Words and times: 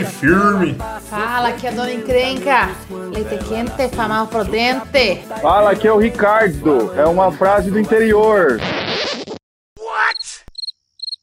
firme. 0.00 0.76
Fala, 1.08 1.48
aqui 1.48 1.66
é 1.66 1.70
a 1.70 1.72
Dona 1.72 1.92
Encrenca. 1.92 2.70
Leite 3.12 3.38
quente, 3.44 3.94
famal 3.94 4.26
pro 4.26 4.44
dente. 4.44 5.22
Fala, 5.40 5.72
aqui 5.72 5.86
é 5.86 5.92
o 5.92 5.98
Ricardo. 5.98 6.92
É 6.96 7.04
uma 7.04 7.30
frase 7.30 7.70
do 7.70 7.78
interior. 7.78 8.58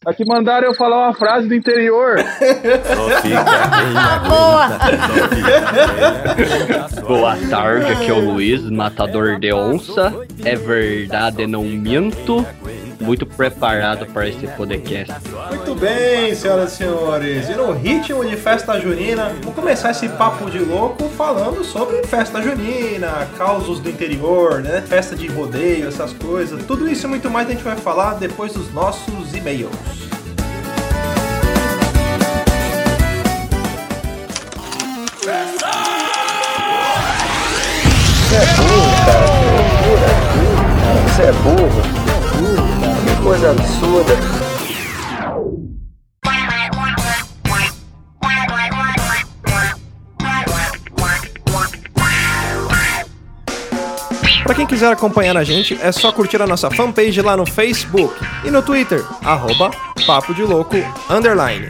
Aqui 0.06 0.24
mandaram 0.26 0.68
eu 0.68 0.74
falar 0.74 1.08
uma 1.08 1.14
frase 1.14 1.48
do 1.48 1.54
interior. 1.54 2.16
Boa! 4.28 4.70
Boa 7.06 7.38
tarde, 7.50 7.92
aqui 7.92 8.10
é 8.10 8.14
o 8.14 8.32
Luiz, 8.32 8.62
matador 8.72 9.38
de 9.38 9.52
onça. 9.54 10.14
É 10.46 10.56
verdade, 10.56 11.46
não 11.46 11.64
minto. 11.64 12.46
Muito 13.00 13.26
preparado 13.26 14.06
para 14.08 14.28
esse 14.28 14.46
podcast. 14.48 15.14
Muito 15.50 15.74
bem, 15.76 16.36
senhoras 16.36 16.74
e 16.74 16.76
senhores. 16.76 17.50
E 17.50 17.54
no 17.54 17.72
ritmo 17.72 18.26
de 18.26 18.36
festa 18.36 18.78
junina, 18.80 19.32
vou 19.42 19.54
começar 19.54 19.92
esse 19.92 20.10
papo 20.10 20.52
de 20.52 20.60
louco 20.60 21.08
falando 21.10 21.64
sobre 21.64 22.04
festa 22.06 22.42
junina, 22.42 23.28
causos 23.38 23.80
do 23.80 23.90
interior, 23.90 24.62
né? 24.62 24.82
Festa 24.86 25.16
de 25.16 25.28
rodeio, 25.28 25.88
essas 25.88 26.12
coisas. 26.12 26.64
Tudo 26.66 26.90
isso 26.90 27.06
e 27.08 27.10
muito 27.10 27.30
mais 27.30 27.48
a 27.48 27.52
gente 27.52 27.64
vai 27.64 27.78
falar 27.78 28.16
depois 28.16 28.52
dos 28.52 28.72
nossos 28.74 29.34
e-mails. 29.34 29.72
Você 38.30 38.36
é 38.36 38.46
burro, 38.58 38.92
cara. 39.06 39.26
Você 41.08 41.24
é 41.24 41.32
burro. 41.32 41.99
Coisa 43.24 43.52
absurda. 43.52 44.14
Pra 54.44 54.56
quem 54.56 54.66
quiser 54.66 54.92
acompanhar 54.92 55.38
a 55.38 55.44
gente, 55.44 55.78
é 55.82 55.92
só 55.92 56.12
curtir 56.12 56.42
a 56.42 56.48
nossa 56.48 56.72
fanpage 56.72 57.22
lá 57.22 57.38
no 57.38 57.46
Facebook 57.46 58.16
e 58.44 58.50
no 58.50 58.62
Twitter, 58.62 59.06
arroba 59.24 59.70
Papo 60.08 60.34
de 60.34 60.42
Louco, 60.42 60.76
underline. 61.10 61.70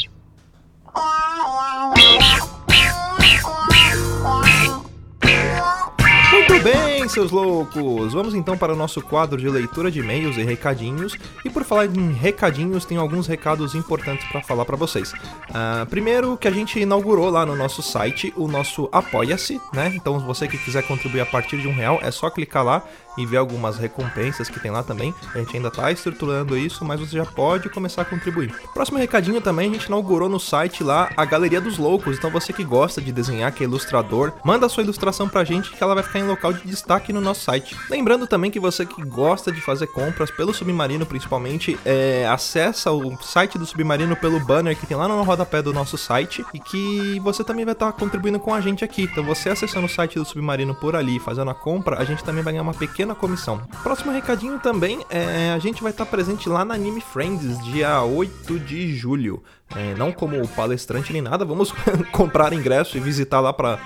seus 7.11 7.29
loucos! 7.29 8.13
Vamos 8.13 8.33
então 8.33 8.57
para 8.57 8.73
o 8.73 8.75
nosso 8.75 9.01
quadro 9.01 9.37
de 9.37 9.49
leitura 9.49 9.91
de 9.91 9.99
e-mails 9.99 10.37
e 10.37 10.43
recadinhos. 10.43 11.17
E 11.43 11.49
por 11.49 11.63
falar 11.65 11.85
em 11.85 12.13
recadinhos, 12.13 12.85
tem 12.85 12.97
alguns 12.97 13.27
recados 13.27 13.75
importantes 13.75 14.25
para 14.29 14.41
falar 14.41 14.63
para 14.63 14.77
vocês. 14.77 15.11
Ah, 15.53 15.85
primeiro, 15.89 16.37
que 16.37 16.47
a 16.47 16.51
gente 16.51 16.79
inaugurou 16.79 17.29
lá 17.29 17.45
no 17.45 17.55
nosso 17.55 17.81
site 17.81 18.33
o 18.37 18.47
nosso 18.47 18.87
Apoia-se, 18.91 19.59
né? 19.73 19.91
Então, 19.93 20.19
você 20.19 20.47
que 20.47 20.57
quiser 20.57 20.83
contribuir 20.83 21.21
a 21.21 21.25
partir 21.25 21.57
de 21.57 21.67
um 21.67 21.73
real, 21.73 21.99
é 22.01 22.11
só 22.11 22.29
clicar 22.29 22.63
lá 22.63 22.83
e 23.17 23.25
ver 23.25 23.37
algumas 23.37 23.77
recompensas 23.77 24.49
que 24.49 24.59
tem 24.59 24.71
lá 24.71 24.83
também. 24.83 25.13
A 25.33 25.39
gente 25.39 25.55
ainda 25.55 25.67
está 25.67 25.91
estruturando 25.91 26.57
isso, 26.57 26.83
mas 26.85 26.99
você 26.99 27.17
já 27.17 27.25
pode 27.25 27.69
começar 27.69 28.03
a 28.03 28.05
contribuir. 28.05 28.53
Próximo 28.73 28.97
recadinho 28.97 29.41
também, 29.41 29.69
a 29.69 29.73
gente 29.73 29.85
inaugurou 29.85 30.29
no 30.29 30.39
site 30.39 30.83
lá 30.83 31.09
a 31.15 31.25
Galeria 31.25 31.61
dos 31.61 31.77
Loucos. 31.77 32.17
Então, 32.17 32.29
você 32.29 32.53
que 32.53 32.63
gosta 32.63 33.01
de 33.01 33.11
desenhar, 33.11 33.51
que 33.53 33.63
é 33.63 33.67
ilustrador, 33.67 34.31
manda 34.43 34.69
sua 34.69 34.83
ilustração 34.83 35.27
pra 35.27 35.43
gente 35.43 35.71
que 35.71 35.83
ela 35.83 35.95
vai 35.95 36.03
ficar 36.03 36.19
em 36.19 36.27
local 36.27 36.53
de 36.53 36.61
destaque 36.67 37.13
no 37.13 37.21
nosso 37.21 37.41
site. 37.41 37.75
Lembrando 37.89 38.27
também 38.27 38.51
que 38.51 38.59
você 38.59 38.85
que 38.85 39.01
gosta 39.03 39.51
de 39.51 39.61
fazer 39.61 39.87
compras 39.87 40.31
pelo 40.31 40.53
Submarino, 40.53 41.05
principalmente, 41.05 41.77
é, 41.85 42.27
acessa 42.27 42.91
o 42.91 43.17
site 43.21 43.57
do 43.57 43.65
Submarino 43.65 44.15
pelo 44.15 44.39
banner 44.39 44.77
que 44.77 44.85
tem 44.85 44.97
lá 44.97 45.07
no 45.07 45.21
rodapé 45.23 45.61
do 45.61 45.73
nosso 45.73 45.97
site 45.97 46.45
e 46.53 46.59
que 46.59 47.19
você 47.19 47.43
também 47.43 47.65
vai 47.65 47.73
estar 47.73 47.91
contribuindo 47.93 48.39
com 48.39 48.53
a 48.53 48.61
gente 48.61 48.83
aqui. 48.83 49.03
Então, 49.03 49.23
você 49.23 49.49
acessando 49.49 49.85
o 49.85 49.89
site 49.89 50.15
do 50.15 50.25
Submarino 50.25 50.73
por 50.75 50.95
ali, 50.95 51.19
fazendo 51.19 51.51
a 51.51 51.53
compra, 51.53 51.99
a 51.99 52.03
gente 52.03 52.23
também 52.23 52.43
vai 52.43 52.53
ganhar 52.53 52.63
uma 52.63 52.73
pequena 52.73 53.00
comissão. 53.15 53.61
Próximo 53.83 54.11
recadinho 54.11 54.59
também 54.59 55.05
é 55.09 55.51
a 55.51 55.59
gente 55.59 55.81
vai 55.81 55.91
estar 55.91 56.05
presente 56.05 56.47
lá 56.47 56.63
na 56.63 56.75
Anime 56.75 57.01
Friends, 57.01 57.63
dia 57.65 58.01
8 58.03 58.59
de 58.59 58.95
julho. 58.95 59.43
É, 59.75 59.95
não 59.95 60.11
como 60.11 60.45
palestrante 60.49 61.13
nem 61.13 61.21
nada, 61.21 61.45
vamos 61.45 61.73
comprar 62.11 62.53
ingresso 62.53 62.97
e 62.97 62.99
visitar 62.99 63.39
lá 63.39 63.53
para 63.53 63.79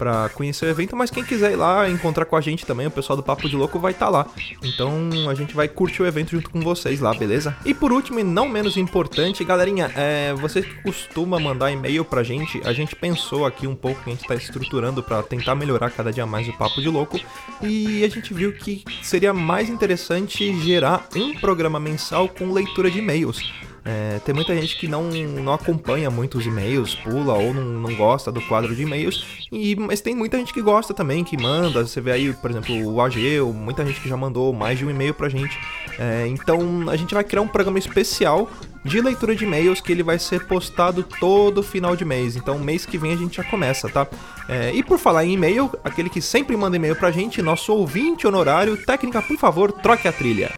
para 0.00 0.30
conhecer 0.30 0.64
o 0.64 0.68
evento, 0.70 0.96
mas 0.96 1.10
quem 1.10 1.22
quiser 1.22 1.52
ir 1.52 1.56
lá 1.56 1.86
encontrar 1.86 2.24
com 2.24 2.34
a 2.34 2.40
gente 2.40 2.64
também, 2.64 2.86
o 2.86 2.90
pessoal 2.90 3.18
do 3.18 3.22
Papo 3.22 3.46
de 3.46 3.54
Louco 3.54 3.78
vai 3.78 3.92
estar 3.92 4.08
lá. 4.08 4.26
Então 4.64 5.10
a 5.28 5.34
gente 5.34 5.54
vai 5.54 5.68
curtir 5.68 6.02
o 6.02 6.06
evento 6.06 6.30
junto 6.30 6.48
com 6.48 6.62
vocês 6.62 7.00
lá, 7.00 7.12
beleza? 7.12 7.54
E 7.66 7.74
por 7.74 7.92
último, 7.92 8.18
e 8.18 8.24
não 8.24 8.48
menos 8.48 8.78
importante, 8.78 9.44
galerinha, 9.44 9.92
é, 9.94 10.32
você 10.32 10.62
que 10.62 10.82
costuma 10.82 11.38
mandar 11.38 11.70
e-mail 11.70 12.02
pra 12.02 12.22
gente, 12.22 12.62
a 12.64 12.72
gente 12.72 12.96
pensou 12.96 13.44
aqui 13.44 13.66
um 13.66 13.76
pouco 13.76 14.02
que 14.02 14.08
a 14.08 14.14
gente 14.14 14.26
tá 14.26 14.34
estruturando 14.34 15.02
para 15.02 15.22
tentar 15.22 15.54
melhorar 15.54 15.90
cada 15.90 16.10
dia 16.10 16.24
mais 16.24 16.48
o 16.48 16.56
Papo 16.56 16.80
de 16.80 16.88
Louco 16.88 17.20
e 17.60 18.02
a 18.02 18.08
gente 18.08 18.32
viu 18.32 18.54
que 18.54 18.82
seria 19.02 19.34
mais 19.34 19.68
interessante 19.68 20.58
gerar 20.62 21.08
um 21.14 21.34
programa 21.34 21.78
mensal 21.78 22.26
com 22.26 22.50
leitura 22.50 22.90
de 22.90 23.00
e-mails. 23.00 23.69
É, 23.84 24.18
tem 24.24 24.34
muita 24.34 24.54
gente 24.54 24.76
que 24.76 24.86
não, 24.86 25.04
não 25.04 25.52
acompanha 25.52 26.10
muito 26.10 26.38
os 26.38 26.46
e-mails, 26.46 26.94
pula 26.94 27.34
ou 27.34 27.54
não, 27.54 27.64
não 27.64 27.94
gosta 27.94 28.30
do 28.30 28.40
quadro 28.42 28.74
de 28.74 28.82
e-mails, 28.82 29.24
e, 29.50 29.74
mas 29.76 30.00
tem 30.00 30.14
muita 30.14 30.38
gente 30.38 30.52
que 30.52 30.60
gosta 30.60 30.92
também, 30.92 31.24
que 31.24 31.40
manda. 31.40 31.86
Você 31.86 32.00
vê 32.00 32.12
aí, 32.12 32.32
por 32.32 32.50
exemplo, 32.50 32.74
o 32.92 33.00
Ageu, 33.00 33.52
muita 33.52 33.84
gente 33.84 34.00
que 34.00 34.08
já 34.08 34.16
mandou 34.16 34.52
mais 34.52 34.78
de 34.78 34.84
um 34.84 34.90
e-mail 34.90 35.14
pra 35.14 35.28
gente. 35.28 35.58
É, 35.98 36.26
então 36.26 36.88
a 36.88 36.96
gente 36.96 37.14
vai 37.14 37.24
criar 37.24 37.42
um 37.42 37.48
programa 37.48 37.78
especial 37.78 38.50
de 38.84 39.00
leitura 39.00 39.34
de 39.34 39.44
e-mails 39.44 39.80
que 39.80 39.92
ele 39.92 40.02
vai 40.02 40.18
ser 40.18 40.46
postado 40.46 41.02
todo 41.02 41.62
final 41.62 41.94
de 41.94 42.04
mês. 42.04 42.36
Então 42.36 42.58
mês 42.58 42.86
que 42.86 42.96
vem 42.96 43.12
a 43.12 43.16
gente 43.16 43.36
já 43.36 43.44
começa, 43.44 43.88
tá? 43.88 44.06
É, 44.48 44.72
e 44.74 44.82
por 44.82 44.98
falar 44.98 45.24
em 45.24 45.34
e-mail, 45.34 45.70
aquele 45.84 46.08
que 46.08 46.20
sempre 46.20 46.56
manda 46.56 46.76
e-mail 46.76 46.96
pra 46.96 47.10
gente, 47.10 47.42
nosso 47.42 47.72
ouvinte 47.72 48.26
honorário, 48.26 48.76
técnica, 48.84 49.20
por 49.20 49.36
favor, 49.36 49.72
troque 49.72 50.08
a 50.08 50.12
trilha. 50.12 50.52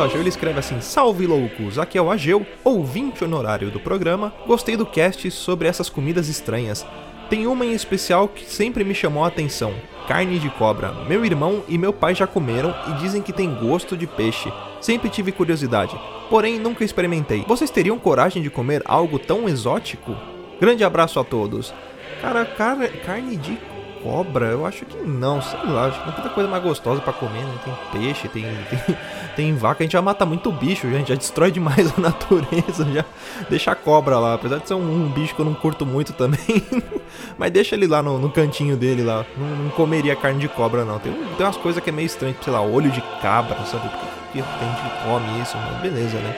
Do 0.00 0.04
Ageu 0.04 0.20
ele 0.20 0.30
escreve 0.30 0.58
assim: 0.58 0.80
Salve 0.80 1.26
loucos, 1.26 1.78
aqui 1.78 1.98
é 1.98 2.02
o 2.02 2.10
Ageu, 2.10 2.46
ouvinte 2.64 3.22
honorário 3.22 3.70
do 3.70 3.78
programa. 3.78 4.32
Gostei 4.46 4.74
do 4.74 4.86
cast 4.86 5.30
sobre 5.30 5.68
essas 5.68 5.90
comidas 5.90 6.28
estranhas. 6.28 6.86
Tem 7.28 7.46
uma 7.46 7.66
em 7.66 7.74
especial 7.74 8.26
que 8.26 8.50
sempre 8.50 8.82
me 8.82 8.94
chamou 8.94 9.22
a 9.22 9.28
atenção: 9.28 9.74
carne 10.08 10.38
de 10.38 10.48
cobra. 10.48 10.90
Meu 11.06 11.22
irmão 11.22 11.62
e 11.68 11.76
meu 11.76 11.92
pai 11.92 12.14
já 12.14 12.26
comeram 12.26 12.74
e 12.88 12.92
dizem 12.94 13.20
que 13.20 13.32
tem 13.32 13.54
gosto 13.54 13.94
de 13.94 14.06
peixe. 14.06 14.50
Sempre 14.80 15.10
tive 15.10 15.32
curiosidade, 15.32 16.00
porém 16.30 16.58
nunca 16.58 16.82
experimentei. 16.82 17.44
Vocês 17.46 17.68
teriam 17.68 17.98
coragem 17.98 18.42
de 18.42 18.48
comer 18.48 18.82
algo 18.86 19.18
tão 19.18 19.46
exótico? 19.50 20.16
Grande 20.58 20.82
abraço 20.82 21.20
a 21.20 21.24
todos. 21.24 21.74
Cara, 22.22 22.46
cara 22.46 22.88
carne 22.88 23.36
de 23.36 23.58
cobra, 24.02 24.46
eu 24.46 24.66
acho 24.66 24.84
que 24.84 24.96
não, 24.96 25.40
sei 25.40 25.58
lá, 25.64 25.86
acho 25.86 25.98
que 25.98 26.04
tem 26.04 26.14
tanta 26.14 26.28
coisa 26.30 26.48
mais 26.48 26.62
gostosa 26.62 27.00
pra 27.00 27.12
comer, 27.12 27.44
né? 27.44 27.54
Tem 27.64 28.02
peixe, 28.02 28.28
tem, 28.28 28.44
tem, 28.70 28.96
tem 29.36 29.54
vaca, 29.54 29.82
a 29.82 29.84
gente 29.84 29.92
já 29.92 30.02
mata 30.02 30.26
muito 30.26 30.50
bicho, 30.50 30.86
a 30.86 30.90
gente 30.90 31.08
já 31.08 31.14
destrói 31.14 31.50
demais 31.50 31.92
a 31.96 32.00
natureza, 32.00 32.84
já 32.92 33.04
deixa 33.48 33.72
a 33.72 33.74
cobra 33.74 34.18
lá, 34.18 34.34
apesar 34.34 34.58
de 34.58 34.68
ser 34.68 34.74
um, 34.74 35.06
um 35.06 35.08
bicho 35.08 35.34
que 35.34 35.40
eu 35.40 35.46
não 35.46 35.54
curto 35.54 35.84
muito 35.86 36.12
também, 36.12 36.62
mas 37.38 37.50
deixa 37.50 37.74
ele 37.74 37.86
lá 37.86 38.02
no, 38.02 38.18
no 38.18 38.30
cantinho 38.30 38.76
dele 38.76 39.02
lá, 39.02 39.24
não, 39.36 39.46
não, 39.46 39.70
comeria 39.70 40.16
carne 40.16 40.40
de 40.40 40.48
cobra 40.48 40.84
não, 40.84 40.98
tem, 40.98 41.12
tem 41.12 41.46
umas 41.46 41.56
coisas 41.56 41.82
que 41.82 41.90
é 41.90 41.92
meio 41.92 42.06
estranho, 42.06 42.36
sei 42.40 42.52
lá, 42.52 42.60
olho 42.60 42.90
de 42.90 43.00
cabra, 43.20 43.56
sabe, 43.64 43.88
por 43.88 44.20
que 44.32 44.42
tem 44.42 44.42
gente 44.42 44.82
que 44.82 45.04
come 45.04 45.42
isso, 45.42 45.56
mas 45.56 45.80
beleza, 45.80 46.18
né? 46.18 46.36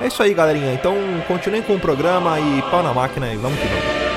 É 0.00 0.06
isso 0.06 0.22
aí, 0.22 0.32
galerinha, 0.32 0.72
então 0.72 0.96
continuem 1.28 1.62
com 1.62 1.74
o 1.74 1.80
programa 1.80 2.40
e 2.40 2.62
pau 2.70 2.82
na 2.82 2.94
máquina 2.94 3.32
e 3.32 3.36
vamos 3.36 3.58
que 3.58 3.66
vamos. 3.66 4.09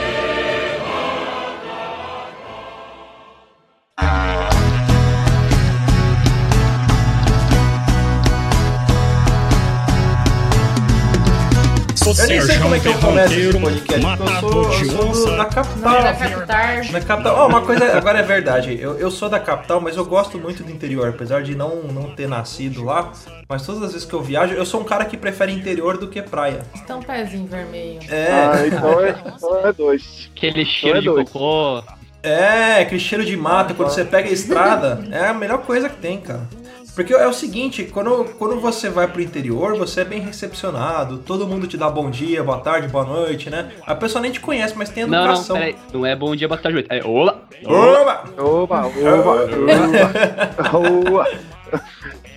Eu 12.19 12.27
nem 12.27 12.41
sei 12.41 12.59
como 12.59 12.75
é 12.75 12.79
que 12.79 12.87
eu 12.87 12.99
começo 12.99 13.33
esse 13.33 13.59
podcast, 13.59 14.17
porque 14.17 14.31
eu 14.31 14.89
sou, 14.89 15.07
eu 15.07 15.13
sou 15.13 15.37
da 15.37 15.45
capital. 15.45 16.03
Da 16.03 16.13
capital. 16.13 16.91
Da 16.91 17.01
capital. 17.01 17.35
Ó, 17.37 17.47
uma 17.47 17.61
coisa 17.61 17.97
agora 17.97 18.19
é 18.19 18.23
verdade. 18.23 18.77
Eu, 18.79 18.99
eu 18.99 19.09
sou 19.09 19.29
da 19.29 19.39
capital, 19.39 19.81
mas 19.81 19.97
eu 19.97 20.05
gosto 20.05 20.37
muito 20.37 20.63
do 20.63 20.71
interior, 20.71 21.09
apesar 21.09 21.41
de 21.41 21.55
não, 21.55 21.83
não 21.83 22.11
ter 22.15 22.27
nascido 22.27 22.83
lá. 22.83 23.11
Mas 23.49 23.65
todas 23.65 23.81
as 23.81 23.93
vezes 23.93 24.07
que 24.07 24.13
eu 24.13 24.21
viajo, 24.21 24.53
eu 24.53 24.65
sou 24.65 24.81
um 24.81 24.83
cara 24.83 25.05
que 25.05 25.17
prefere 25.17 25.51
interior 25.51 25.97
do 25.97 26.07
que 26.07 26.21
praia. 26.21 26.61
Então, 26.75 27.01
pezinho 27.01 27.47
vermelho. 27.47 27.99
É. 28.09 28.31
Ah, 28.31 28.67
então 28.67 29.01
é, 29.01 29.15
então 29.35 29.67
é 29.67 29.73
dois. 29.73 30.29
Aquele 30.35 30.65
cheiro 30.65 30.99
de 30.99 31.05
dois. 31.05 31.29
cocô 31.29 31.83
É, 32.21 32.81
aquele 32.81 33.01
cheiro 33.01 33.25
de 33.25 33.35
mato, 33.35 33.73
quando 33.73 33.89
você 33.89 34.05
pega 34.05 34.29
a 34.29 34.31
estrada, 34.31 35.03
é 35.11 35.27
a 35.27 35.33
melhor 35.33 35.59
coisa 35.59 35.89
que 35.89 35.97
tem, 35.97 36.19
cara. 36.19 36.47
Porque 36.95 37.11
é 37.13 37.27
o 37.27 37.33
seguinte, 37.33 37.85
quando, 37.85 38.25
quando 38.37 38.59
você 38.59 38.87
vai 38.87 39.07
pro 39.07 39.19
interior, 39.21 39.75
você 39.75 40.01
é 40.01 40.05
bem 40.05 40.21
recepcionado, 40.21 41.17
todo 41.17 41.47
mundo 41.47 41.65
te 41.65 41.75
dá 41.75 41.89
bom 41.89 42.09
dia, 42.09 42.43
boa 42.43 42.59
tarde, 42.59 42.87
boa 42.87 43.03
noite, 43.03 43.49
né? 43.49 43.71
A 43.85 43.95
pessoa 43.95 44.21
nem 44.21 44.31
te 44.31 44.39
conhece, 44.39 44.77
mas 44.77 44.89
tem 44.89 45.03
Não, 45.05 45.09
não, 45.09 45.25
educação. 45.25 45.55
peraí. 45.55 45.75
Não 45.91 46.05
é 46.05 46.15
bom 46.15 46.35
dia, 46.35 46.47
boa 46.47 46.59
tarde, 46.59 46.75
noite. 46.75 46.87
É 46.91 47.03
olá. 47.03 47.39
Oba! 47.65 48.23
Oba, 48.37 48.85
oba, 48.85 49.31
oba, 50.71 50.77
oba. 51.09 51.27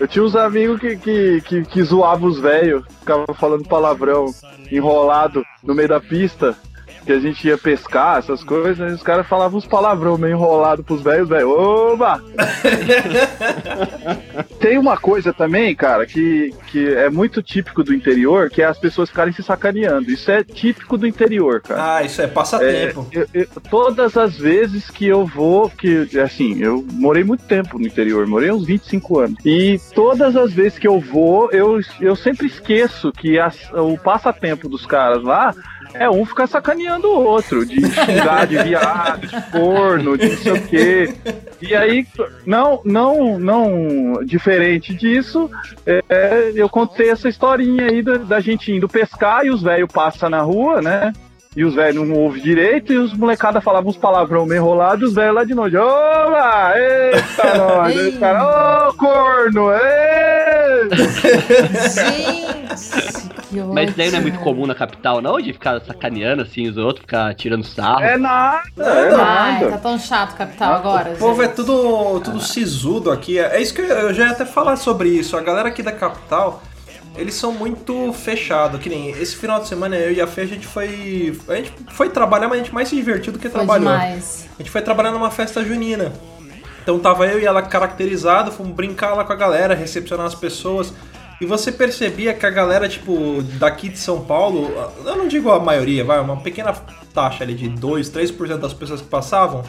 Eu 0.00 0.08
tinha 0.08 0.24
uns 0.24 0.34
amigos 0.34 0.80
que, 0.80 0.96
que, 0.96 1.40
que, 1.42 1.62
que 1.62 1.82
zoavam 1.82 2.28
os 2.28 2.40
velhos, 2.40 2.82
ficavam 3.00 3.26
falando 3.34 3.68
palavrão 3.68 4.26
enrolado 4.72 5.44
no 5.62 5.74
meio 5.74 5.88
da 5.88 6.00
pista, 6.00 6.56
que 7.06 7.12
a 7.12 7.20
gente 7.20 7.46
ia 7.46 7.56
pescar, 7.56 8.18
essas 8.18 8.42
coisas, 8.42 8.90
e 8.90 8.94
os 8.94 9.02
caras 9.02 9.26
falavam 9.28 9.58
uns 9.58 9.66
palavrão 9.66 10.18
meio 10.18 10.32
enrolado 10.34 10.82
pros 10.82 11.02
velhos, 11.02 11.28
velho. 11.28 11.48
Oba! 11.50 12.20
Tem 14.58 14.78
uma 14.78 14.96
coisa 14.96 15.32
também, 15.32 15.74
cara, 15.74 16.04
que, 16.06 16.52
que 16.66 16.88
é 16.94 17.08
muito 17.08 17.42
típico 17.42 17.84
do 17.84 17.94
interior, 17.94 18.50
que 18.50 18.60
é 18.62 18.64
as 18.64 18.78
pessoas 18.78 19.08
ficarem 19.08 19.32
se 19.32 19.42
sacaneando. 19.42 20.10
Isso 20.10 20.30
é 20.30 20.42
típico 20.42 20.98
do 20.98 21.06
interior, 21.06 21.60
cara. 21.60 21.96
Ah, 21.96 22.02
isso 22.02 22.20
é 22.20 22.26
passatempo. 22.26 23.06
Eu- 23.12 23.26
eu- 23.32 23.46
todas 23.70 24.16
as 24.16 24.36
vezes 24.36 24.90
que 24.90 25.06
eu 25.06 25.24
vou, 25.24 25.70
que 25.70 26.08
assim, 26.18 26.58
eu 26.60 26.84
morei 26.92 27.22
muito 27.22 27.44
tempo 27.44 27.78
no 27.78 27.86
interior, 27.86 28.26
morei 28.26 28.50
uns 28.50 28.66
25 28.66 29.20
anos. 29.20 29.36
E 29.44 29.80
todas 29.94 30.34
as 30.36 30.52
vezes 30.52 30.78
que 30.78 30.88
eu 30.88 30.98
vou, 30.98 31.50
eu, 31.52 31.78
eu 32.00 32.16
sempre 32.16 32.46
esqueço 32.48 33.12
que 33.12 33.38
as- 33.38 33.70
o 33.72 33.96
passatempo 33.98 34.68
dos 34.68 34.84
caras 34.84 35.22
lá 35.22 35.54
é 35.94 36.08
um 36.10 36.24
ficar 36.24 36.46
sacaneando 36.46 37.08
o 37.08 37.24
outro, 37.24 37.64
de 37.64 37.80
xingar 37.80 38.46
de 38.46 38.62
viado, 38.62 39.26
de 39.26 39.50
corno, 39.50 40.16
de 40.16 40.28
não 40.28 40.36
sei 40.36 40.52
o 40.52 40.66
quê. 40.66 41.14
E 41.60 41.74
aí, 41.74 42.06
não, 42.44 42.80
não, 42.84 43.38
não 43.38 44.24
diferente 44.24 44.94
disso, 44.94 45.50
é, 45.86 46.52
eu 46.54 46.68
contei 46.68 47.10
essa 47.10 47.28
historinha 47.28 47.86
aí 47.86 48.02
da, 48.02 48.18
da 48.18 48.40
gente 48.40 48.72
indo 48.72 48.88
pescar 48.88 49.44
e 49.44 49.50
os 49.50 49.62
velhos 49.62 49.90
passam 49.92 50.28
na 50.28 50.42
rua, 50.42 50.82
né? 50.82 51.12
E 51.56 51.64
os 51.64 51.74
velhos 51.74 52.06
não 52.06 52.16
ouvem 52.16 52.42
direito 52.42 52.92
e 52.92 52.98
os 52.98 53.14
molecada 53.14 53.62
falavam 53.62 53.88
uns 53.88 53.96
palavrão 53.96 54.44
meio 54.44 54.58
enrolado 54.58 55.02
e 55.02 55.06
os 55.06 55.14
velhos 55.14 55.34
lá 55.34 55.42
de 55.42 55.54
noite. 55.54 55.74
Oba! 55.78 56.74
Eita, 56.76 57.56
nós! 57.56 57.96
Aí 57.96 58.08
os 58.08 58.18
caras, 58.18 58.42
ô, 58.42 58.94
corno! 58.98 59.70
Ê! 59.72 60.88
Gente, 61.88 63.05
que 63.64 63.74
Mas 63.74 63.88
isso 63.88 63.98
daí 63.98 64.10
não 64.10 64.18
é 64.18 64.22
muito 64.22 64.38
comum 64.40 64.66
na 64.66 64.74
capital, 64.74 65.20
não? 65.20 65.40
De 65.40 65.52
ficar 65.52 65.80
sacaneando 65.80 66.42
assim 66.42 66.68
os 66.68 66.76
outros, 66.76 67.00
ficar 67.02 67.34
tirando 67.34 67.64
sarro. 67.64 68.02
É 68.02 68.16
nada, 68.16 68.62
é 68.78 69.14
Ai, 69.14 69.60
tá 69.60 69.64
nada. 69.66 69.78
tão 69.78 69.98
chato 69.98 70.36
capital 70.36 70.74
agora. 70.74 71.12
O 71.12 71.16
povo 71.16 71.42
é 71.42 71.46
gente. 71.46 71.56
tudo, 71.56 72.20
tudo 72.20 72.40
sisudo 72.40 73.10
aqui. 73.10 73.38
É 73.38 73.60
isso 73.60 73.74
que 73.74 73.80
eu, 73.80 73.86
eu 73.86 74.14
já 74.14 74.26
ia 74.26 74.30
até 74.32 74.44
falar 74.44 74.76
sobre 74.76 75.08
isso. 75.08 75.36
A 75.36 75.40
galera 75.40 75.68
aqui 75.68 75.82
da 75.82 75.92
capital, 75.92 76.62
eles 77.16 77.34
são 77.34 77.52
muito 77.52 78.12
fechados. 78.12 78.80
Que 78.80 78.88
nem 78.88 79.10
esse 79.10 79.36
final 79.36 79.60
de 79.60 79.68
semana, 79.68 79.96
eu 79.96 80.12
e 80.12 80.20
a 80.20 80.26
Fê, 80.26 80.42
a 80.42 80.46
gente 80.46 80.66
foi. 80.66 81.38
A 81.48 81.54
gente 81.56 81.72
foi 81.88 82.08
trabalhar, 82.08 82.48
mas 82.48 82.60
a 82.60 82.62
gente 82.62 82.74
mais 82.74 82.88
se 82.88 82.96
divertiu 82.96 83.32
do 83.32 83.38
que 83.38 83.48
Foi 83.48 83.58
trabalhou. 83.58 83.90
demais. 83.90 84.46
A 84.58 84.62
gente 84.62 84.70
foi 84.70 84.82
trabalhar 84.82 85.10
numa 85.12 85.30
festa 85.30 85.64
junina. 85.64 86.12
Então 86.82 87.00
tava 87.00 87.26
eu 87.26 87.40
e 87.40 87.44
ela 87.44 87.62
caracterizado, 87.62 88.52
fomos 88.52 88.72
brincar 88.72 89.12
lá 89.14 89.24
com 89.24 89.32
a 89.32 89.36
galera, 89.36 89.74
recepcionar 89.74 90.24
as 90.26 90.36
pessoas. 90.36 90.92
E 91.40 91.44
você 91.44 91.70
percebia 91.70 92.32
que 92.32 92.46
a 92.46 92.50
galera, 92.50 92.88
tipo, 92.88 93.42
daqui 93.58 93.90
de 93.90 93.98
São 93.98 94.24
Paulo, 94.24 94.70
eu 95.04 95.16
não 95.16 95.28
digo 95.28 95.50
a 95.50 95.60
maioria, 95.60 96.02
vai, 96.02 96.18
uma 96.18 96.38
pequena 96.38 96.72
taxa 97.12 97.44
ali 97.44 97.54
de 97.54 97.68
2, 97.68 98.08
3% 98.10 98.56
das 98.58 98.72
pessoas 98.72 99.02
que 99.02 99.08
passavam, 99.08 99.62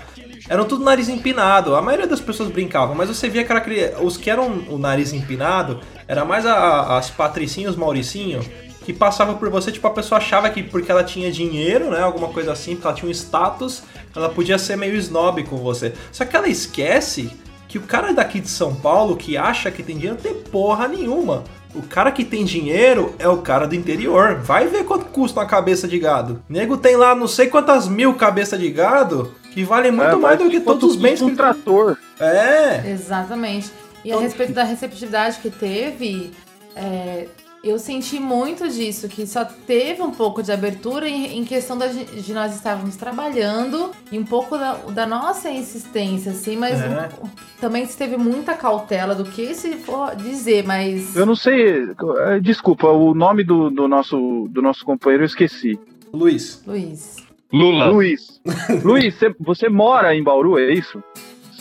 eram 0.47 0.63
tudo 0.63 0.85
nariz 0.85 1.09
empinado. 1.09 1.75
A 1.75 1.81
maioria 1.81 2.07
das 2.07 2.21
pessoas 2.21 2.49
brincavam, 2.49 2.95
mas 2.95 3.09
você 3.09 3.27
via 3.27 3.43
que 3.43 3.51
era 3.51 4.01
os 4.01 4.15
que 4.15 4.29
eram 4.29 4.47
o 4.69 4.77
nariz 4.77 5.11
empinado, 5.11 5.81
era 6.07 6.23
mais 6.23 6.45
a- 6.45 6.97
as 6.97 7.09
patricinhos, 7.09 7.75
Mauricinho, 7.75 8.39
que 8.85 8.93
passava 8.93 9.33
por 9.33 9.49
você, 9.49 9.69
tipo, 9.69 9.85
a 9.85 9.91
pessoa 9.91 10.19
achava 10.19 10.49
que 10.49 10.63
porque 10.63 10.89
ela 10.89 11.03
tinha 11.03 11.29
dinheiro, 11.29 11.89
né, 11.91 11.99
alguma 11.99 12.29
coisa 12.29 12.53
assim, 12.53 12.75
porque 12.75 12.87
ela 12.87 12.95
tinha 12.95 13.09
um 13.09 13.11
status, 13.11 13.83
ela 14.15 14.29
podia 14.29 14.57
ser 14.57 14.77
meio 14.77 14.95
snob 14.95 15.43
com 15.43 15.57
você. 15.57 15.91
Só 16.13 16.23
que 16.23 16.33
ela 16.33 16.47
esquece 16.47 17.29
que 17.67 17.77
o 17.77 17.81
cara 17.81 18.13
daqui 18.13 18.39
de 18.39 18.47
São 18.47 18.73
Paulo 18.73 19.17
que 19.17 19.35
acha 19.35 19.69
que 19.69 19.83
tem 19.83 19.97
dinheiro 19.97 20.17
tem 20.17 20.33
porra 20.35 20.87
nenhuma. 20.87 21.43
O 21.75 21.81
cara 21.81 22.11
que 22.11 22.23
tem 22.25 22.43
dinheiro 22.43 23.13
é 23.19 23.27
o 23.27 23.37
cara 23.37 23.67
do 23.67 23.75
interior. 23.75 24.35
Vai 24.35 24.67
ver 24.67 24.83
quanto 24.85 25.05
custa 25.05 25.39
uma 25.39 25.45
cabeça 25.45 25.87
de 25.87 25.99
gado. 25.99 26.41
Nego 26.49 26.77
tem 26.77 26.95
lá 26.95 27.13
não 27.13 27.27
sei 27.27 27.47
quantas 27.47 27.87
mil 27.87 28.13
cabeças 28.15 28.59
de 28.59 28.69
gado 28.69 29.33
que 29.53 29.63
vale 29.63 29.91
muito 29.91 30.11
É, 30.11 30.15
mais 30.15 30.39
do 30.39 30.49
que 30.49 30.59
todos 30.59 30.91
os 30.91 30.95
bens 30.95 31.19
custa 31.19 31.25
que 31.25 31.31
um 31.31 31.35
trator. 31.35 31.97
É. 32.19 32.91
Exatamente. 32.91 33.71
E 34.05 34.11
a 34.11 34.19
respeito 34.19 34.53
da 34.53 34.63
receptividade 34.63 35.39
que 35.39 35.49
teve, 35.49 36.31
é, 36.75 37.27
eu 37.63 37.77
senti 37.79 38.19
muito 38.19 38.67
disso, 38.69 39.07
que 39.07 39.25
só 39.27 39.43
teve 39.43 40.01
um 40.01 40.11
pouco 40.11 40.41
de 40.43 40.51
abertura 40.51 41.07
em, 41.09 41.37
em 41.39 41.43
questão 41.43 41.77
da, 41.77 41.87
de 41.87 42.33
nós 42.33 42.55
estarmos 42.55 42.95
trabalhando 42.95 43.91
e 44.11 44.17
um 44.17 44.23
pouco 44.23 44.57
da, 44.57 44.73
da 44.75 45.05
nossa 45.05 45.49
insistência, 45.49 46.31
assim, 46.31 46.55
mas 46.55 46.79
É. 46.79 47.09
um- 47.23 47.29
também 47.59 47.85
se 47.85 47.97
teve 47.97 48.15
muita 48.17 48.53
cautela 48.53 49.15
do 49.15 49.25
que 49.25 49.53
se 49.55 49.73
for 49.77 50.15
dizer, 50.15 50.63
mas. 50.63 51.15
Eu 51.15 51.25
não 51.25 51.35
sei, 51.35 51.83
eh, 52.27 52.39
desculpa, 52.39 52.87
o 52.87 53.13
nome 53.15 53.43
do, 53.43 53.69
do 53.69 53.87
nosso, 53.87 54.47
do 54.49 54.61
nosso 54.61 54.85
companheiro 54.85 55.23
eu 55.23 55.27
esqueci. 55.27 55.79
Luiz. 56.13 56.63
Luiz. 56.65 57.17
Lula. 57.51 57.87
Luiz. 57.89 58.39
Luiz, 58.83 59.15
você, 59.15 59.33
você 59.39 59.69
mora 59.69 60.13
em 60.15 60.23
Bauru, 60.23 60.57
é 60.59 60.71
isso? 60.73 61.01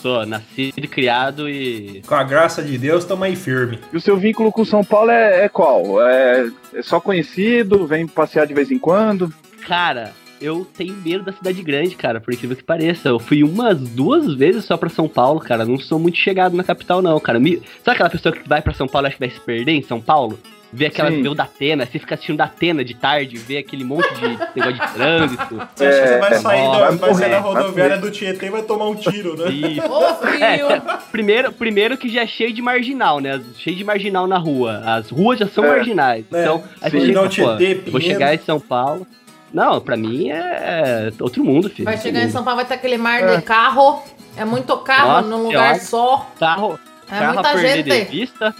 Sou 0.00 0.26
nascido 0.26 0.78
e 0.78 0.88
criado 0.88 1.48
e. 1.48 2.02
Com 2.06 2.14
a 2.14 2.22
graça 2.22 2.62
de 2.62 2.76
Deus, 2.76 3.04
tamo 3.04 3.25
aí 3.25 3.34
firme. 3.34 3.78
E 3.93 3.96
o 3.96 4.00
seu 4.00 4.16
vínculo 4.16 4.52
com 4.52 4.64
São 4.64 4.84
Paulo 4.84 5.10
é, 5.10 5.44
é 5.44 5.48
qual? 5.48 6.00
É, 6.06 6.50
é 6.75 6.82
só 6.82 7.00
conhecido? 7.00 7.87
Vem 7.87 8.06
passear 8.06 8.46
de 8.46 8.54
vez 8.54 8.70
em 8.70 8.78
quando? 8.78 9.32
Cara, 9.66 10.12
eu 10.40 10.66
tenho 10.76 10.94
medo 10.94 11.25
da 11.25 11.32
cidade 11.32 11.62
grande, 11.62 11.96
cara, 11.96 12.20
por 12.20 12.32
incrível 12.32 12.56
que 12.56 12.62
pareça. 12.62 13.08
Eu 13.08 13.19
fui 13.19 13.43
umas 13.43 13.78
duas 13.78 14.34
vezes 14.34 14.64
só 14.64 14.76
pra 14.76 14.88
São 14.88 15.09
Paulo, 15.09 15.40
cara. 15.40 15.64
Não 15.64 15.78
sou 15.78 15.99
muito 15.99 16.18
chegado 16.18 16.56
na 16.56 16.64
capital, 16.64 17.00
não, 17.00 17.18
cara. 17.18 17.40
Me... 17.40 17.62
Sabe 17.82 17.94
aquela 17.94 18.11
pessoa 18.11 18.35
que 18.35 18.49
vai 18.49 18.61
pra 18.61 18.75
São 18.75 18.87
Paulo 18.87 19.06
e 19.06 19.09
acha 19.09 19.16
que 19.16 19.26
vai 19.26 19.30
se 19.30 19.40
perder 19.40 19.73
em 19.73 19.82
São 19.82 20.00
Paulo? 20.00 20.38
Vê 20.76 20.87
aquela, 20.87 21.11
Sim. 21.11 21.26
o 21.26 21.35
Datena, 21.35 21.87
você 21.87 21.99
fica 21.99 22.14
assistindo 22.14 22.37
Datena 22.37 22.85
de 22.85 22.92
tarde, 22.95 23.38
vê 23.38 23.56
aquele 23.56 23.83
monte 23.83 24.12
de 24.14 24.28
negócio 24.54 24.75
de 24.87 24.92
trânsito. 24.92 25.68
Você 25.75 25.87
acha 25.87 26.00
que 26.02 26.09
você 26.09 26.18
vai 26.18 26.33
É, 26.33 26.38
sair, 26.38 26.61
ó, 26.66 26.78
da, 26.78 26.90
vai 26.90 27.14
sair 27.14 27.30
da 27.30 27.38
rodoviária 27.38 27.97
do 27.99 28.11
Tietê 28.11 28.47
e 28.47 28.50
vai 28.50 28.62
tomar 28.62 28.88
um 28.88 28.95
tiro, 28.95 29.37
né? 29.38 29.47
Ô, 29.88 30.14
frio! 30.16 30.45
É, 30.45 30.83
primeiro, 31.11 31.50
primeiro 31.52 31.97
que 31.97 32.11
já 32.11 32.23
é 32.23 32.26
cheio 32.26 32.52
de 32.52 32.61
marginal, 32.61 33.21
né? 33.21 33.40
Cheio 33.56 33.75
de 33.75 33.85
marginal 33.85 34.26
na 34.26 34.37
rua. 34.37 34.83
As 34.85 35.09
ruas 35.09 35.38
já 35.38 35.47
são 35.49 35.64
É. 35.64 35.68
marginais. 35.76 36.25
É, 36.30 36.42
Então, 36.42 36.62
aí 36.83 36.90
sim. 36.90 36.99
você 37.00 37.06
chega, 37.06 37.14
Não, 37.21 37.23
pô, 37.23 37.28
Tietê, 37.30 37.83
eu 37.87 37.92
vou 37.92 38.00
chegar 38.00 38.35
em 38.35 38.38
São 38.38 38.61
Paulo. 38.61 39.06
Não, 39.54 39.80
pra 39.80 39.97
mim 39.97 40.28
é 40.28 41.11
outro 41.21 41.42
mundo, 41.42 41.71
filho. 41.71 41.87
Vai 41.87 41.97
chegar 41.97 42.23
em. 42.23 42.28
São 42.30 42.45
Paulo, 42.45 42.56
vai 42.56 42.66
ter 42.66 42.75
aquele 42.75 42.99
mar 42.99 43.23
É. 43.23 43.37
de 43.37 43.42
carro. 43.42 44.02
É 44.37 44.45
muito 44.45 44.76
carro 44.78 45.09
Nossa 45.09 45.28
num 45.28 45.45
lugar 45.47 45.76
Senhora. 45.76 46.18
só. 46.18 46.30
Carro, 46.38 46.78
É 47.11 47.18
carro 47.18 47.30
a 47.30 47.33
muita 47.33 47.52
perder 47.54 47.83
de 47.83 47.90
gente. 47.90 48.11
vista. 48.11 48.54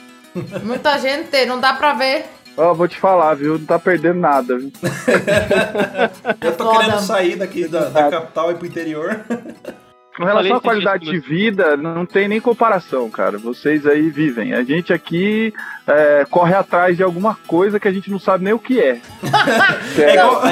Muita 0.63 0.99
gente, 0.99 1.47
não 1.47 1.59
dá 1.61 1.73
pra 1.73 1.95
ver. 1.95 2.27
Ó, 2.57 2.73
vou 2.73 2.89
te 2.89 2.99
falar, 2.99 3.35
viu? 3.35 3.59
Não 3.59 3.67
tá 3.67 3.79
perdendo 3.79 4.19
nada, 4.19 4.59
viu? 4.59 4.73
Eu 6.41 6.57
tô 6.57 6.65
Foda. 6.65 6.79
querendo 6.85 7.01
sair 7.01 7.37
daqui 7.37 7.69
da, 7.69 7.89
da 7.91 8.11
capital 8.11 8.51
e 8.51 8.55
pro 8.55 8.67
interior. 8.67 9.21
Com 10.17 10.25
relação 10.25 10.57
à 10.57 10.61
qualidade 10.61 11.05
de 11.05 11.19
vida, 11.19 11.77
não 11.77 12.07
tem 12.07 12.27
nem 12.27 12.41
comparação, 12.41 13.11
cara. 13.11 13.37
Vocês 13.37 13.87
aí 13.87 14.09
vivem. 14.09 14.55
A 14.55 14.63
gente 14.63 14.91
aqui 14.93 15.53
é, 15.87 16.25
corre 16.31 16.55
atrás 16.55 16.97
de 16.97 17.03
alguma 17.03 17.37
coisa 17.47 17.79
que 17.79 17.87
a 17.87 17.93
gente 17.93 18.11
não 18.11 18.19
sabe 18.19 18.45
nem 18.45 18.53
o 18.55 18.59
que 18.59 18.81
é. 18.81 18.99
É 19.99 20.03
é- 20.03 20.15
igual, 20.15 20.43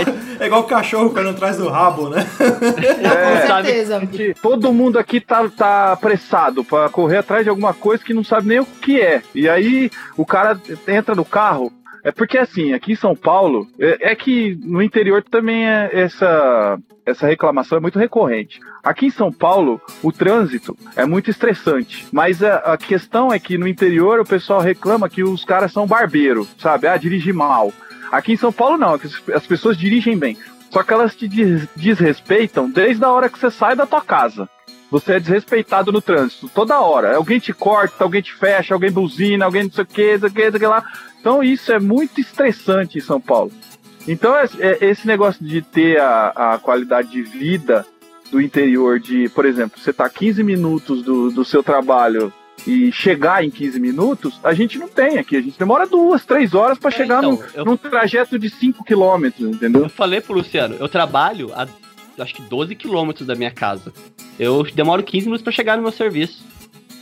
é 0.40 0.46
igual 0.46 0.60
o 0.62 0.64
cachorro 0.64 1.10
quando 1.10 1.30
atrás 1.30 1.56
do 1.56 1.68
rabo, 1.68 2.10
né? 2.10 2.26
Com 2.38 3.06
É. 3.08 3.46
sabe- 3.46 3.68
certeza. 3.68 4.00
gente- 4.00 4.34
todo 4.42 4.72
mundo 4.72 4.98
aqui 4.98 5.20
tá, 5.20 5.48
tá 5.48 5.92
apressado 5.92 6.62
pra 6.64 6.88
correr 6.90 7.18
atrás 7.18 7.42
de 7.44 7.48
alguma 7.50 7.72
coisa 7.72 8.04
que 8.04 8.12
não 8.14 8.24
sabe 8.24 8.48
nem 8.48 8.60
o 8.60 8.66
que 8.66 9.00
é. 9.00 9.22
E 9.34 9.48
aí 9.48 9.90
o 10.16 10.26
cara 10.26 10.60
entra 10.86 11.14
no 11.14 11.24
carro. 11.24 11.72
É 12.04 12.12
porque 12.12 12.36
assim, 12.36 12.74
aqui 12.74 12.92
em 12.92 12.96
São 12.96 13.16
Paulo, 13.16 13.66
é, 13.78 14.10
é 14.12 14.14
que 14.14 14.56
no 14.62 14.82
interior 14.82 15.22
também 15.22 15.66
é 15.66 15.88
essa, 15.92 16.78
essa 17.06 17.26
reclamação 17.26 17.78
é 17.78 17.80
muito 17.80 17.98
recorrente. 17.98 18.60
Aqui 18.82 19.06
em 19.06 19.10
São 19.10 19.32
Paulo, 19.32 19.80
o 20.02 20.12
trânsito 20.12 20.76
é 20.94 21.06
muito 21.06 21.30
estressante. 21.30 22.06
Mas 22.12 22.42
a, 22.42 22.56
a 22.56 22.76
questão 22.76 23.32
é 23.32 23.38
que 23.38 23.56
no 23.56 23.66
interior 23.66 24.20
o 24.20 24.24
pessoal 24.26 24.60
reclama 24.60 25.08
que 25.08 25.24
os 25.24 25.44
caras 25.44 25.72
são 25.72 25.86
barbeiro, 25.86 26.46
sabe? 26.58 26.86
Ah, 26.86 26.96
dirige 26.98 27.32
mal. 27.32 27.72
Aqui 28.12 28.32
em 28.34 28.36
São 28.36 28.52
Paulo 28.52 28.76
não, 28.76 28.94
aqui 28.94 29.06
as- 29.06 29.22
as 29.36 29.46
pessoas 29.46 29.76
dirigem 29.76 30.16
bem. 30.18 30.36
Só 30.70 30.82
que 30.82 30.92
elas 30.92 31.16
te 31.16 31.26
des- 31.26 31.66
desrespeitam 31.74 32.68
desde 32.70 33.02
a 33.04 33.10
hora 33.10 33.28
que 33.30 33.38
você 33.38 33.50
sai 33.50 33.74
da 33.74 33.86
tua 33.86 34.02
casa. 34.02 34.46
Você 34.90 35.14
é 35.14 35.20
desrespeitado 35.20 35.90
no 35.90 36.02
trânsito 36.02 36.48
toda 36.54 36.78
hora. 36.80 37.16
Alguém 37.16 37.38
te 37.38 37.52
corta, 37.52 38.04
alguém 38.04 38.20
te 38.20 38.32
fecha, 38.34 38.74
alguém 38.74 38.92
buzina, 38.92 39.44
alguém 39.46 39.64
não 39.64 39.70
sei 39.70 39.82
o 39.82 39.86
que, 39.86 40.12
não 40.12 40.20
sei 40.20 40.28
o 40.28 40.32
que, 40.32 40.42
não 40.44 40.50
sei 40.50 40.56
o 40.56 40.60
que 40.60 40.66
lá. 40.66 40.84
Então 41.24 41.42
isso 41.42 41.72
é 41.72 41.80
muito 41.80 42.20
estressante 42.20 42.98
em 42.98 43.00
São 43.00 43.18
Paulo. 43.18 43.50
Então 44.06 44.36
é- 44.36 44.46
é- 44.60 44.78
esse 44.90 45.06
negócio 45.06 45.42
de 45.42 45.62
ter 45.62 45.98
a, 45.98 46.28
a 46.54 46.58
qualidade 46.58 47.08
de 47.12 47.22
vida 47.22 47.86
do 48.30 48.42
interior 48.42 49.00
de, 49.00 49.30
por 49.30 49.46
exemplo, 49.46 49.80
você 49.80 49.90
tá 49.90 50.06
15 50.06 50.42
minutos 50.42 51.02
do, 51.02 51.30
do 51.30 51.42
seu 51.42 51.62
trabalho 51.62 52.30
e 52.66 52.92
chegar 52.92 53.42
em 53.42 53.50
15 53.50 53.80
minutos, 53.80 54.38
a 54.44 54.52
gente 54.52 54.78
não 54.78 54.86
tem 54.86 55.16
aqui. 55.16 55.34
A 55.34 55.40
gente 55.40 55.58
demora 55.58 55.86
duas, 55.86 56.26
três 56.26 56.52
horas 56.52 56.78
para 56.78 56.90
É, 56.90 56.92
chegar 56.92 57.18
então, 57.20 57.32
num, 57.32 57.42
eu- 57.54 57.64
num 57.64 57.76
trajeto 57.78 58.38
de 58.38 58.50
5 58.50 58.84
quilômetros, 58.84 59.48
entendeu? 59.48 59.84
Eu 59.84 59.88
falei 59.88 60.20
pro 60.20 60.34
Luciano, 60.34 60.76
eu 60.78 60.88
trabalho 60.90 61.50
a 61.54 61.66
acho 62.18 62.34
que 62.34 62.42
12 62.42 62.74
quilômetros 62.76 63.26
da 63.26 63.34
minha 63.34 63.50
casa. 63.50 63.92
Eu 64.38 64.62
demoro 64.74 65.02
15 65.02 65.24
minutos 65.24 65.42
pra 65.42 65.52
chegar 65.52 65.76
no 65.76 65.82
meu 65.82 65.90
serviço. 65.90 66.44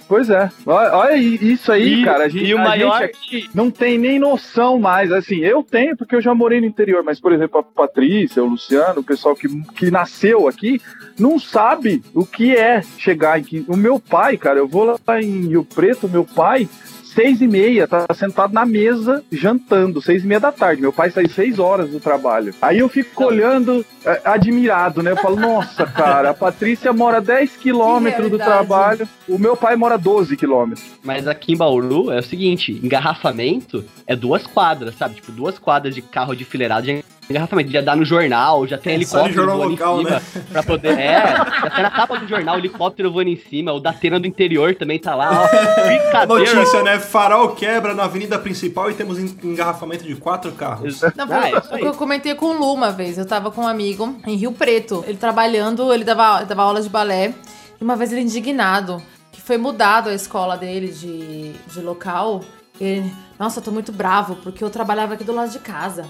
Pois 0.09 0.28
é. 0.28 0.50
Olha, 0.66 0.94
olha 0.97 1.16
isso 1.16 1.73
aí, 1.73 2.00
E- 2.00 2.04
cara. 2.04 2.25
A 2.25 2.28
gente, 2.28 2.44
e 2.44 2.54
o 2.54 2.59
maior- 2.59 3.00
gente 3.00 3.11
aqui 3.11 3.50
não 3.54 3.71
tem 3.71 3.97
nem 3.99 4.18
noção 4.18 4.78
mais. 4.78 5.11
Assim, 5.12 5.37
eu 5.38 5.62
tenho 5.62 5.97
porque 5.97 6.14
eu 6.16 6.21
já 6.21 6.35
morei 6.35 6.61
no 6.61 6.66
interior, 6.66 7.02
mas, 7.02 7.21
por 7.21 7.32
exemplo, 7.32 7.59
a 7.61 7.62
Patrícia, 7.62 8.42
o 8.42 8.47
Luciano, 8.49 9.00
o 9.00 9.04
pessoal 9.04 9.35
que, 9.35 9.49
que 9.75 9.90
nasceu 9.90 10.47
aqui, 10.49 10.80
não 11.18 11.38
sabe 11.38 12.02
o 12.14 12.26
que 12.26 12.54
é 12.54 12.82
chegar 12.99 13.38
em. 13.38 13.42
quin- 13.44 13.64
O 13.68 13.76
meu 13.76 13.99
pai, 13.99 14.37
cara, 14.37 14.59
eu 14.59 14.68
vou 14.68 14.85
lá 15.06 15.21
em 15.23 15.47
Rio 15.49 15.64
Preto, 15.64 16.09
meu 16.09 16.25
pai. 16.25 16.68
Seis 17.14 17.42
e 17.42 17.47
meia, 17.47 17.87
tá 17.87 18.07
sentado 18.14 18.54
na 18.54 18.64
mesa 18.64 19.23
jantando, 19.31 20.00
seis 20.00 20.25
e 20.25 20.26
meia 20.26 20.40
da 20.40 20.50
tarde. 20.50 20.81
Meu 20.81 20.92
pai 20.92 21.11
sai 21.11 21.28
seis 21.28 21.59
horas 21.59 21.90
do 21.90 22.00
trabalho. 22.00 22.54
Aí 22.62 22.78
eu 22.78 22.88
fico 22.88 23.25
olhando, 23.25 23.85
é, 24.04 24.23
admirado, 24.25 25.02
né? 25.02 25.11
Eu 25.11 25.16
falo, 25.16 25.37
nossa, 25.37 25.87
cara, 25.87 26.31
a 26.31 26.35
Patrícia 26.35 26.92
mora 26.92 27.21
10 27.21 27.57
quilômetros 27.57 28.31
do 28.31 28.38
trabalho, 28.38 29.07
o 29.28 29.38
meu 29.38 29.57
pai 29.57 29.76
mora 29.76 29.99
12 29.99 30.37
quilômetros. 30.37 30.87
Mas 31.04 31.28
aqui 31.28 31.52
em 31.52 31.57
Bauru 31.57 32.11
é 32.11 32.19
o 32.19 32.23
seguinte, 32.23 32.81
engarrafamento 32.83 33.85
é 34.07 34.16
duas 34.16 34.47
quadras, 34.47 34.95
sabe? 34.97 35.16
Tipo, 35.16 35.33
duas 35.33 35.59
quadras 35.59 35.95
de 35.95 36.00
carro 36.00 36.35
de 36.35 36.45
fileirado 36.45 37.02
de 37.33 37.37
engarrafamento. 37.39 37.71
Já 37.71 37.81
dá 37.81 37.97
no 37.97 38.05
jornal, 38.05 38.67
já 38.67 38.79
tem 38.79 38.93
É, 38.93 38.97
helicóptero 38.97 39.35
jornal 39.35 39.57
voando 39.57 39.71
local, 39.73 40.01
em 40.01 40.05
cima 40.05 40.11
né? 40.19 40.23
pra 40.53 40.62
poder... 40.62 40.99
É, 40.99 41.37
já 41.62 41.71
tem 41.71 41.83
na 41.83 41.91
capa 41.91 42.19
do 42.19 42.29
jornal, 42.29 42.59
helicóptero 42.59 43.11
voando 43.12 43.31
em 43.31 43.37
cima, 43.37 43.73
o 43.73 43.81
da 43.81 43.91
Atena 43.91 44.21
do 44.21 44.27
interior 44.27 44.75
também 44.75 44.99
tá 44.99 45.15
lá, 45.15 45.31
ó. 45.45 45.87
Brincadeira. 45.87 46.55
Notícia, 46.55 46.83
né? 46.83 46.99
Farol 46.99 47.51
quebra 47.55 47.95
na 47.95 48.05
avenida 48.05 48.39
principal 48.39 48.91
e 48.91 48.95
temos 48.95 49.19
en- 49.19 49.37
engarrafamento 49.43 50.05
de 50.05 50.15
quatro 50.17 50.53
carros. 50.53 51.01
Não, 51.17 51.25
Ah, 51.25 51.27
foi 51.27 51.37
é 51.51 51.59
isso 51.59 51.75
aí. 51.75 51.83
eu 51.85 51.95
comentei 51.95 52.35
com 52.35 52.47
o 52.47 52.53
Lu 52.59 52.73
uma 52.75 52.91
vez. 52.91 53.19
Eu 53.19 53.27
tava 53.27 53.51
com 53.51 53.62
um 53.62 53.69
amigo 53.69 54.17
em 54.27 54.37
Rio 54.37 54.53
Preto. 54.53 55.05
Ele 55.07 55.17
trabalhando, 55.19 55.93
ele 55.93 56.05
dava, 56.05 56.39
ele 56.39 56.47
dava 56.47 56.62
aula 56.62 56.81
de 56.83 56.89
balé. 56.89 57.35
E 57.81 57.85
uma 57.85 57.97
vez 57.97 58.12
ele 58.12 58.21
indignado, 58.23 59.03
que 59.33 59.41
foi 59.41 59.57
mudado 59.59 60.09
a 60.09 60.15
escola 60.15 60.57
dele 60.57 60.89
de, 60.89 61.53
de 61.73 61.81
local. 61.81 62.41
Ele, 62.81 63.12
nossa, 63.39 63.61
eu 63.61 63.65
tô 63.65 63.71
muito 63.71 63.93
bravo, 63.93 64.37
porque 64.37 64.62
eu 64.62 64.71
trabalhava 64.71 65.15
aqui 65.15 65.25
do 65.25 65.33
lado 65.35 65.51
de 65.51 65.59
casa. 65.59 66.07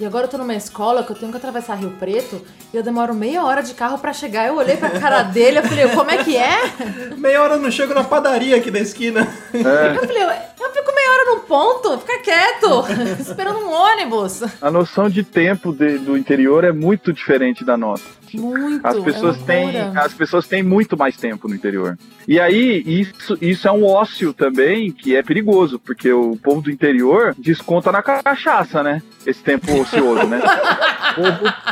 E 0.00 0.04
agora 0.06 0.24
eu 0.24 0.28
tô 0.28 0.36
numa 0.38 0.54
escola 0.54 1.04
que 1.04 1.12
eu 1.12 1.16
tenho 1.16 1.30
que 1.30 1.36
atravessar 1.36 1.76
Rio 1.76 1.90
Preto 1.92 2.44
e 2.72 2.76
eu 2.76 2.82
demoro 2.82 3.14
meia 3.14 3.44
hora 3.44 3.62
de 3.62 3.72
carro 3.74 3.98
pra 3.98 4.12
chegar. 4.12 4.48
Eu 4.48 4.56
olhei 4.56 4.76
pra 4.76 4.90
cara 4.90 5.22
dele 5.30 5.60
e 5.60 5.62
falei, 5.62 5.88
como 5.88 6.10
é 6.10 6.24
que 6.24 6.36
é? 6.36 6.58
Meia 7.16 7.40
hora 7.42 7.54
eu 7.54 7.60
não 7.60 7.70
chego 7.70 7.94
na 7.94 8.02
padaria 8.02 8.56
aqui 8.56 8.70
da 8.70 8.80
esquina. 8.80 9.20
Eu 9.52 9.62
falei, 10.06 10.22
eu 10.24 10.72
fico 10.72 10.92
meia 10.94 11.10
hora 11.12 11.24
num 11.30 11.40
ponto, 11.40 11.98
fica 11.98 12.18
quieto, 12.20 12.84
esperando 13.20 13.60
um 13.60 13.70
ônibus. 13.70 14.42
A 14.60 14.70
noção 14.70 15.08
de 15.08 15.22
tempo 15.22 15.72
de- 15.72 15.98
do 15.98 16.16
interior 16.16 16.64
é 16.64 16.72
muito 16.72 17.12
diferente 17.12 17.64
da 17.64 17.76
nossa. 17.76 18.04
Muito. 18.38 18.86
As 18.86 18.98
pessoas 18.98 19.36
é 19.36 19.44
têm, 19.44 19.80
as 19.96 20.14
pessoas 20.14 20.46
têm 20.46 20.62
muito 20.62 20.96
mais 20.96 21.16
tempo 21.16 21.48
no 21.48 21.54
interior. 21.54 21.98
E 22.26 22.38
aí 22.40 22.82
isso, 22.86 23.36
isso 23.40 23.66
é 23.68 23.72
um 23.72 23.84
ócio 23.84 24.32
também 24.32 24.90
que 24.90 25.14
é 25.16 25.22
perigoso, 25.22 25.78
porque 25.78 26.12
o 26.12 26.36
povo 26.36 26.62
do 26.62 26.70
interior 26.70 27.34
desconta 27.38 27.90
na 27.92 28.02
cachaça, 28.02 28.82
né? 28.82 29.02
Esse 29.26 29.42
tempo 29.42 29.72
ocioso, 29.80 30.26
né? 30.26 30.40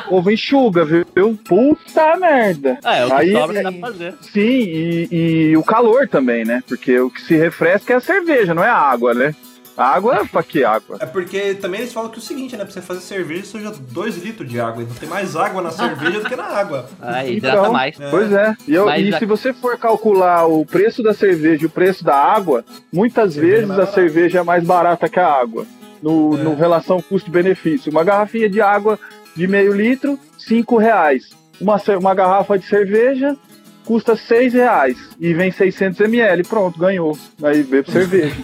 O 0.06 0.10
povo, 0.10 0.30
enxuga, 0.30 0.84
viu? 0.84 1.06
Puta 1.44 2.16
merda. 2.16 2.78
É, 2.84 2.98
é 3.00 3.06
o 3.06 3.08
que 3.08 3.14
Aí- 3.14 3.32
sobra 3.32 3.62
dá 3.62 3.72
pra 3.72 3.80
fazer. 3.80 4.14
Sim, 4.20 4.40
e, 4.40 5.08
e 5.50 5.56
o 5.56 5.62
calor 5.62 6.06
também, 6.08 6.44
né? 6.44 6.62
Porque 6.68 6.98
o 6.98 7.08
que 7.08 7.22
se 7.22 7.36
refresca 7.36 7.94
é 7.94 7.96
a 7.96 8.00
cerveja, 8.00 8.52
não 8.52 8.62
é 8.62 8.68
a 8.68 8.76
água, 8.76 9.14
né? 9.14 9.34
Água, 9.76 10.26
pra 10.30 10.42
que 10.42 10.62
água? 10.64 10.98
É 11.00 11.06
porque 11.06 11.54
também 11.54 11.80
eles 11.80 11.92
falam 11.92 12.10
que 12.10 12.16
é 12.16 12.18
o 12.18 12.22
seguinte, 12.22 12.56
né? 12.56 12.64
Pra 12.64 12.72
você 12.72 12.82
fazer 12.82 13.00
cerveja, 13.00 13.44
suja 13.46 13.72
2 13.78 14.16
litros 14.18 14.48
de 14.48 14.60
água. 14.60 14.82
Então 14.82 14.94
tem 14.96 15.08
mais 15.08 15.36
água 15.36 15.62
na 15.62 15.70
cerveja 15.70 16.20
do 16.20 16.28
que 16.28 16.36
na 16.36 16.44
água. 16.44 16.86
Aí, 17.00 17.36
hidrata 17.36 17.58
Então, 17.60 17.72
mais. 17.72 17.96
Pois 18.10 18.32
é. 18.32 18.54
E, 18.68 18.74
eu- 18.74 18.90
e 18.90 19.14
a- 19.14 19.18
se 19.18 19.24
você 19.24 19.52
for 19.54 19.78
calcular 19.78 20.46
o 20.46 20.66
preço 20.66 21.02
da 21.02 21.14
cerveja 21.14 21.62
e 21.62 21.66
o 21.66 21.70
preço 21.70 22.04
da 22.04 22.14
água, 22.16 22.64
muitas 22.92 23.34
Cerveja 23.34 23.56
é 23.56 23.60
vezes 23.66 23.78
a 23.78 23.86
cerveja 23.86 24.38
é 24.40 24.42
mais 24.42 24.64
barata 24.64 25.08
que 25.08 25.18
a 25.20 25.26
água. 25.32 25.64
No, 26.02 26.38
É. 26.38 26.42
no 26.42 26.54
relação 26.54 27.00
custo-benefício. 27.02 27.90
Uma 27.92 28.02
garrafinha 28.04 28.48
de 28.48 28.60
água 28.60 28.98
de 29.36 29.46
meio 29.46 29.72
litro, 29.72 30.18
cinco 30.38 30.76
reais. 30.78 31.28
Uma, 31.60 31.76
uma 31.98 32.14
garrafa 32.14 32.58
de 32.58 32.66
cerveja 32.66 33.36
custa 33.84 34.16
seis 34.16 34.52
reais. 34.52 34.96
E 35.18 35.34
vem 35.34 35.50
600 35.50 36.00
ml. 36.00 36.44
Pronto, 36.44 36.78
ganhou. 36.78 37.18
Aí 37.42 37.62
bebe 37.62 37.90
cerveja. 37.90 38.34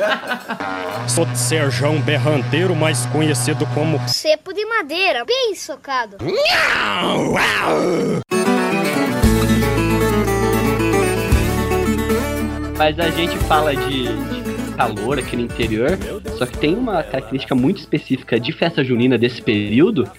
Sou 1.08 1.26
Serjão 1.34 2.00
Berranteiro, 2.00 2.74
mais 2.74 3.04
conhecido 3.06 3.66
como 3.74 4.00
Cepo 4.08 4.52
de 4.52 4.64
madeira, 4.64 5.24
bem 5.24 5.54
socado. 5.54 6.16
Mas 12.76 12.98
a 12.98 13.10
gente 13.10 13.36
fala 13.44 13.74
de, 13.76 14.04
de 14.04 14.74
calor 14.76 15.18
aqui 15.18 15.36
no 15.36 15.42
interior, 15.42 15.90
só 16.36 16.46
que 16.46 16.58
tem 16.58 16.74
uma 16.74 17.02
característica 17.02 17.54
muito 17.54 17.78
específica 17.78 18.38
de 18.40 18.52
festa 18.52 18.82
junina 18.82 19.16
desse 19.16 19.40
período, 19.40 20.10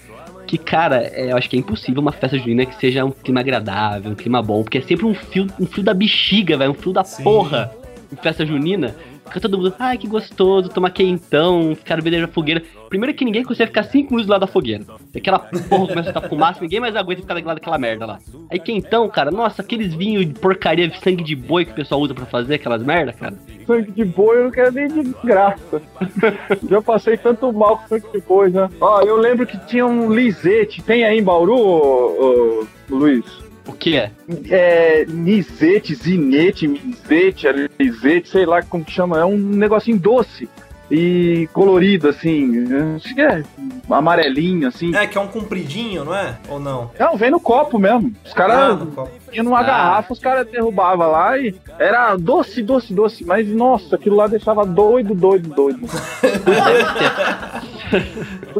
que, 0.46 0.56
cara, 0.56 1.02
é, 1.02 1.32
eu 1.32 1.36
acho 1.36 1.50
que 1.50 1.56
é 1.56 1.58
impossível 1.58 2.00
uma 2.00 2.12
festa 2.12 2.38
junina 2.38 2.64
que 2.64 2.74
seja 2.76 3.04
um 3.04 3.10
clima 3.10 3.40
agradável, 3.40 4.12
um 4.12 4.14
clima 4.14 4.40
bom, 4.42 4.62
porque 4.62 4.78
é 4.78 4.82
sempre 4.82 5.04
um 5.04 5.14
fio, 5.14 5.46
um 5.60 5.66
fio 5.66 5.82
da 5.82 5.92
bexiga, 5.92 6.56
velho, 6.56 6.70
um 6.70 6.74
fio 6.74 6.92
da 6.92 7.04
Sim. 7.04 7.24
porra 7.24 7.72
em 8.12 8.16
festa 8.16 8.46
junina. 8.46 8.94
Fica 9.26 9.40
todo 9.40 9.58
mundo, 9.58 9.74
ai 9.78 9.98
que 9.98 10.06
gostoso, 10.06 10.68
tomar 10.68 10.90
quentão, 10.90 11.74
ficar 11.74 12.00
bebendo 12.00 12.26
na 12.26 12.32
fogueira. 12.32 12.62
Primeiro 12.88 13.14
que 13.14 13.24
ninguém 13.24 13.42
consegue 13.42 13.68
ficar 13.68 13.82
5 13.82 14.10
minutos 14.10 14.26
do 14.26 14.30
lado 14.30 14.40
da 14.40 14.46
fogueira. 14.46 14.84
Aquela 15.14 15.38
porra 15.38 15.88
começa 15.88 16.08
a 16.08 16.12
estar 16.12 16.28
fumaça, 16.28 16.60
ninguém 16.60 16.80
mais 16.80 16.94
aguenta 16.94 17.22
ficar 17.22 17.34
do 17.34 17.44
lado 17.44 17.56
daquela 17.56 17.78
merda 17.78 18.06
lá. 18.06 18.18
Aí 18.50 18.58
quentão, 18.58 19.08
cara, 19.08 19.30
nossa, 19.30 19.62
aqueles 19.62 19.94
vinhos 19.94 20.26
de 20.26 20.34
porcaria, 20.34 20.90
sangue 21.02 21.24
de 21.24 21.34
boi 21.34 21.64
que 21.64 21.72
o 21.72 21.74
pessoal 21.74 22.00
usa 22.00 22.14
pra 22.14 22.26
fazer 22.26 22.54
aquelas 22.54 22.82
merda, 22.82 23.12
cara. 23.12 23.34
sangue 23.66 23.90
de 23.90 24.04
boi 24.04 24.38
eu 24.38 24.44
não 24.44 24.50
quero 24.50 24.72
nem 24.72 24.88
de 24.88 25.14
graça. 25.24 25.82
já 26.68 26.80
passei 26.80 27.16
tanto 27.16 27.52
mal 27.52 27.78
com 27.78 27.88
sangue 27.88 28.06
de 28.12 28.20
boi, 28.20 28.50
já. 28.50 28.70
Ó, 28.80 29.02
eu 29.02 29.16
lembro 29.16 29.46
que 29.46 29.58
tinha 29.66 29.86
um 29.86 30.12
lisete. 30.12 30.82
Tem 30.82 31.04
aí 31.04 31.18
em 31.18 31.22
Bauru, 31.22 31.54
ô, 31.54 32.62
ô, 32.62 32.66
Luiz? 32.88 33.45
O 33.66 33.72
que 33.72 33.96
é? 33.96 34.12
É, 34.48 35.04
nisete, 35.06 35.94
zinete, 35.94 36.68
misete, 36.68 37.48
alisete, 37.48 38.28
sei 38.28 38.46
lá 38.46 38.62
como 38.62 38.84
que 38.84 38.92
chama. 38.92 39.18
É 39.18 39.24
um 39.24 39.36
negocinho 39.36 39.98
doce 39.98 40.48
e 40.90 41.48
colorido, 41.52 42.08
assim. 42.08 42.64
Acho 42.96 43.14
que 43.14 43.20
é 43.20 43.42
amarelinho, 43.90 44.68
assim. 44.68 44.94
É, 44.94 45.06
que 45.06 45.16
é 45.18 45.20
um 45.20 45.26
compridinho, 45.28 46.04
não 46.04 46.14
é? 46.14 46.36
Ou 46.48 46.58
não? 46.60 46.90
Não, 46.98 47.16
vem 47.16 47.30
no 47.30 47.40
copo 47.40 47.78
mesmo. 47.78 48.12
Os 48.24 48.32
Ah, 48.32 48.34
caras 48.34 48.78
no 48.78 48.86
copo. 48.86 49.10
tinha 49.30 49.42
numa 49.42 49.60
Ah. 49.60 49.62
garrafa, 49.64 50.12
os 50.12 50.18
caras 50.18 50.46
derrubavam 50.48 51.10
lá 51.10 51.36
e 51.38 51.54
era 51.78 52.16
doce, 52.16 52.62
doce, 52.62 52.92
doce. 52.94 53.24
Mas 53.24 53.48
nossa, 53.48 53.96
aquilo 53.96 54.16
lá 54.16 54.26
deixava 54.26 54.64
doido, 54.64 55.14
doido, 55.14 55.48
doido. 55.54 55.80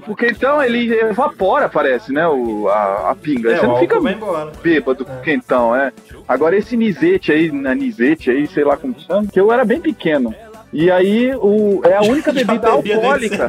Porque 0.05 0.27
então 0.29 0.63
ele 0.63 0.93
evapora, 0.95 1.69
parece, 1.69 2.13
né? 2.13 2.27
O, 2.29 2.69
a, 2.69 3.11
a 3.11 3.15
pinga. 3.15 3.51
É, 3.53 3.57
Você 3.59 3.67
o 3.67 3.69
não 3.71 3.77
fica 3.79 3.97
bêbado 4.63 5.05
com 5.05 5.17
quentão, 5.21 5.75
é. 5.75 5.93
Agora 6.29 6.57
esse 6.57 6.77
nisete 6.77 7.33
aí, 7.33 7.51
na 7.51 7.75
nisete 7.75 8.31
aí, 8.31 8.47
sei 8.47 8.65
lá 8.65 8.77
como 8.77 8.95
chama, 9.01 9.27
que 9.27 9.39
eu 9.41 9.51
era 9.53 9.65
bem 9.65 9.81
pequeno. 9.81 10.35
E 10.73 10.91
aí 10.91 11.35
o, 11.37 11.81
é 11.85 11.95
a 11.97 12.03
única 12.03 12.33
bebida 12.35 12.69
alcoólica. 12.69 13.49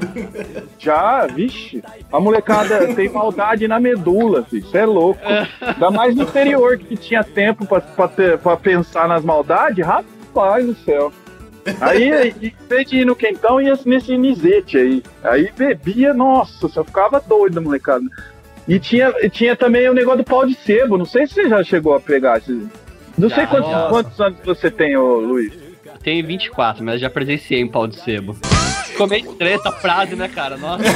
Já, 0.79 1.25
vixe. 1.27 1.83
A 2.12 2.19
molecada 2.19 2.93
tem 2.93 3.09
maldade 3.09 3.67
na 3.67 3.79
medula, 3.79 4.43
filho. 4.43 4.63
Isso 4.65 4.77
é 4.77 4.86
louco. 4.86 5.19
Ainda 5.59 5.91
mais 5.91 6.15
no 6.15 6.24
interior 6.24 6.77
que 6.77 6.95
tinha 6.95 7.24
tempo 7.24 7.65
pra, 7.65 7.81
pra, 7.81 8.07
ter- 8.07 8.38
pra 8.38 8.55
pensar 8.55 9.07
nas 9.07 9.24
maldades, 9.24 9.86
rapaz 9.86 10.65
do 10.65 10.75
céu. 10.75 11.12
Aí, 11.81 12.29
em 12.41 12.53
vez 12.69 12.89
de 12.89 13.00
ir 13.00 13.05
no 13.05 13.15
quentão, 13.15 13.59
ia 13.59 13.77
nesse 13.86 14.17
nisete 14.17 14.77
aí. 14.77 15.03
Aí 15.24 15.51
bebia, 15.57 16.13
nossa, 16.13 16.67
você 16.67 16.83
ficava 16.83 17.19
doido, 17.19 17.62
molecada. 17.62 18.05
E 18.67 18.79
tinha, 18.79 19.12
tinha 19.31 19.55
também 19.55 19.89
o 19.89 19.93
negócio 19.93 20.19
do 20.19 20.24
pau 20.25 20.45
de 20.45 20.53
sebo. 20.53 20.97
Não 20.97 21.05
sei 21.05 21.25
se 21.25 21.33
você 21.33 21.50
já 21.50 21.63
chegou 21.63 21.95
a 21.95 22.00
pegar. 22.00 22.41
Não 23.17 23.29
sei 23.29 23.47
quantos, 23.47 23.71
quantos 23.89 24.21
anos 24.21 24.38
você 24.45 24.69
tem, 24.69 24.95
ô 24.95 25.19
Luiz. 25.19 25.66
Tenho 26.01 26.25
24, 26.25 26.83
mas 26.83 27.01
já 27.01 27.09
presenciei 27.09 27.63
um 27.63 27.67
pau 27.67 27.87
de 27.87 27.99
sebo. 27.99 28.35
Ficou 28.97 29.07
meio 29.07 29.35
essa 29.53 29.71
frase, 29.71 30.15
né, 30.15 30.27
cara? 30.27 30.57
Nossa. 30.57 30.83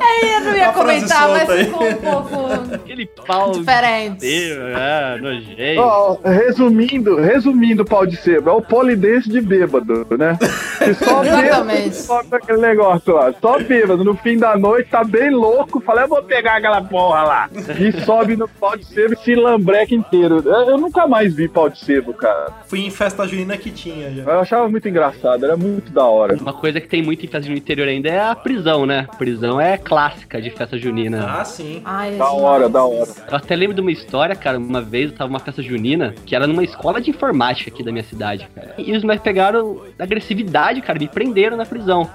É, 0.00 0.36
eu 0.36 0.40
não 0.40 0.56
ia 0.56 0.72
comentar, 0.72 1.28
mas 1.28 1.48
aí. 1.48 1.64
ficou 1.64 1.88
um 1.88 1.94
pouco 1.94 2.74
Aquele 2.74 3.06
pau. 3.26 3.52
diferente. 3.52 4.26
É, 4.26 5.18
nojento. 5.20 5.80
Ó, 5.80 6.18
resumindo, 6.24 7.16
resumindo, 7.16 7.84
pau 7.84 8.04
de 8.06 8.16
sebo, 8.16 8.50
é 8.50 8.52
o 8.52 8.62
polidense 8.62 9.28
de 9.28 9.40
bêbado, 9.40 10.06
né? 10.18 10.36
Que 10.78 10.94
só 11.04 11.20
bêbado 11.22 11.46
Exatamente. 11.46 11.96
sobe 11.96 12.28
aquele 12.36 12.58
negócio 12.58 13.14
lá. 13.14 13.32
Só 13.40 13.58
bêbado, 13.60 14.04
no 14.04 14.14
fim 14.16 14.36
da 14.38 14.56
noite, 14.56 14.90
tá 14.90 15.04
bem 15.04 15.30
louco, 15.30 15.80
fala, 15.80 16.02
eu 16.02 16.08
vou 16.08 16.22
pegar 16.22 16.56
aquela 16.56 16.82
porra 16.82 17.22
lá. 17.22 17.50
E 17.78 17.92
sobe 18.04 18.36
no 18.36 18.48
pau 18.48 18.76
de 18.76 18.84
sebo 18.86 19.14
e 19.14 19.18
se 19.18 19.34
lambreca 19.34 19.94
inteiro. 19.94 20.42
Eu, 20.44 20.70
eu 20.70 20.78
nunca 20.78 21.06
mais 21.06 21.34
vi 21.34 21.48
pau 21.48 21.68
de 21.68 21.78
sebo, 21.78 22.12
cara. 22.12 22.48
Fui 22.66 22.80
em 22.80 22.90
festa 22.90 23.26
junina 23.26 23.56
que 23.56 23.70
tinha 23.70 24.10
já. 24.10 24.22
Eu 24.22 24.40
achava 24.40 24.68
muito 24.68 24.88
engraçado, 24.88 25.44
era 25.44 25.56
muito 25.60 25.92
da 25.92 26.04
hora. 26.04 26.36
Uma 26.36 26.52
coisa 26.52 26.80
que 26.80 26.88
tem 26.88 27.02
muito 27.02 27.24
em 27.24 27.28
festa 27.28 27.50
no 27.50 27.56
interior 27.56 27.86
ainda 27.86 28.08
é 28.08 28.20
a 28.20 28.34
prisão, 28.34 28.86
né? 28.86 29.06
Prisão 29.18 29.60
é 29.60 29.76
clássica 29.76 30.40
de 30.40 30.50
festa 30.50 30.78
junina. 30.78 31.40
Ah, 31.40 31.44
sim. 31.44 31.82
Ai, 31.84 32.14
é 32.14 32.16
Da 32.18 32.30
hora, 32.30 32.68
da 32.68 32.84
hora. 32.84 33.10
Eu 33.30 33.36
até 33.36 33.54
lembro 33.54 33.74
de 33.74 33.80
uma 33.80 33.92
história, 33.92 34.34
cara, 34.34 34.58
uma 34.58 34.80
vez 34.80 35.10
eu 35.10 35.16
tava 35.16 35.28
numa 35.28 35.40
festa 35.40 35.62
junina, 35.62 36.14
que 36.24 36.34
era 36.34 36.46
numa 36.46 36.64
escola 36.64 37.00
de 37.00 37.10
informática 37.10 37.70
aqui 37.70 37.82
da 37.82 37.92
minha 37.92 38.04
cidade, 38.04 38.48
cara. 38.54 38.74
E 38.78 38.92
os 38.96 39.02
moleques 39.02 39.22
pegaram 39.24 39.82
agressividade, 39.98 40.80
cara, 40.80 40.98
me 40.98 41.08
prenderam 41.08 41.56
na 41.56 41.66
prisão. 41.66 42.08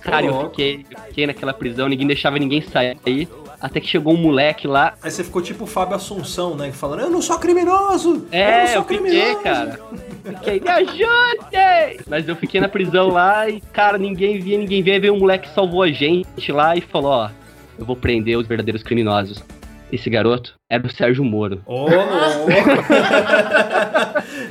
Cara, 0.00 0.26
eu 0.26 0.50
fiquei, 0.50 0.84
eu 0.90 1.00
fiquei 1.06 1.26
naquela 1.26 1.54
prisão, 1.54 1.88
ninguém 1.88 2.06
deixava 2.06 2.38
ninguém 2.38 2.60
sair. 2.60 3.28
Até 3.60 3.80
que 3.80 3.86
chegou 3.88 4.12
um 4.14 4.16
moleque 4.16 4.66
lá. 4.66 4.94
Aí 5.02 5.10
você 5.10 5.24
ficou 5.24 5.40
tipo 5.42 5.64
o 5.64 5.66
Fábio 5.66 5.96
Assunção, 5.96 6.54
né? 6.54 6.70
Falando, 6.72 7.00
eu 7.00 7.10
não 7.10 7.22
sou 7.22 7.38
criminoso! 7.38 8.08
eu 8.10 8.16
não 8.16 8.28
É, 8.32 8.66
sou 8.68 8.76
eu 8.76 8.84
fiquei, 8.84 9.34
cara. 9.36 9.80
Fiquei, 10.24 10.60
me 10.60 10.68
ajude! 10.70 12.04
Mas 12.08 12.28
eu 12.28 12.36
fiquei 12.36 12.60
na 12.60 12.68
prisão 12.68 13.08
lá 13.08 13.48
e, 13.48 13.60
cara, 13.60 13.98
ninguém 13.98 14.38
via, 14.40 14.58
ninguém 14.58 14.82
via. 14.82 14.94
Aí 14.94 15.00
veio 15.00 15.14
um 15.14 15.18
moleque 15.18 15.48
que 15.48 15.54
salvou 15.54 15.82
a 15.82 15.90
gente 15.90 16.50
lá 16.52 16.76
e 16.76 16.80
falou: 16.80 17.10
Ó, 17.12 17.30
eu 17.78 17.84
vou 17.84 17.96
prender 17.96 18.38
os 18.38 18.46
verdadeiros 18.46 18.82
criminosos. 18.82 19.42
Esse 19.92 20.10
garoto 20.10 20.54
era 20.68 20.84
o 20.84 20.90
Sérgio 20.90 21.22
Moro. 21.22 21.60
Ô, 21.66 21.82
louco. 21.82 22.50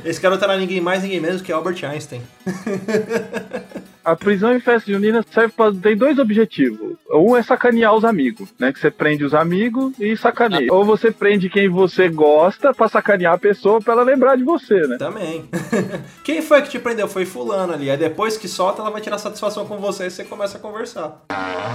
Esse 0.04 0.20
garoto 0.20 0.42
era 0.44 0.56
ninguém 0.56 0.80
mais, 0.80 1.02
ninguém 1.02 1.20
menos 1.20 1.42
que 1.42 1.52
Albert 1.52 1.84
Einstein. 1.84 2.22
A 4.04 4.14
prisão 4.14 4.54
em 4.54 4.60
festa 4.60 4.92
junina 4.92 5.24
serve 5.30 5.54
pra, 5.56 5.72
tem 5.72 5.96
dois 5.96 6.18
objetivos. 6.18 6.96
Um 7.10 7.34
é 7.34 7.42
sacanear 7.42 7.94
os 7.94 8.04
amigos, 8.04 8.50
né? 8.58 8.72
Que 8.72 8.78
você 8.78 8.90
prende 8.90 9.24
os 9.24 9.34
amigos 9.34 9.94
e 9.98 10.16
sacaneia. 10.16 10.72
Ou 10.72 10.84
você 10.84 11.10
prende 11.10 11.48
quem 11.48 11.68
você 11.68 12.08
gosta 12.08 12.74
pra 12.74 12.88
sacanear 12.88 13.34
a 13.34 13.38
pessoa 13.38 13.80
pra 13.80 13.94
ela 13.94 14.02
lembrar 14.02 14.36
de 14.36 14.44
você, 14.44 14.86
né? 14.86 14.98
Também. 14.98 15.48
Quem 16.22 16.42
foi 16.42 16.62
que 16.62 16.70
te 16.70 16.78
prendeu? 16.78 17.06
Foi 17.08 17.24
fulano 17.24 17.72
ali. 17.72 17.90
Aí 17.90 17.96
depois 17.96 18.36
que 18.36 18.48
solta, 18.48 18.82
ela 18.82 18.90
vai 18.90 19.00
tirar 19.00 19.18
satisfação 19.18 19.66
com 19.66 19.78
você 19.78 20.06
e 20.06 20.10
você 20.10 20.24
começa 20.24 20.58
a 20.58 20.60
conversar. 20.60 21.22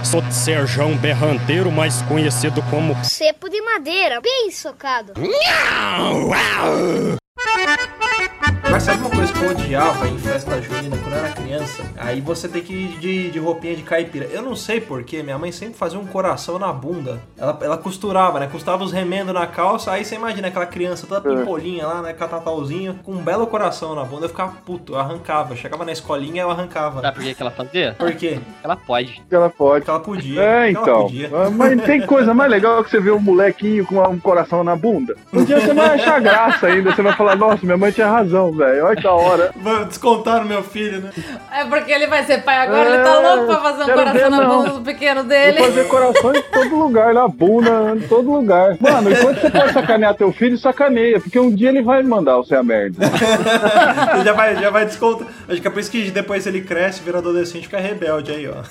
Sou 0.04 0.22
Serjão 0.30 0.96
Berranteiro, 0.96 1.70
mais 1.70 2.02
conhecido 2.02 2.62
como 2.70 2.96
Cepo 3.04 3.48
de 3.48 3.60
madeira, 3.62 4.20
bem 4.20 4.50
socado. 4.50 5.12
Mas 8.70 8.84
sabe 8.84 9.00
uma 9.00 9.10
coisa 9.10 9.32
que 9.32 9.42
eu 9.42 9.50
odiava 9.50 10.06
em 10.08 10.16
festa 10.16 10.62
junina 10.62 10.96
quando 10.96 11.12
eu 11.12 11.18
era 11.18 11.28
criança? 11.30 11.82
Aí 11.98 12.20
você 12.20 12.48
tem 12.48 12.62
que 12.62 12.72
ir 12.72 12.98
de, 12.98 13.30
de 13.32 13.38
roupinha 13.38 13.74
de 13.74 13.82
caipira. 13.82 14.26
Eu 14.26 14.42
não 14.42 14.54
sei 14.54 14.80
porquê, 14.80 15.24
minha 15.24 15.36
mãe 15.36 15.50
sempre 15.50 15.74
fazia 15.76 15.98
um 15.98 16.06
coração 16.06 16.56
na 16.56 16.72
bunda. 16.72 17.20
Ela, 17.36 17.58
ela 17.62 17.76
costurava, 17.76 18.38
né? 18.38 18.46
Costurava 18.50 18.84
os 18.84 18.92
remendos 18.92 19.34
na 19.34 19.44
calça. 19.46 19.90
Aí 19.90 20.04
você 20.04 20.14
imagina 20.14 20.48
aquela 20.48 20.66
criança 20.66 21.04
toda 21.06 21.20
pimpolinha 21.20 21.84
lá, 21.84 22.00
né? 22.00 22.12
Catatauzinho, 22.12 22.94
com 23.02 23.12
um 23.12 23.22
belo 23.22 23.44
coração 23.48 23.94
na 23.96 24.04
bunda. 24.04 24.26
Eu 24.26 24.30
ficava 24.30 24.52
puto, 24.64 24.92
eu 24.92 25.00
arrancava. 25.00 25.56
Chegava 25.56 25.84
na 25.84 25.92
escolinha 25.92 26.42
eu 26.42 26.50
arrancava. 26.50 27.00
Sabe 27.00 27.16
por 27.16 27.24
que, 27.24 27.34
que 27.34 27.42
ela 27.42 27.50
fazia? 27.50 27.96
Por 27.98 28.12
quê? 28.14 28.38
Ela 28.62 28.76
pode. 28.76 29.20
Ela 29.28 29.50
pode. 29.50 29.80
Porque 29.80 29.90
ela 29.90 30.00
podia. 30.00 30.40
É, 30.42 30.72
Porque 30.72 30.76
ela 30.76 30.86
então. 30.88 31.02
podia. 31.02 31.30
Ah, 31.34 31.50
Mas 31.50 31.82
tem 31.82 32.06
coisa 32.06 32.32
mais 32.32 32.50
legal 32.50 32.84
que 32.84 32.90
você 32.90 33.00
ver 33.00 33.10
um 33.12 33.20
molequinho 33.20 33.84
com 33.84 34.00
um 34.00 34.20
coração 34.20 34.62
na 34.62 34.76
bunda. 34.76 35.16
Um 35.32 35.44
dia 35.44 35.60
você 35.60 35.74
vai 35.74 35.96
achar 35.96 36.20
graça 36.20 36.68
ainda. 36.68 36.94
Você 36.94 37.02
vai 37.02 37.12
falar, 37.14 37.29
nossa, 37.36 37.64
minha 37.64 37.76
mãe 37.76 37.90
tinha 37.92 38.08
razão, 38.08 38.52
velho. 38.52 38.84
Olha 38.86 38.96
que 38.96 39.02
da 39.02 39.12
hora. 39.12 39.50
Vai 39.56 39.84
descontar 39.84 40.40
no 40.40 40.46
meu 40.46 40.62
filho, 40.62 41.00
né? 41.00 41.10
É 41.52 41.64
porque 41.64 41.92
ele 41.92 42.06
vai 42.06 42.24
ser 42.24 42.42
pai 42.42 42.56
agora, 42.56 42.88
É, 42.88 42.94
ele 42.94 43.02
tá 43.02 43.18
louco 43.20 43.46
pra 43.46 43.60
fazer 43.60 43.82
um 43.82 43.94
coração 43.94 44.12
ver, 44.12 44.30
na 44.30 44.40
não. 44.40 44.58
bunda 44.58 44.70
do 44.70 44.80
pequeno 44.82 45.20
Vou 45.20 45.28
dele. 45.28 45.58
fazer 45.58 45.84
coração 45.88 46.34
em 46.34 46.42
todo 46.42 46.76
lugar, 46.76 47.14
na 47.14 47.28
bunda, 47.28 47.94
em 47.96 48.00
todo 48.08 48.30
lugar. 48.32 48.76
Mano, 48.80 49.10
enquanto 49.10 49.40
você 49.40 49.50
pode 49.50 49.72
sacanear 49.72 50.14
teu 50.14 50.32
filho, 50.32 50.56
sacaneia. 50.58 51.20
Porque 51.20 51.38
um 51.38 51.54
dia 51.54 51.68
ele 51.70 51.82
vai 51.82 52.02
mandar 52.02 52.36
você 52.36 52.54
a 52.54 52.62
merda. 52.62 52.98
Ele 54.14 54.24
já 54.24 54.32
vai, 54.32 54.56
já 54.56 54.70
vai 54.70 54.84
descontar. 54.84 55.26
Acho 55.48 55.60
que 55.60 55.68
é 55.68 55.70
por 55.70 55.80
isso 55.80 55.90
que 55.90 56.10
depois 56.10 56.46
ele 56.46 56.60
cresce, 56.60 57.02
vira 57.02 57.18
adolescente 57.18 57.64
fica 57.66 57.78
rebelde 57.78 58.32
aí, 58.32 58.48
ó. 58.48 58.62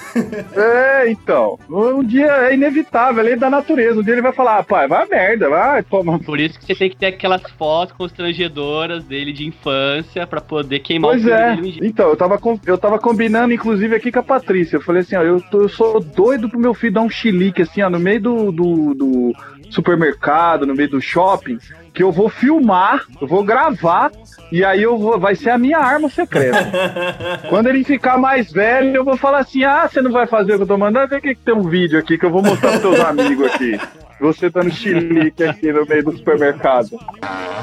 É, 0.60 1.10
então. 1.10 1.58
Um 1.70 2.04
dia 2.04 2.28
é 2.50 2.54
inevitável, 2.54 3.22
é 3.22 3.24
lei 3.24 3.36
da 3.36 3.50
natureza. 3.50 4.00
Um 4.00 4.04
dia 4.04 4.14
ele 4.14 4.22
vai 4.22 4.34
falar, 4.34 4.60
ah, 4.60 4.64
pai, 4.64 4.88
vai 4.88 5.04
a 5.04 5.06
merda, 5.08 5.50
vai, 5.50 5.84
toma. 5.84 6.20
Por 6.20 6.40
isso 6.40 6.60
que 6.60 6.66
você 6.66 6.76
tem 6.76 6.90
que 6.90 6.98
ter 6.98 7.08
aquelas 7.08 7.42
fotos 7.58 7.96
constrangedoras 7.96 8.49
dele 8.50 9.32
de 9.32 9.46
infância 9.48 10.26
pra 10.28 10.42
poder 10.42 10.80
queimar 10.80 11.12
Pois 11.12 11.22
o 11.22 11.26
filho 11.28 11.36
é. 11.36 11.56
dele. 11.56 11.80
Então, 11.84 12.10
eu 12.10 12.16
tava, 12.16 12.38
com- 12.38 12.60
eu 12.66 12.78
tava 12.78 12.98
combinando, 13.00 13.54
inclusive, 13.54 13.96
aqui 13.96 14.12
com 14.12 14.20
a 14.20 14.24
Patrícia. 14.24 14.78
Eu 14.78 14.82
falei 14.82 15.02
assim, 15.02 15.16
ó, 15.16 15.22
eu, 15.22 15.40
tô- 15.42 15.62
eu 15.62 15.70
sou 15.70 16.00
doido 16.00 16.50
pro 16.50 16.60
meu 16.60 16.74
filho 16.74 16.94
dar 16.94 17.02
um 17.02 17.10
chilique, 17.10 17.62
assim, 17.62 17.82
ó, 17.82 17.90
no 17.90 18.00
meio 18.00 18.22
do, 18.22 18.52
do, 18.52 18.94
do 18.94 19.34
supermercado, 19.70 20.66
no 20.66 20.76
meio 20.76 20.90
do 20.90 21.02
shopping, 21.02 21.58
que 21.94 22.04
eu 22.04 22.12
vou 22.12 22.30
filmar, 22.30 23.06
eu 23.22 23.28
vou 23.28 23.44
gravar, 23.44 24.12
e 24.52 24.64
aí 24.64 24.82
eu 24.84 24.98
vou, 24.98 25.20
vai 25.20 25.36
ser 25.36 25.52
a 25.52 25.58
minha 25.58 25.78
arma 25.78 26.10
secreta. 26.10 26.70
Quando 27.50 27.68
ele 27.68 27.84
ficar 27.84 28.18
mais 28.18 28.52
velho, 28.52 28.96
eu 28.96 29.04
vou 29.06 29.16
falar 29.18 29.40
assim, 29.40 29.64
ah, 29.64 29.88
você 29.88 30.02
não 30.02 30.12
vai 30.12 30.26
fazer 30.28 30.54
o 30.54 30.58
que 30.58 30.64
eu 30.64 30.68
tô 30.68 30.78
mandando? 30.78 31.08
Vem 31.10 31.18
aqui 31.20 31.36
que 31.36 31.42
tem 31.42 31.54
um 31.54 31.64
vídeo 31.70 32.00
aqui 32.00 32.18
que 32.18 32.26
eu 32.26 32.30
vou 32.32 32.42
mostrar 32.44 32.80
pros 32.80 32.82
seus 32.82 33.00
amigos 33.00 33.46
aqui. 33.54 33.80
Você 34.20 34.50
dando 34.50 34.70
chilique 34.70 35.44
aqui 35.44 35.72
no 35.72 35.86
meio 35.86 36.04
do 36.04 36.18
supermercado. 36.18 37.00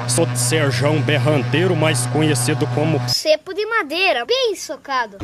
Sou 0.09 0.27
Serjão 0.35 0.99
Berranteiro, 1.01 1.75
mais 1.75 2.07
conhecido 2.07 2.65
como 2.73 2.99
Cepo 3.07 3.53
de 3.53 3.65
madeira, 3.65 4.25
bem 4.25 4.55
socado. 4.55 5.17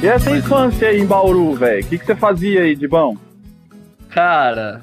E 0.00 0.06
essa 0.06 0.30
infância 0.30 0.88
aí 0.88 1.00
em 1.00 1.06
Bauru, 1.06 1.54
velho? 1.54 1.84
O 1.84 1.88
que, 1.88 1.98
que 1.98 2.06
você 2.06 2.14
fazia 2.14 2.62
aí 2.62 2.76
de 2.76 2.86
bom? 2.86 3.16
Cara, 4.10 4.82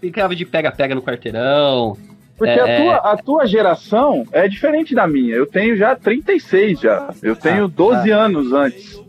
ficava 0.00 0.36
de 0.36 0.44
pega-pega 0.44 0.94
no 0.94 1.02
quarteirão. 1.02 1.96
Porque 2.36 2.52
É, 2.52 2.60
a, 2.60 2.82
tua, 2.82 3.12
a 3.12 3.16
tua 3.16 3.46
geração 3.46 4.24
é 4.32 4.46
diferente 4.48 4.94
da 4.94 5.06
minha. 5.06 5.34
Eu 5.34 5.46
tenho 5.46 5.76
já 5.76 5.96
36 5.96 6.80
já. 6.80 7.12
Eu 7.22 7.34
tenho 7.34 7.68
12 7.68 8.10
anos 8.10 8.52
antes. 8.52 9.00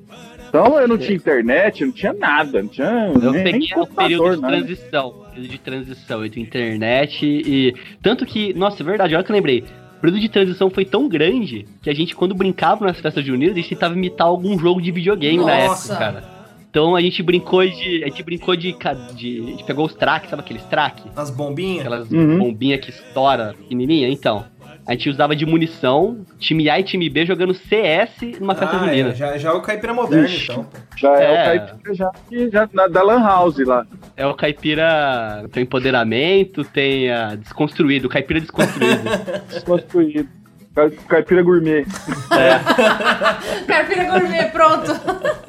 Então 0.51 0.77
eu 0.77 0.87
não 0.87 0.97
tinha 0.97 1.15
internet, 1.15 1.85
não 1.85 1.93
tinha 1.93 2.11
nada, 2.11 2.61
não 2.61 2.67
tinha 2.69 3.11
Eu 3.21 3.31
nem, 3.31 3.43
nem 3.43 3.53
peguei 3.53 3.77
o 3.77 3.87
período 3.87 4.35
de 4.35 4.41
nada. 4.41 4.57
transição. 4.57 5.13
Período 5.33 5.49
de 5.49 5.57
transição 5.59 6.25
entre 6.25 6.41
internet 6.41 7.25
e. 7.25 7.73
Tanto 8.01 8.25
que, 8.25 8.53
nossa, 8.53 8.83
é 8.83 8.85
verdade, 8.85 9.15
olha 9.15 9.23
que 9.23 9.31
eu 9.31 9.35
lembrei. 9.35 9.63
O 9.97 10.01
período 10.01 10.19
de 10.19 10.27
transição 10.29 10.69
foi 10.69 10.83
tão 10.83 11.07
grande 11.07 11.65
que 11.81 11.89
a 11.89 11.93
gente, 11.93 12.15
quando 12.15 12.35
brincava 12.35 12.85
nas 12.85 12.99
festas 12.99 13.23
juninas, 13.23 13.53
a 13.55 13.59
gente 13.59 13.69
tentava 13.69 13.93
imitar 13.95 14.27
algum 14.27 14.57
jogo 14.59 14.81
de 14.81 14.91
videogame 14.91 15.37
na 15.37 15.67
Nossa. 15.67 15.93
época, 15.93 16.05
cara. 16.05 16.41
Então 16.69 16.95
a 16.95 17.01
gente 17.01 17.21
brincou 17.23 17.65
de. 17.65 18.03
A 18.03 18.07
gente 18.07 18.23
brincou 18.23 18.55
de. 18.55 18.73
de 19.15 19.41
a 19.41 19.51
gente 19.51 19.63
pegou 19.63 19.85
os 19.85 19.93
tracks, 19.93 20.29
sabe 20.29 20.41
aqueles 20.41 20.63
track? 20.63 21.03
As 21.15 21.29
bombinhas. 21.29 21.79
Aquelas 21.85 22.11
Uhum. 22.11 22.37
bombinhas 22.39 22.79
que 22.81 22.89
estoura 22.89 23.53
pequenininha? 23.57 24.09
Então. 24.09 24.45
A 24.91 24.93
gente 24.93 25.09
usava 25.09 25.33
de 25.33 25.45
munição, 25.45 26.25
time 26.37 26.69
A 26.69 26.77
e 26.77 26.83
time 26.83 27.09
B 27.09 27.25
jogando 27.25 27.53
CS 27.53 28.09
numa 28.41 28.53
festa 28.53 28.75
Ah, 28.75 28.79
junina. 28.79 29.11
é, 29.11 29.15
já, 29.15 29.37
já 29.37 29.49
é 29.51 29.53
o 29.53 29.61
caipira 29.61 29.93
moderno, 29.93 30.25
Ixi. 30.25 30.51
então. 30.51 30.67
Já 30.97 31.15
é, 31.15 31.23
É. 31.23 31.31
o 31.31 31.45
caipira 31.45 31.95
já, 31.95 32.11
que 32.27 32.49
já 32.49 32.69
na- 32.73 32.87
da 32.87 33.01
Lan 33.01 33.21
House 33.23 33.57
lá. 33.65 33.85
É 34.17 34.27
o 34.27 34.33
caipira. 34.33 35.45
Tem 35.53 35.63
empoderamento, 35.63 36.65
tem 36.65 37.09
a 37.09 37.35
desconstruído, 37.35 38.07
o 38.07 38.09
caipira 38.09 38.41
desconstruído. 38.41 39.01
Desconstruído. 39.47 40.27
Ca- 40.75 40.89
Caipira 41.07 41.41
gourmet. 41.41 41.85
Carpira 43.67 44.03
gourmet, 44.05 44.45
pronto. 44.51 44.91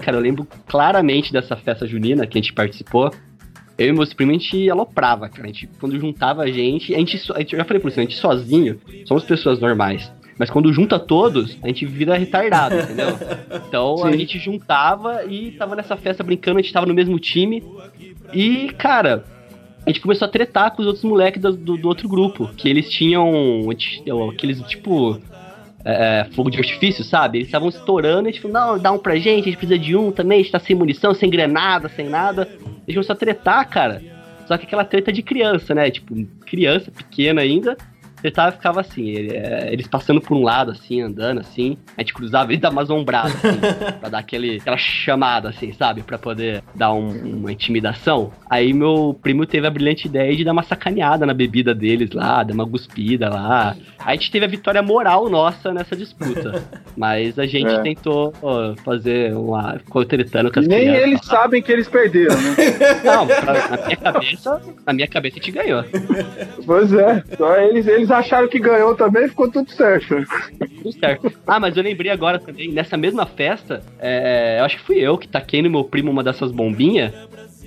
Cara, 0.04 0.16
eu 0.16 0.20
lembro 0.20 0.46
claramente 0.68 1.32
dessa 1.32 1.56
festa 1.56 1.84
junina 1.86 2.26
que 2.28 2.38
a 2.38 2.40
gente 2.40 2.52
participou. 2.52 3.10
Eu 3.78 3.88
e 3.88 3.92
meus 3.92 4.12
primos, 4.12 4.36
a 4.36 4.38
gente 4.38 4.70
aloprava, 4.70 5.28
cara. 5.28 5.44
A 5.44 5.46
gente, 5.46 5.68
quando 5.80 5.98
juntava 5.98 6.42
a 6.42 6.46
gente, 6.46 6.94
a 6.94 6.98
gente, 6.98 7.16
a 7.34 7.38
gente- 7.38 7.52
eu 7.54 7.58
já 7.58 7.64
falei 7.64 7.80
por 7.80 7.88
isso, 7.88 7.98
a 7.98 8.02
gente 8.02 8.16
sozinho, 8.16 8.78
somos 9.06 9.24
pessoas 9.24 9.58
normais. 9.58 10.12
Mas 10.38 10.50
quando 10.50 10.72
junta 10.72 10.98
todos, 10.98 11.56
a 11.62 11.66
gente 11.68 11.84
vira 11.86 12.16
retardado, 12.16 12.76
entendeu? 12.78 13.08
Então 13.68 14.04
a 14.04 14.10
Sim. 14.12 14.18
gente 14.18 14.38
juntava 14.38 15.24
e 15.24 15.52
tava 15.52 15.74
nessa 15.76 15.96
festa 15.96 16.22
brincando, 16.22 16.58
a 16.58 16.62
gente 16.62 16.72
tava 16.72 16.86
no 16.86 16.94
mesmo 16.94 17.18
time. 17.18 17.62
E, 18.32 18.68
cara, 18.78 19.24
a 19.84 19.90
gente 19.90 20.00
começou 20.00 20.26
a 20.26 20.30
tretar 20.30 20.70
com 20.72 20.82
os 20.82 20.86
outros 20.86 21.04
moleques 21.04 21.40
do, 21.40 21.52
do- 21.56 21.76
do 21.76 21.88
outro 21.88 22.08
grupo. 22.08 22.48
Que 22.56 22.68
eles 22.68 22.90
tinham 22.90 23.68
aqueles, 24.30 24.60
tipo, 24.62 25.18
é, 25.84 26.26
fogo 26.34 26.50
de 26.50 26.58
artifício, 26.58 27.02
sabe? 27.04 27.38
Eles 27.38 27.48
estavam 27.48 27.68
estourando 27.68 28.28
e 28.28 28.30
a 28.30 28.32
gente 28.32 28.40
falou, 28.42 28.54
não, 28.56 28.78
dá 28.78 28.92
um 28.92 28.98
pra 28.98 29.16
gente, 29.16 29.42
a 29.42 29.44
gente 29.50 29.56
precisa 29.56 29.78
de 29.78 29.96
um 29.96 30.10
também, 30.12 30.40
a 30.40 30.42
gente 30.42 30.52
tá 30.52 30.58
sem 30.60 30.74
munição, 30.76 31.12
sem 31.14 31.28
granada, 31.28 31.88
sem 31.88 32.08
nada. 32.08 32.48
Gente 32.86 32.94
começou 32.94 33.14
a 33.14 33.16
tretar, 33.16 33.68
cara. 33.68 34.02
Só 34.46 34.58
que 34.58 34.66
aquela 34.66 34.84
treta 34.84 35.12
de 35.12 35.22
criança, 35.22 35.74
né? 35.74 35.90
Tipo, 35.90 36.14
criança, 36.46 36.90
pequena 36.90 37.40
ainda. 37.40 37.76
Ele 38.22 38.32
tava, 38.32 38.52
ficava 38.52 38.80
assim, 38.80 39.08
ele, 39.08 39.36
é, 39.36 39.72
eles 39.72 39.86
passando 39.86 40.20
por 40.20 40.36
um 40.36 40.42
lado, 40.42 40.70
assim, 40.70 41.00
andando, 41.02 41.40
assim, 41.40 41.76
a 41.96 42.02
gente 42.02 42.14
cruzava 42.14 42.52
e 42.52 42.56
dava 42.56 42.74
uma 42.76 42.84
zombrada, 42.84 43.28
assim, 43.28 43.58
pra 44.00 44.08
dar 44.08 44.18
aquele, 44.18 44.56
aquela 44.56 44.76
chamada, 44.76 45.48
assim, 45.48 45.72
sabe? 45.72 46.02
Pra 46.02 46.18
poder 46.18 46.62
dar 46.74 46.92
um- 46.92 47.38
uma 47.38 47.52
intimidação. 47.52 48.30
Aí 48.48 48.72
meu 48.72 49.18
primo 49.22 49.44
teve 49.46 49.66
a 49.66 49.70
brilhante 49.70 50.06
ideia 50.06 50.34
de 50.36 50.44
dar 50.44 50.52
uma 50.52 50.62
sacaneada 50.62 51.26
na 51.26 51.34
bebida 51.34 51.74
deles 51.74 52.10
lá, 52.12 52.42
dar 52.42 52.54
uma 52.54 52.64
guspida 52.64 53.28
lá. 53.28 53.74
Aí 53.98 54.16
a 54.16 54.20
gente 54.20 54.30
teve 54.30 54.44
a 54.44 54.48
vitória 54.48 54.82
moral 54.82 55.28
nossa 55.28 55.72
nessa 55.72 55.96
disputa. 55.96 56.62
Mas 56.96 57.38
a 57.38 57.46
gente 57.46 57.72
É. 57.72 57.80
tentou 57.82 58.32
ó, 58.42 58.74
fazer 58.84 59.34
uma. 59.34 59.78
ficou 59.78 60.04
tretando 60.04 60.50
com 60.52 60.60
as 60.60 60.66
Nem 60.66 60.80
crianças. 60.80 61.02
eles 61.02 61.24
sabem 61.24 61.62
que 61.62 61.72
eles 61.72 61.88
perderam, 61.88 62.34
né? 62.34 62.54
Não, 63.04 63.26
pra- 63.26 63.68
na 63.68 63.84
minha 63.86 63.96
cabeça, 63.96 64.62
na 64.86 64.92
minha 64.92 65.08
cabeça 65.08 65.36
a 65.36 65.42
gente 65.42 65.52
ganhou. 65.52 65.84
pois 66.66 66.92
é. 66.92 67.22
Só 67.36 67.56
eles, 67.56 67.86
eles 67.86 68.10
acharam 68.12 68.48
que 68.48 68.58
ganhou 68.58 68.94
também 68.94 69.28
ficou 69.28 69.50
tudo 69.50 69.70
certo. 69.70 70.16
Tudo 70.58 70.92
certo. 70.92 71.32
Ah, 71.46 71.58
mas 71.58 71.76
eu 71.76 71.82
lembrei 71.82 72.10
agora 72.10 72.38
também, 72.38 72.70
nessa 72.70 72.96
mesma 72.96 73.26
festa, 73.26 73.82
é, 73.98 74.58
eu 74.60 74.64
acho 74.64 74.76
que 74.78 74.84
fui 74.84 74.98
eu 74.98 75.18
que 75.18 75.26
taquei 75.26 75.62
no 75.62 75.70
meu 75.70 75.84
primo 75.84 76.10
uma 76.10 76.22
dessas 76.22 76.52
bombinhas. 76.52 77.12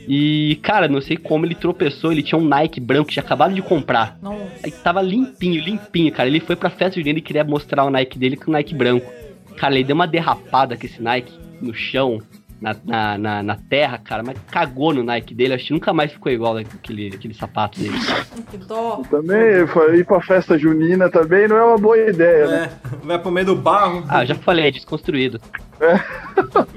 E, 0.07 0.59
cara, 0.61 0.87
não 0.87 1.01
sei 1.01 1.17
como 1.17 1.45
ele 1.45 1.55
tropeçou, 1.55 2.11
ele 2.11 2.21
tinha 2.21 2.37
um 2.37 2.45
Nike 2.45 2.79
branco 2.79 3.07
que 3.07 3.13
tinha 3.13 3.23
acabado 3.23 3.53
de 3.53 3.61
comprar. 3.61 4.17
Nossa. 4.21 4.45
Aí 4.63 4.71
tava 4.71 5.01
limpinho, 5.01 5.63
limpinho, 5.63 6.11
cara. 6.11 6.29
Ele 6.29 6.39
foi 6.39 6.55
pra 6.55 6.69
festa 6.69 6.99
junina 6.99 7.19
e 7.19 7.21
queria 7.21 7.43
mostrar 7.43 7.83
o 7.85 7.89
Nike 7.89 8.19
dele 8.19 8.37
com 8.37 8.51
o 8.51 8.53
Nike 8.53 8.75
branco. 8.75 9.11
Cara, 9.57 9.73
ele 9.73 9.83
deu 9.83 9.95
uma 9.95 10.05
derrapada 10.05 10.77
com 10.77 10.85
esse 10.85 11.01
Nike 11.01 11.33
no 11.61 11.73
chão, 11.73 12.21
na, 12.61 12.75
na, 12.85 13.17
na, 13.17 13.43
na 13.43 13.57
terra, 13.69 13.97
cara, 13.97 14.23
mas 14.23 14.37
cagou 14.49 14.93
no 14.93 15.03
Nike 15.03 15.33
dele. 15.33 15.53
Acho 15.53 15.67
que 15.67 15.73
nunca 15.73 15.93
mais 15.93 16.11
ficou 16.11 16.31
igual 16.31 16.57
aquele, 16.57 17.07
aquele 17.13 17.33
sapato 17.33 17.79
dele. 17.79 17.95
Que 18.51 18.57
dó. 18.57 19.01
Também, 19.09 19.65
foi- 19.67 19.97
ir 19.99 20.05
pra 20.05 20.21
festa 20.21 20.57
junina 20.57 21.09
também 21.09 21.47
não 21.47 21.55
é 21.57 21.63
uma 21.63 21.77
boa 21.77 21.97
ideia, 21.97 22.47
né? 22.47 22.69
É, 23.03 23.05
vai 23.05 23.17
pro 23.17 23.31
meio 23.31 23.45
do 23.47 23.55
barro. 23.55 24.03
Ah, 24.07 24.23
já 24.25 24.35
falei, 24.35 24.67
é 24.67 24.71
desconstruído. 24.71 25.39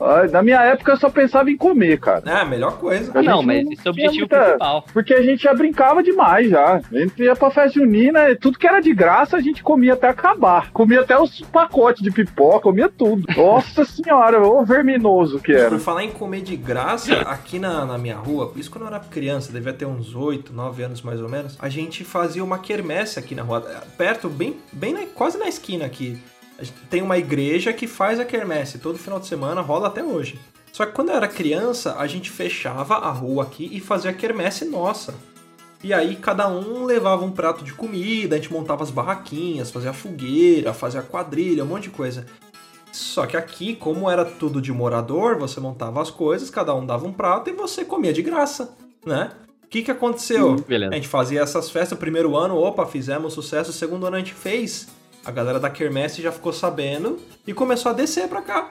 Ah, 0.00 0.26
Na 0.30 0.42
minha 0.42 0.60
época 0.62 0.92
eu 0.92 0.96
só 0.96 1.10
pensava 1.10 1.50
em 1.50 1.56
comer, 1.56 1.98
cara. 1.98 2.22
É, 2.26 2.40
a 2.40 2.44
melhor 2.44 2.78
coisa. 2.78 3.18
A 3.18 3.22
não, 3.22 3.42
mas 3.42 3.64
não 3.64 3.72
esse 3.72 3.86
é 3.86 3.90
o 3.90 3.92
objetivo 3.92 4.18
muita- 4.20 4.40
principal. 4.44 4.84
Porque 4.92 5.14
a 5.14 5.22
gente 5.22 5.42
já 5.42 5.54
brincava 5.54 6.02
demais 6.02 6.48
já. 6.50 6.76
A 6.76 6.98
gente 6.98 7.22
ia 7.22 7.34
pra 7.36 7.50
festa 7.50 7.80
junina, 7.80 8.34
tudo 8.40 8.58
que 8.58 8.66
era 8.66 8.80
de 8.80 8.92
graça 8.94 9.36
a 9.36 9.40
gente 9.40 9.62
comia 9.62 9.94
até 9.94 10.08
acabar. 10.08 10.70
Comia 10.72 11.00
até 11.00 11.18
os 11.18 11.40
pacotes 11.52 12.02
de 12.02 12.10
pipoca, 12.10 12.60
comia 12.60 12.88
tudo. 12.88 13.24
Nossa 13.36 13.84
senhora, 13.84 14.40
ô 14.42 14.64
verminoso 14.96 15.38
que 15.40 15.52
era. 15.52 15.70
Por 15.70 15.78
falar 15.78 16.04
em 16.04 16.10
comer 16.10 16.42
de 16.42 16.56
graça, 16.56 17.12
aqui 17.22 17.58
na, 17.58 17.84
na 17.84 17.98
minha 17.98 18.16
rua, 18.16 18.52
isso 18.56 18.70
quando 18.70 18.82
eu 18.82 18.88
era 18.88 19.00
criança, 19.00 19.52
devia 19.52 19.72
ter 19.72 19.86
uns 19.86 20.14
8, 20.14 20.52
9 20.52 20.82
anos 20.82 21.02
mais 21.02 21.20
ou 21.20 21.28
menos, 21.28 21.56
a 21.58 21.68
gente 21.68 22.04
fazia 22.04 22.42
uma 22.42 22.58
quermesse 22.58 23.18
aqui 23.18 23.34
na 23.34 23.42
rua, 23.42 23.60
perto, 23.96 24.28
bem, 24.28 24.56
bem 24.72 24.92
na- 24.92 25.06
quase 25.14 25.38
na 25.38 25.46
esquina 25.48 25.84
aqui. 25.84 26.18
Tem 26.88 27.02
uma 27.02 27.18
igreja 27.18 27.72
que 27.72 27.86
faz 27.86 28.18
a 28.18 28.24
quermesse 28.24 28.78
todo 28.78 28.98
final 28.98 29.20
de 29.20 29.26
semana, 29.26 29.60
rola 29.60 29.88
até 29.88 30.02
hoje. 30.02 30.38
Só 30.72 30.84
que 30.86 30.92
quando 30.92 31.10
eu 31.10 31.16
era 31.16 31.28
criança, 31.28 31.96
a 31.98 32.06
gente 32.06 32.30
fechava 32.30 32.96
a 32.96 33.10
rua 33.10 33.42
aqui 33.44 33.68
e 33.72 33.80
fazia 33.80 34.10
a 34.10 34.14
quermesse 34.14 34.64
nossa. 34.64 35.14
E 35.84 35.92
aí 35.92 36.16
cada 36.16 36.48
um 36.48 36.84
levava 36.84 37.24
um 37.24 37.30
prato 37.30 37.62
de 37.62 37.72
comida, 37.72 38.34
a 38.34 38.38
gente 38.38 38.52
montava 38.52 38.82
as 38.82 38.90
barraquinhas, 38.90 39.70
fazia 39.70 39.92
fogueira, 39.92 40.72
fazia 40.72 41.02
quadrilha, 41.02 41.62
um 41.62 41.66
monte 41.66 41.84
de 41.84 41.90
coisa. 41.90 42.26
Só 42.96 43.26
que 43.26 43.36
aqui, 43.36 43.74
como 43.76 44.10
era 44.10 44.24
tudo 44.24 44.60
de 44.60 44.72
morador, 44.72 45.36
você 45.38 45.60
montava 45.60 46.00
as 46.00 46.10
coisas, 46.10 46.48
cada 46.50 46.74
um 46.74 46.84
dava 46.84 47.06
um 47.06 47.12
prato 47.12 47.50
e 47.50 47.52
você 47.52 47.84
comia 47.84 48.12
de 48.12 48.22
graça, 48.22 48.74
né? 49.04 49.30
O 49.64 49.68
que 49.68 49.82
que 49.82 49.90
aconteceu? 49.90 50.56
beleza. 50.66 50.92
A 50.92 50.94
gente 50.96 51.08
fazia 51.08 51.40
essas 51.42 51.70
festas, 51.70 51.98
primeiro 51.98 52.36
ano, 52.36 52.56
opa, 52.56 52.86
fizemos 52.86 53.34
sucesso, 53.34 53.72
segundo 53.72 54.06
ano 54.06 54.16
a 54.16 54.18
gente 54.18 54.32
fez. 54.32 54.88
A 55.24 55.30
galera 55.30 55.58
da 55.58 55.68
Quermesse 55.68 56.22
já 56.22 56.30
ficou 56.32 56.52
sabendo 56.52 57.18
e 57.46 57.52
começou 57.52 57.90
a 57.90 57.94
descer 57.94 58.28
pra 58.28 58.40
cá. 58.42 58.70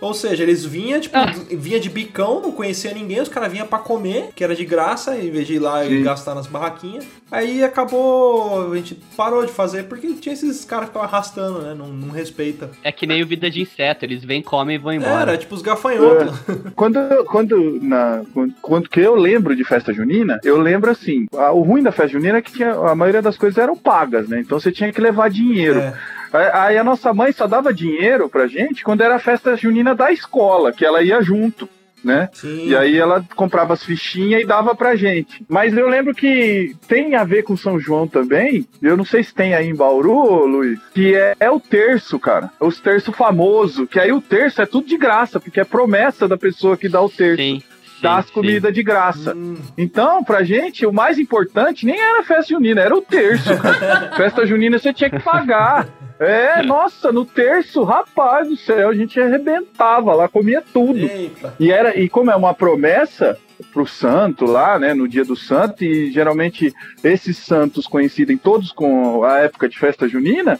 Ou 0.00 0.12
seja, 0.14 0.42
eles 0.42 0.64
vinham, 0.64 1.00
tipo, 1.00 1.16
Ah. 1.16 1.26
vinha 1.50 1.78
de 1.78 1.88
bicão, 1.88 2.40
não 2.40 2.50
conhecia 2.50 2.92
ninguém, 2.92 3.20
os 3.20 3.28
caras 3.28 3.52
vinham 3.52 3.66
pra 3.68 3.78
comer, 3.78 4.30
que 4.34 4.42
era 4.42 4.56
de 4.56 4.64
graça, 4.64 5.16
em 5.16 5.30
vez 5.30 5.46
de 5.46 5.54
ir 5.54 5.58
lá 5.60 5.84
e 5.84 5.98
Sim. 5.98 6.02
gastar 6.02 6.34
nas 6.34 6.46
barraquinhas. 6.48 7.04
Aí 7.32 7.64
acabou, 7.64 8.70
a 8.72 8.76
gente 8.76 8.94
parou 9.16 9.44
de 9.46 9.50
fazer, 9.52 9.84
porque 9.84 10.12
tinha 10.14 10.34
esses 10.34 10.64
caras 10.66 10.84
que 10.86 10.92
ficavam 10.92 11.08
arrastando, 11.08 11.62
né? 11.62 11.74
Não, 11.74 11.88
não 11.88 12.10
respeita. 12.10 12.70
É 12.84 12.92
que 12.92 13.06
nem 13.06 13.22
o 13.22 13.26
vida 13.26 13.50
de 13.50 13.62
inseto, 13.62 14.04
eles 14.04 14.22
vêm, 14.22 14.42
comem 14.42 14.76
e 14.76 14.78
vão 14.78 14.92
embora. 14.92 15.30
Era, 15.32 15.38
tipo 15.38 15.54
os 15.54 15.62
gafanhotos. 15.62 16.38
Quando, 16.76 16.98
quando, 17.24 17.78
na, 17.82 18.22
quando, 18.34 18.54
quando 18.60 18.88
que 18.90 19.00
eu 19.00 19.14
lembro 19.14 19.56
de 19.56 19.64
festa 19.64 19.92
junina, 19.94 20.38
eu 20.44 20.58
lembro 20.60 20.90
assim, 20.90 21.26
a- 21.34 21.52
o 21.52 21.62
ruim 21.62 21.82
da 21.82 21.90
festa 21.90 22.12
junina 22.12 22.36
é 22.38 22.42
que 22.42 22.52
tinha, 22.52 22.72
a 22.74 22.94
maioria 22.94 23.22
das 23.22 23.38
coisas 23.38 23.56
eram 23.56 23.76
pagas, 23.76 24.28
né? 24.28 24.40
Então 24.40 24.60
você 24.60 24.70
tinha 24.70 24.92
que 24.92 25.00
levar 25.00 25.30
dinheiro. 25.30 25.78
É. 25.80 25.94
Aí- 26.32 26.50
Aí 26.52 26.78
a 26.78 26.84
nossa 26.84 27.12
mãe 27.14 27.32
só 27.32 27.46
dava 27.46 27.72
dinheiro 27.72 28.28
pra 28.28 28.46
gente 28.46 28.84
quando 28.84 29.00
era 29.02 29.16
a 29.16 29.18
festa 29.18 29.56
junina 29.56 29.94
da 29.94 30.12
escola, 30.12 30.70
que 30.72 30.84
ela 30.84 31.02
ia 31.02 31.20
junto, 31.22 31.68
né? 32.04 32.28
Sim. 32.32 32.68
E 32.68 32.76
aí 32.76 32.98
ela 32.98 33.24
comprava 33.34 33.72
as 33.74 33.84
fichinhas 33.84 34.42
e 34.42 34.46
dava 34.46 34.74
pra 34.74 34.96
gente. 34.96 35.44
Mas 35.48 35.76
eu 35.76 35.88
lembro 35.88 36.14
que 36.14 36.74
tem 36.88 37.14
a 37.14 37.24
ver 37.24 37.42
com 37.42 37.56
São 37.56 37.78
João 37.78 38.06
também. 38.06 38.66
Eu 38.80 38.96
não 38.96 39.04
sei 39.04 39.22
se 39.22 39.34
tem 39.34 39.54
aí 39.54 39.68
em 39.68 39.74
Bauru, 39.74 40.46
Luiz, 40.46 40.78
que 40.94 41.14
é, 41.14 41.34
é 41.38 41.50
o 41.50 41.60
terço, 41.60 42.18
cara. 42.18 42.50
Os 42.60 42.80
terço 42.80 43.12
famoso. 43.12 43.86
Que 43.86 44.00
aí 44.00 44.12
o 44.12 44.20
terço 44.20 44.62
é 44.62 44.66
tudo 44.66 44.86
de 44.86 44.96
graça, 44.96 45.38
porque 45.40 45.60
é 45.60 45.64
promessa 45.64 46.26
da 46.28 46.36
pessoa 46.36 46.76
que 46.76 46.88
dá 46.88 47.00
o 47.00 47.08
terço. 47.08 47.42
Sim. 47.42 47.62
Dá 48.00 48.16
as 48.16 48.28
comidas 48.28 48.74
de 48.74 48.82
graça. 48.82 49.32
Hum, 49.32 49.54
Então, 49.78 50.24
pra 50.24 50.42
gente, 50.42 50.84
o 50.84 50.92
mais 50.92 51.20
importante 51.20 51.86
nem 51.86 52.00
era 52.00 52.20
a 52.20 52.24
festa 52.24 52.52
junina, 52.52 52.80
era 52.80 52.96
o 52.96 53.00
terço. 53.00 53.50
festa 54.16 54.44
junina 54.44 54.76
você 54.76 54.92
tinha 54.92 55.08
que 55.08 55.20
pagar. 55.20 55.86
É, 56.22 56.62
nossa, 56.62 57.10
no 57.10 57.24
terço, 57.24 57.82
rapaz 57.82 58.48
do 58.48 58.56
céu, 58.56 58.88
a 58.88 58.94
gente 58.94 59.20
arrebentava 59.20 60.14
lá, 60.14 60.28
comia 60.28 60.62
tudo. 60.72 60.98
eita. 60.98 61.54
E, 61.58 61.70
era, 61.70 61.98
e 61.98 62.08
como 62.08 62.30
é 62.30 62.36
uma 62.36 62.54
promessa 62.54 63.38
pro 63.72 63.86
santo 63.86 64.44
lá, 64.44 64.78
né, 64.78 64.94
no 64.94 65.08
dia 65.08 65.24
do 65.24 65.36
santo, 65.36 65.84
e 65.84 66.10
geralmente 66.10 66.72
esses 67.02 67.38
santos 67.38 67.86
coincidem 67.86 68.36
todos 68.36 68.72
com 68.72 69.24
a 69.24 69.38
época 69.40 69.68
de 69.68 69.78
festa 69.78 70.08
junina, 70.08 70.58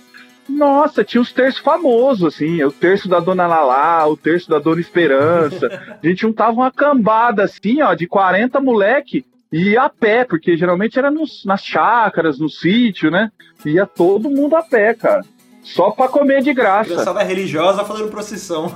nossa, 0.48 1.05
tinha 1.05 1.20
os 1.20 1.33
terços 1.33 1.61
famosos, 1.61 2.35
assim, 2.35 2.62
o 2.62 2.72
terço 2.72 3.09
da 3.09 3.20
Dona 3.20 3.46
Lalá, 3.46 4.07
o 4.09 4.16
terço 4.16 4.48
da 4.48 4.59
Dona 4.59 4.81
Esperança. 4.81 5.68
A 6.03 6.07
gente 6.07 6.22
juntava 6.22 6.53
uma 6.53 6.70
cambada, 6.70 7.44
assim, 7.44 7.81
ó, 7.81 7.94
de 7.94 8.07
40 8.07 8.61
moleque, 8.61 9.25
e 9.53 9.70
ia 9.70 9.83
a 9.83 9.90
pé, 9.90 10.25
porque 10.25 10.57
geralmente 10.57 10.98
era 10.98 11.11
nos, 11.11 11.44
nas 11.44 11.62
chácaras, 11.62 12.38
no 12.38 12.48
sítio, 12.48 13.11
né? 13.11 13.31
Ia 13.66 13.87
todo 13.87 14.31
mundo 14.31 14.57
a 14.57 14.62
pé, 14.62 14.94
cara. 14.94 15.22
Só 15.62 15.90
pra 15.90 16.09
comer 16.09 16.42
de 16.42 16.53
graça. 16.53 16.90
Criançada 16.90 17.22
religiosa 17.22 17.85
fazendo 17.85 18.09
procissão. 18.11 18.75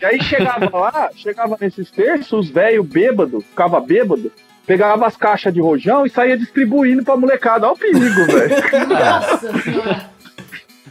E 0.00 0.04
aí 0.04 0.22
chegava 0.22 0.70
lá, 0.78 1.10
chegava 1.14 1.56
nesses 1.60 1.90
terços, 1.90 2.32
os 2.46 2.48
velhos 2.50 2.86
bêbados, 2.86 3.44
ficava 3.44 3.80
bêbado, 3.80 4.30
pegava 4.64 5.06
as 5.06 5.16
caixas 5.16 5.52
de 5.52 5.60
rojão 5.60 6.06
e 6.06 6.10
saía 6.10 6.38
distribuindo 6.38 7.02
pra 7.02 7.16
molecada. 7.16 7.66
Olha 7.66 7.74
o 7.74 7.78
perigo, 7.78 8.24
velho. 8.26 8.54
Nossa 8.88 9.58
senhora. 9.62 10.16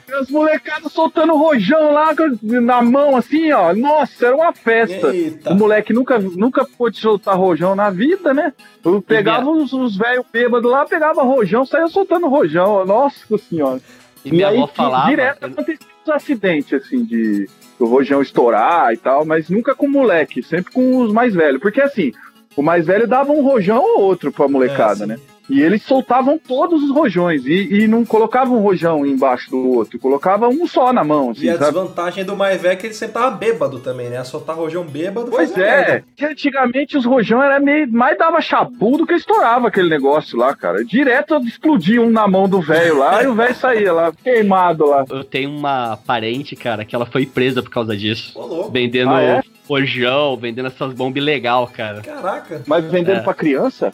E 0.07 0.13
As 0.13 0.29
molecadas 0.29 0.91
soltando 0.91 1.35
rojão 1.35 1.91
lá 1.93 2.13
com- 2.15 2.37
na 2.61 2.81
mão, 2.81 3.15
assim, 3.15 3.51
ó. 3.53 3.73
Nossa, 3.73 4.27
era 4.27 4.35
uma 4.35 4.53
festa. 4.53 5.07
Eita. 5.15 5.51
O 5.51 5.55
moleque 5.55 5.93
nunca, 5.93 6.19
nunca 6.19 6.63
pôde 6.77 6.99
soltar 6.99 7.35
rojão 7.37 7.73
na 7.75 7.89
vida, 7.89 8.33
né? 8.33 8.53
Eu 8.83 9.01
pegava 9.01 9.49
os, 9.49 9.73
os 9.73 9.97
velhos 9.97 10.25
bêbados 10.31 10.69
lá, 10.69 10.85
pegava 10.85 11.23
rojão, 11.23 11.65
saía 11.65 11.87
soltando 11.87 12.27
rojão. 12.27 12.85
Nossa 12.85 13.37
senhora. 13.49 13.79
E 14.25 14.31
minha 14.31 14.47
aí, 14.49 14.57
avó 14.57 14.67
falava. 14.67 15.09
Direto 15.09 15.45
acontecia 15.45 15.87
uns 16.05 16.09
acidentes, 16.09 16.73
assim, 16.73 17.03
de 17.03 17.47
o 17.79 17.85
rojão 17.85 18.21
estourar 18.21 18.93
e 18.93 18.97
tal, 18.97 19.25
mas 19.25 19.49
nunca 19.49 19.75
com 19.75 19.85
o 19.85 19.89
moleque, 19.89 20.41
sempre 20.41 20.71
com 20.71 20.97
os 20.97 21.11
mais 21.11 21.33
velhos. 21.33 21.61
Porque 21.61 21.81
assim, 21.81 22.11
o 22.55 22.61
mais 22.61 22.85
velho 22.87 23.07
dava 23.07 23.31
um 23.31 23.43
rojão 23.43 23.81
ou 23.83 24.01
outro 24.01 24.31
pra 24.31 24.47
molecada, 24.47 24.93
É, 24.93 24.95
sim. 24.95 25.05
né? 25.07 25.19
E 25.49 25.61
eles 25.61 25.83
soltavam 25.83 26.39
todos 26.39 26.81
os 26.83 26.89
rojões 26.91 27.45
e, 27.45 27.81
e 27.83 27.87
não 27.87 28.03
colocavam 28.03 28.57
um 28.57 28.61
rojão 28.61 29.05
embaixo 29.05 29.51
do 29.51 29.73
outro, 29.75 29.99
colocava 29.99 30.47
um 30.47 30.65
só 30.65 30.91
na 30.91 31.03
mão, 31.03 31.29
assim, 31.29 31.45
E 31.45 31.49
a 31.49 31.53
sabe? 31.59 31.65
desvantagem 31.65 32.25
do 32.25 32.35
mais 32.35 32.59
velho 32.59 32.73
é 32.73 32.75
que 32.75 32.87
ele 32.87 32.93
sempre 32.95 33.13
tava 33.13 33.29
bêbado 33.35 33.79
também, 33.79 34.09
né? 34.09 34.23
Soltar 34.23 34.55
rojão 34.55 34.83
bêbado 34.83 35.29
Pois 35.29 35.55
é, 35.57 36.03
que 36.15 36.25
antigamente 36.25 36.97
os 36.97 37.05
rojão 37.05 37.43
era 37.43 37.59
meio. 37.59 37.91
mais 37.91 38.17
dava 38.17 38.41
chapu 38.41 38.97
do 38.97 39.05
que 39.05 39.13
estourava 39.13 39.67
aquele 39.67 39.87
negócio 39.89 40.35
lá, 40.37 40.55
cara. 40.55 40.83
Direto 40.83 41.35
explodia 41.45 42.01
um 42.01 42.09
na 42.09 42.27
mão 42.27 42.49
do 42.49 42.59
velho 42.59 42.97
lá 42.97 43.21
e 43.23 43.27
o 43.27 43.35
velho 43.35 43.53
saía 43.55 43.93
lá, 43.93 44.11
queimado 44.23 44.85
lá. 44.87 45.05
Eu 45.09 45.23
tenho 45.23 45.51
uma 45.51 45.97
parente, 46.07 46.55
cara, 46.55 46.83
que 46.83 46.95
ela 46.95 47.05
foi 47.05 47.25
presa 47.25 47.61
por 47.61 47.69
causa 47.69 47.95
disso. 47.95 48.33
Vendendo 48.71 49.11
Ah, 49.11 49.21
é? 49.21 49.41
rojão, 49.69 50.37
vendendo 50.37 50.67
essas 50.67 50.93
bombas 50.93 51.21
ilegal, 51.21 51.67
cara. 51.67 52.01
Caraca. 52.01 52.61
Mas 52.65 52.83
vendendo 52.85 53.17
É. 53.19 53.21
pra 53.23 53.33
criança? 53.33 53.93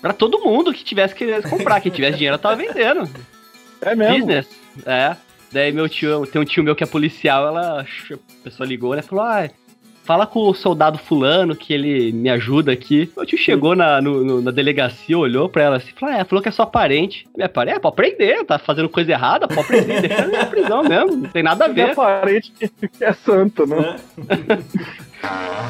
Pra 0.00 0.12
todo 0.12 0.40
mundo 0.40 0.72
que 0.72 0.82
tivesse 0.84 1.14
querendo 1.14 1.48
comprar. 1.48 1.80
Quem 1.80 1.92
tivesse 1.92 2.16
dinheiro 2.16 2.38
tava 2.38 2.56
vendendo. 2.56 3.08
É 3.82 3.94
mesmo. 3.94 4.18
Business. 4.18 4.46
É. 4.86 5.16
Daí 5.52 5.72
meu 5.72 5.88
tio, 5.88 6.26
tem 6.26 6.40
um 6.40 6.44
tio 6.44 6.62
meu 6.62 6.74
que 6.76 6.84
é 6.84 6.86
policial, 6.86 7.46
ela. 7.48 7.82
A 7.82 8.16
pessoa 8.44 8.66
ligou, 8.66 8.94
né? 8.94 9.02
Falou, 9.02 9.24
ah, 9.24 9.48
fala 10.04 10.26
com 10.26 10.40
o 10.48 10.54
soldado 10.54 10.96
fulano 10.98 11.54
que 11.56 11.72
ele 11.74 12.12
me 12.12 12.30
ajuda 12.30 12.72
aqui. 12.72 13.10
Meu 13.16 13.26
tio 13.26 13.36
chegou 13.38 13.74
na, 13.76 14.00
no- 14.00 14.24
no- 14.24 14.40
na 14.42 14.50
delegacia, 14.50 15.18
olhou 15.18 15.48
pra 15.48 15.64
ela 15.64 15.76
assim, 15.76 15.90
falou, 15.98 16.14
é, 16.14 16.24
falou 16.24 16.42
que 16.42 16.48
é 16.48 16.52
sua 16.52 16.66
parente. 16.66 17.26
Minha 17.36 17.48
parente, 17.48 17.76
é, 17.76 17.80
pode 17.80 17.96
prender, 17.96 18.44
tá 18.44 18.58
fazendo 18.58 18.88
coisa 18.88 19.10
errada, 19.12 19.46
pode 19.48 19.66
prender, 19.66 20.00
deixa 20.02 20.26
na 20.28 20.46
prisão 20.46 20.82
mesmo, 20.84 21.16
não 21.16 21.28
tem 21.30 21.42
nada 21.42 21.64
a 21.64 21.68
Minha 21.68 21.88
ver. 21.88 21.94
parente 21.96 22.52
que 22.52 23.04
é 23.04 23.12
santa, 23.12 23.66
né? 23.66 23.96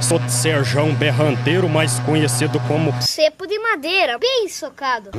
Sou 0.00 0.20
Serjão 0.28 0.94
Berranteiro, 0.94 1.68
mais 1.68 1.98
conhecido 2.00 2.58
como 2.60 2.92
Cepo 3.02 3.46
de 3.46 3.58
madeira, 3.58 4.18
bem 4.18 4.48
socado. 4.48 5.10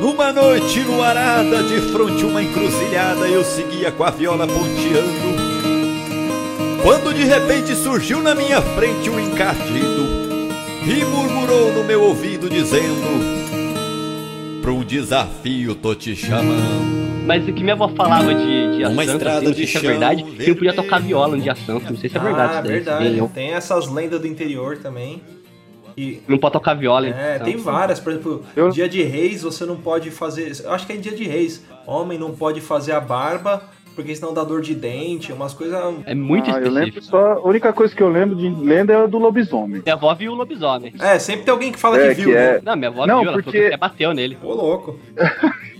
Numa 0.00 0.32
noite 0.32 0.80
luarada, 0.80 1.62
de 1.62 1.80
fronte 1.92 2.24
uma 2.24 2.42
encruzilhada, 2.42 3.26
eu 3.28 3.44
seguia 3.44 3.92
com 3.92 4.04
a 4.04 4.10
viola 4.10 4.46
ponteando. 4.46 5.50
Quando 6.82 7.12
de 7.12 7.24
repente 7.24 7.74
surgiu 7.74 8.22
na 8.22 8.34
minha 8.34 8.62
frente 8.62 9.10
um 9.10 9.20
encardido 9.20 10.08
e 10.86 11.04
murmurou 11.04 11.72
no 11.72 11.84
meu 11.84 12.02
ouvido 12.02 12.48
dizendo: 12.48 13.30
Pra 14.62 14.72
um 14.72 14.82
desafio 14.82 15.74
tô 15.74 15.94
te 15.94 16.16
chamando. 16.16 17.19
Mas 17.30 17.48
o 17.48 17.52
que 17.52 17.62
minha 17.62 17.74
avó 17.74 17.86
falava 17.88 18.34
de, 18.34 18.76
de 18.76 18.84
Uma 18.84 19.04
Santo, 19.04 19.16
estrada 19.18 19.36
assim, 19.36 19.44
não 19.46 19.52
de 19.52 19.56
sei 19.58 19.66
se 19.68 19.76
é 19.76 19.80
verdade, 19.90 20.22
que 20.24 20.48
não 20.48 20.54
podia 20.56 20.72
tocar 20.72 21.00
viola 21.00 21.36
no 21.36 21.42
dia 21.42 21.54
santo, 21.54 21.88
não 21.92 21.96
sei 21.96 22.10
se 22.10 22.16
é 22.16 22.20
verdade 22.20 22.54
ah, 22.56 22.60
verdade. 22.60 23.18
Eu- 23.18 23.28
Tem 23.32 23.52
essas 23.52 23.86
lendas 23.88 24.20
do 24.20 24.26
interior 24.26 24.78
também. 24.78 25.22
E, 25.96 26.20
Não 26.26 26.38
pode 26.38 26.54
tocar 26.54 26.74
viola, 26.74 27.06
hein? 27.06 27.14
é, 27.16 27.34
Então, 27.36 27.46
tem 27.46 27.56
várias. 27.56 28.00
Por 28.00 28.12
exemplo, 28.12 28.42
Eu- 28.56 28.70
dia 28.70 28.88
de 28.88 29.02
reis 29.04 29.42
você 29.42 29.64
não 29.64 29.76
pode 29.76 30.10
fazer. 30.10 30.50
Eu 30.64 30.72
acho 30.72 30.86
que 30.86 30.92
é 30.92 30.96
dia 30.96 31.12
de 31.12 31.24
reis. 31.24 31.64
Homem 31.86 32.18
não 32.18 32.32
pode 32.32 32.60
fazer 32.60 32.92
a 32.92 33.00
barba, 33.00 33.62
porque 33.94 34.12
senão 34.16 34.32
dá 34.34 34.42
dor 34.42 34.60
de 34.60 34.74
dente, 34.74 35.32
umas 35.32 35.52
coisas. 35.54 35.78
É 36.06 36.14
muito 36.14 36.50
Ah, 36.50 36.54
eu 36.58 36.70
lembro 36.70 36.88
específico. 37.00 37.04
só. 37.10 37.32
A 37.34 37.42
única 37.46 37.72
coisa 37.72 37.94
que 37.94 38.02
eu 38.02 38.08
lembro 38.08 38.34
de 38.34 38.48
lenda 38.48 38.92
é 38.92 38.96
a 38.96 39.06
do 39.06 39.18
lobisomem. 39.18 39.82
Minha 39.84 39.94
avó 39.94 40.12
viu 40.14 40.32
o 40.32 40.34
lobisomem. 40.34 40.94
É, 40.98 41.18
sempre 41.18 41.44
tem 41.44 41.52
alguém 41.52 41.70
que 41.70 41.78
fala 41.78 41.96
É, 42.00 42.08
que 42.14 42.22
viu. 42.22 42.30
que 42.30 42.36
é- 42.36 42.52
né? 42.54 42.60
Não, 42.64 42.76
minha 42.76 42.88
avó 42.88 43.06
Não, 43.06 43.20
viu, 43.20 43.28
ela 43.28 43.32
falou 43.32 43.42
porque- 43.44 43.60
que 43.60 43.66
até 43.66 43.76
bateu 43.76 44.12
nele. 44.14 44.36
Ô, 44.42 44.52
louco. 44.54 44.98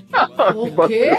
O 0.55 0.89
quê? 0.89 1.11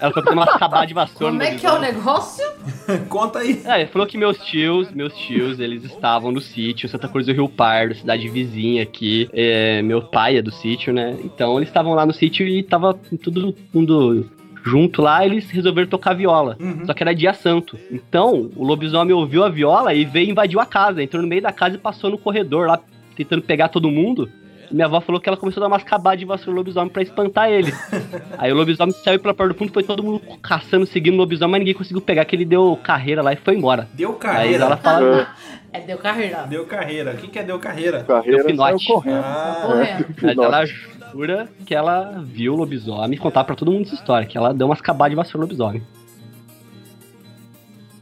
Ela 0.00 0.12
foi 0.12 0.32
uma 0.32 0.44
acabada 0.44 0.86
de 0.86 0.94
vassoura 0.94 1.32
Como 1.32 1.42
é 1.42 1.54
que 1.54 1.66
é 1.66 1.72
o 1.72 1.78
negócio? 1.78 2.44
Conta 3.08 3.40
aí. 3.40 3.60
É, 3.64 3.82
ele 3.82 3.90
falou 3.90 4.06
que 4.06 4.16
meus 4.16 4.38
tios, 4.38 4.90
meus 4.90 5.14
tios, 5.14 5.60
eles 5.60 5.84
estavam 5.84 6.32
no 6.32 6.40
sítio, 6.40 6.88
Santa 6.88 7.06
Cruz 7.06 7.26
do 7.26 7.32
Rio 7.32 7.48
Pardo, 7.48 7.94
cidade 7.94 8.26
vizinha 8.28 8.82
aqui. 8.82 9.28
É, 9.32 9.82
meu 9.82 10.02
pai 10.02 10.38
é 10.38 10.42
do 10.42 10.50
sítio, 10.50 10.92
né? 10.92 11.16
Então 11.22 11.58
eles 11.58 11.68
estavam 11.68 11.92
lá 11.92 12.06
no 12.06 12.14
sítio 12.14 12.46
e 12.46 12.62
tava 12.62 12.94
todo 13.22 13.54
mundo 13.74 14.26
junto 14.64 15.02
lá, 15.02 15.24
eles 15.24 15.50
resolveram 15.50 15.88
tocar 15.88 16.14
viola. 16.14 16.56
Uhum. 16.60 16.86
Só 16.86 16.94
que 16.94 17.02
era 17.02 17.14
dia 17.14 17.32
santo. 17.32 17.78
Então, 17.90 18.50
o 18.56 18.64
lobisomem 18.64 19.14
ouviu 19.14 19.44
a 19.44 19.48
viola 19.48 19.94
e 19.94 20.04
veio 20.04 20.28
e 20.28 20.30
invadiu 20.30 20.60
a 20.60 20.66
casa. 20.66 21.02
Entrou 21.02 21.22
no 21.22 21.28
meio 21.28 21.42
da 21.42 21.52
casa 21.52 21.76
e 21.76 21.78
passou 21.78 22.10
no 22.10 22.18
corredor 22.18 22.66
lá, 22.66 22.78
tentando 23.16 23.42
pegar 23.42 23.68
todo 23.68 23.90
mundo. 23.90 24.30
Minha 24.70 24.86
avó 24.86 25.00
falou 25.00 25.20
que 25.20 25.28
ela 25.28 25.36
começou 25.36 25.60
a 25.60 25.66
dar 25.66 25.72
umas 25.74 25.82
cabadas 25.82 26.20
de 26.20 26.24
vassoura 26.24 26.52
no 26.52 26.56
lobisomem 26.58 26.88
pra 26.90 27.02
espantar 27.02 27.50
ele. 27.50 27.72
Aí 28.38 28.52
o 28.52 28.54
lobisomem 28.54 28.94
saiu 29.02 29.18
pela 29.18 29.34
porta 29.34 29.52
do 29.52 29.58
fundo, 29.58 29.72
foi 29.72 29.82
todo 29.82 30.02
mundo 30.02 30.20
caçando, 30.40 30.86
seguindo 30.86 31.14
o 31.14 31.18
lobisomem, 31.18 31.50
mas 31.52 31.58
ninguém 31.60 31.74
conseguiu 31.74 32.00
pegar, 32.00 32.24
que 32.24 32.36
ele 32.36 32.44
deu 32.44 32.78
carreira 32.82 33.20
lá 33.22 33.32
e 33.32 33.36
foi 33.36 33.56
embora. 33.56 33.88
Deu 33.94 34.10
Aí 34.10 34.16
carreira. 34.18 34.64
ela 34.64 34.76
fala, 34.76 35.34
É, 35.72 35.80
deu 35.80 35.98
carreira. 35.98 36.46
Deu 36.48 36.66
carreira. 36.66 37.12
O 37.12 37.16
que, 37.16 37.28
que 37.28 37.38
é 37.38 37.42
deu 37.42 37.58
carreira? 37.58 38.02
Carreira 38.04 38.38
Deu 38.38 38.46
pinote. 38.46 38.86
correndo. 38.86 39.16
Ah, 39.24 39.62
Correndo. 39.66 40.06
mas 40.22 40.36
ela 40.38 40.64
jura 41.12 41.48
que 41.66 41.74
ela 41.74 42.22
viu 42.24 42.54
o 42.54 42.56
lobisomem 42.56 43.12
e 43.14 43.18
contar 43.18 43.44
pra 43.44 43.54
todo 43.56 43.70
mundo 43.72 43.86
essa 43.86 43.94
história, 43.94 44.26
que 44.26 44.36
ela 44.38 44.52
deu 44.54 44.66
umas 44.66 44.80
cabadas 44.80 45.10
de 45.10 45.16
vassoura 45.16 45.38
no 45.38 45.44
lobisomem. 45.46 45.82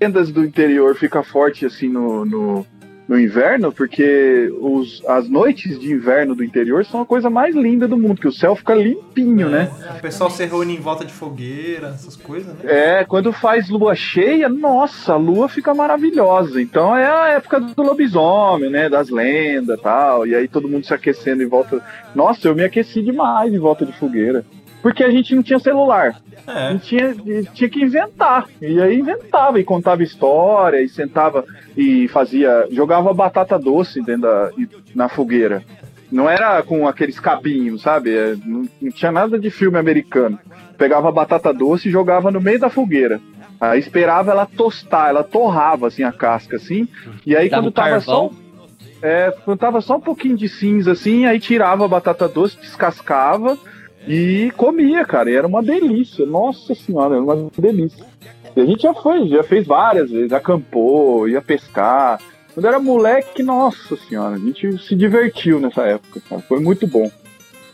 lendas 0.00 0.30
do 0.30 0.44
interior 0.44 0.94
fica 0.96 1.22
forte 1.22 1.66
assim 1.66 1.88
no, 1.88 2.24
no, 2.24 2.66
no 3.08 3.18
inverno, 3.18 3.72
porque 3.72 4.52
os, 4.60 5.02
as 5.08 5.28
noites 5.28 5.78
de 5.78 5.90
inverno 5.90 6.34
do 6.34 6.44
interior 6.44 6.84
são 6.84 7.00
a 7.00 7.06
coisa 7.06 7.30
mais 7.30 7.56
linda 7.56 7.88
do 7.88 7.96
mundo, 7.96 8.20
que 8.20 8.28
o 8.28 8.32
céu 8.32 8.54
fica 8.54 8.74
limpinho, 8.74 9.48
né? 9.48 9.70
o 9.96 10.00
pessoal 10.00 10.30
se 10.30 10.44
reúne 10.44 10.76
em 10.76 10.80
volta 10.80 11.06
de 11.06 11.12
fogueira, 11.12 11.88
essas 11.88 12.16
coisas, 12.16 12.54
né? 12.54 12.60
É, 12.64 13.04
quando 13.04 13.32
faz 13.32 13.70
lua 13.70 13.94
cheia, 13.94 14.48
nossa, 14.48 15.14
a 15.14 15.16
lua 15.16 15.48
fica 15.48 15.72
maravilhosa. 15.72 16.60
Então 16.60 16.94
é 16.94 17.06
a 17.06 17.28
época 17.28 17.60
do 17.60 17.82
lobisomem, 17.82 18.68
né? 18.70 18.88
Das 18.88 19.08
lendas 19.08 19.78
e 19.78 19.82
tal. 19.82 20.26
E 20.26 20.34
aí 20.34 20.46
todo 20.46 20.68
mundo 20.68 20.84
se 20.84 20.92
aquecendo 20.92 21.42
em 21.42 21.46
volta. 21.46 21.82
Nossa, 22.14 22.46
eu 22.46 22.54
me 22.54 22.64
aqueci 22.64 23.02
demais 23.02 23.52
em 23.52 23.58
volta 23.58 23.86
de 23.86 23.92
fogueira. 23.92 24.44
Porque 24.82 25.02
a 25.02 25.10
gente 25.10 25.34
não 25.34 25.42
tinha 25.42 25.58
celular. 25.58 26.20
A 26.46 26.60
É. 26.68 26.72
gente 26.72 26.86
tinha, 26.86 27.42
tinha 27.52 27.68
que 27.68 27.82
inventar. 27.82 28.46
E 28.62 28.80
aí 28.80 28.98
inventava 28.98 29.58
e 29.58 29.64
contava 29.64 30.02
história 30.02 30.80
e 30.80 30.88
sentava 30.88 31.44
e 31.76 32.06
fazia. 32.08 32.66
jogava 32.70 33.12
batata 33.12 33.58
doce 33.58 34.00
dentro 34.02 34.22
da, 34.22 34.50
na 34.94 35.08
fogueira. 35.08 35.62
Não 36.10 36.28
era 36.30 36.62
com 36.62 36.88
aqueles 36.88 37.20
cabinhos, 37.20 37.82
sabe? 37.82 38.16
É, 38.16 38.34
Não, 38.46 38.66
não 38.80 38.90
tinha 38.92 39.12
nada 39.12 39.38
de 39.38 39.50
filme 39.50 39.76
americano. 39.78 40.38
Pegava 40.78 41.08
a 41.08 41.12
batata 41.12 41.52
doce 41.52 41.88
e 41.88 41.92
jogava 41.92 42.30
no 42.30 42.40
meio 42.40 42.58
da 42.60 42.70
fogueira. 42.70 43.20
Aí 43.60 43.80
esperava 43.80 44.30
ela 44.30 44.46
tostar, 44.46 45.08
ela 45.10 45.24
torrava 45.24 45.88
assim 45.88 46.04
a 46.04 46.12
casca 46.12 46.56
assim. 46.56 46.86
E 47.26 47.36
aí 47.36 47.48
Dava 47.50 47.64
quando 47.64 47.72
tava 47.74 48.00
só 48.00 48.28
carvão. 48.28 48.36
é, 49.02 49.34
quando 49.44 49.58
tava 49.58 49.80
só 49.80 49.96
um 49.96 50.00
pouquinho 50.00 50.36
de 50.36 50.48
cinza 50.48 50.92
assim, 50.92 51.26
aí 51.26 51.40
tirava 51.40 51.84
a 51.84 51.88
batata 51.88 52.28
doce, 52.28 52.56
descascava 52.60 53.58
e 54.06 54.50
comia, 54.56 55.04
cara. 55.04 55.30
E 55.30 55.34
era 55.34 55.46
uma 55.46 55.62
delícia. 55.62 56.24
Nossa 56.24 56.74
senhora, 56.74 57.14
era 57.14 57.22
uma 57.22 57.50
delícia. 57.56 58.04
E 58.56 58.60
a 58.60 58.66
gente 58.66 58.82
já 58.82 58.94
foi, 58.94 59.28
já 59.28 59.42
fez 59.42 59.66
várias 59.66 60.10
vezes, 60.10 60.32
acampou, 60.32 61.28
ia 61.28 61.40
pescar. 61.40 62.20
Quando 62.54 62.66
era 62.66 62.80
moleque, 62.80 63.42
nossa 63.42 63.96
senhora, 63.96 64.34
a 64.34 64.38
gente 64.38 64.78
se 64.78 64.94
divertiu 64.96 65.60
nessa 65.60 65.82
época, 65.82 66.20
cara. 66.28 66.42
Foi 66.42 66.60
muito 66.60 66.86
bom. 66.86 67.10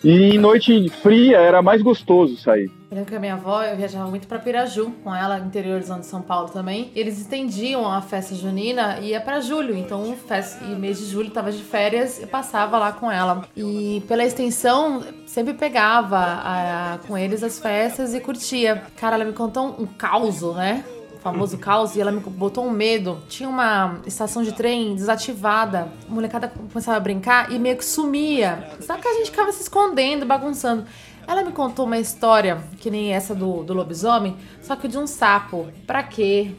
E 0.05 0.35
em 0.35 0.39
noite 0.39 0.91
fria 1.03 1.39
era 1.39 1.63
mais 1.63 1.81
gostoso 1.81 2.37
sair. 2.37 2.71
Eu 2.91 2.97
lembro 2.99 3.11
que 3.11 3.17
a 3.17 3.21
minha 3.21 3.33
avó, 3.35 3.63
eu 3.63 3.75
viajava 3.75 4.09
muito 4.09 4.29
pra 4.29 4.39
Piraju 4.39 4.93
com 5.03 5.13
ela, 5.15 5.39
interiorzão 5.39 5.99
de 5.99 6.05
São 6.07 6.21
Paulo 6.21 6.51
também. 6.51 6.91
Eles 6.95 7.19
estendiam 7.19 7.91
a 7.91 8.03
festa 8.03 8.35
junina 8.35 8.99
e 9.01 9.09
ia 9.09 9.21
pra 9.21 9.41
julho. 9.41 9.75
Então, 9.75 10.15
festa, 10.29 10.63
e 10.65 10.69
mês 10.77 10.99
de 10.99 11.07
julho 11.07 11.31
tava 11.31 11.51
de 11.51 11.63
férias 11.63 12.23
e 12.23 12.27
passava 12.27 12.79
lá 12.79 12.93
com 12.93 13.11
ela. 13.11 13.49
E 13.57 14.03
pela 14.07 14.23
extensão, 14.25 15.03
sempre 15.27 15.55
pegava 15.55 16.19
a- 16.19 16.99
com 17.09 17.17
eles 17.17 17.43
as 17.43 17.59
festas 17.59 18.15
e 18.15 18.21
curtia. 18.21 18.83
Cara, 18.97 19.17
ela 19.17 19.25
me 19.25 19.33
contou 19.33 19.69
um, 19.79 19.85
um 19.85 19.87
caos, 19.87 20.43
né? 20.55 20.85
Famoso 21.25 21.57
caos, 21.57 21.97
e 21.97 22.01
ela 22.03 22.13
me 22.13 22.21
botou 22.21 22.67
um 22.67 22.71
medo. 22.71 23.19
Tinha 23.31 23.49
uma 23.49 23.99
estação 24.07 24.43
de 24.43 24.53
trem 24.53 24.95
desativada. 24.95 25.89
A 26.07 26.13
molecada 26.13 26.49
começava 26.49 26.99
a 26.99 27.01
brincar 27.01 27.51
e 27.51 27.59
meio 27.59 27.79
que 27.79 27.85
sumia. 27.85 28.69
Só 28.81 28.95
que 28.99 29.09
a 29.09 29.15
gente 29.15 29.31
ficava 29.31 29.51
se 29.51 29.63
escondendo, 29.63 30.27
bagunçando. 30.27 30.85
Ela 31.27 31.43
me 31.43 31.53
contou 31.53 31.87
uma 31.87 31.97
história, 31.97 32.59
que 32.79 32.91
nem 32.91 33.15
essa 33.15 33.35
do, 33.35 33.63
do 33.63 33.73
lobisomem, 33.73 34.37
só 34.61 34.77
que 34.77 34.87
de 34.87 34.99
um 34.99 35.07
sapo. 35.07 35.69
Pra 35.87 36.03
quê? 36.03 36.51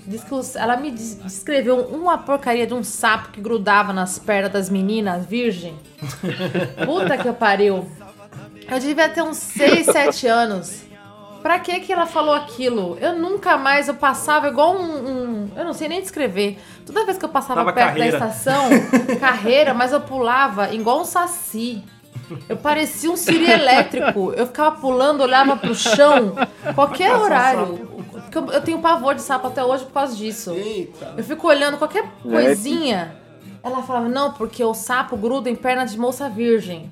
Ela 0.56 0.76
me 0.78 0.90
des- 0.90 1.20
descreveu 1.22 1.82
uma 1.82 2.18
porcaria 2.18 2.66
de 2.66 2.74
um 2.74 2.84
sapo 2.84 3.30
que 3.30 3.40
grudava 3.40 3.94
nas 3.94 4.18
pernas 4.18 4.52
das 4.52 4.68
meninas 4.72 5.28
virgem. 5.28 5.76
Puta 6.84 7.16
que 7.20 7.32
pariu. 7.34 7.88
Eu 8.68 8.80
devia 8.80 9.08
ter 9.10 9.22
uns 9.22 9.38
6, 9.38 9.86
7 9.86 10.26
anos. 10.28 10.82
Pra 11.46 11.60
que 11.60 11.80
que 11.82 11.94
ela 11.94 12.08
falou 12.08 12.34
aquilo? 12.34 12.98
Eu 13.00 13.14
nunca 13.14 13.56
mais, 13.56 13.88
eu 13.88 13.94
passava 13.94 14.48
igual 14.48 14.76
um, 14.76 14.82
um- 15.08 15.52
Eu 15.56 15.64
não 15.64 15.74
sei 15.74 15.88
nem 15.88 16.02
descrever. 16.02 16.58
Toda 16.84 17.06
vez 17.06 17.20
que 17.20 17.26
eu 17.26 17.30
passava 17.30 17.60
Dava 17.60 17.72
perto 17.72 17.90
carreira. 17.90 18.18
da 18.20 18.28
estação, 18.30 18.64
carreira, 19.22 19.72
mas 19.72 19.92
eu 19.92 20.02
pulava 20.02 20.74
igual 20.74 21.02
um 21.02 21.06
saci. 21.06 21.84
Eu 22.50 22.58
parecia 22.58 23.12
um 23.12 23.16
siri 23.16 23.48
elétrico. 23.48 24.34
Eu 24.36 24.48
ficava 24.48 24.76
pulando, 24.78 25.22
olhava 25.22 25.56
pro 25.56 25.76
chão, 25.76 26.34
qualquer 26.74 27.14
horário. 27.16 27.78
Porque 28.12 28.38
eu, 28.40 28.46
eu 28.52 28.62
tenho 28.64 28.80
pavor 28.80 29.14
de 29.14 29.22
sapo 29.22 29.46
até 29.46 29.64
hoje 29.64 29.86
por 29.86 29.94
causa 29.94 30.16
disso. 30.16 30.50
Eita. 30.52 31.14
Eu 31.16 31.24
fico 31.24 31.48
olhando 31.48 31.78
qualquer 31.78 32.06
coisinha. 32.24 33.18
Ela 33.62 33.84
falava, 33.84 34.10
não, 34.10 34.34
porque 34.34 34.64
o 34.64 34.74
sapo 34.74 35.16
gruda 35.16 35.48
em 35.48 35.56
perna 35.56 35.86
de 35.86 35.96
moça 36.00 36.28
virgem. 36.28 36.92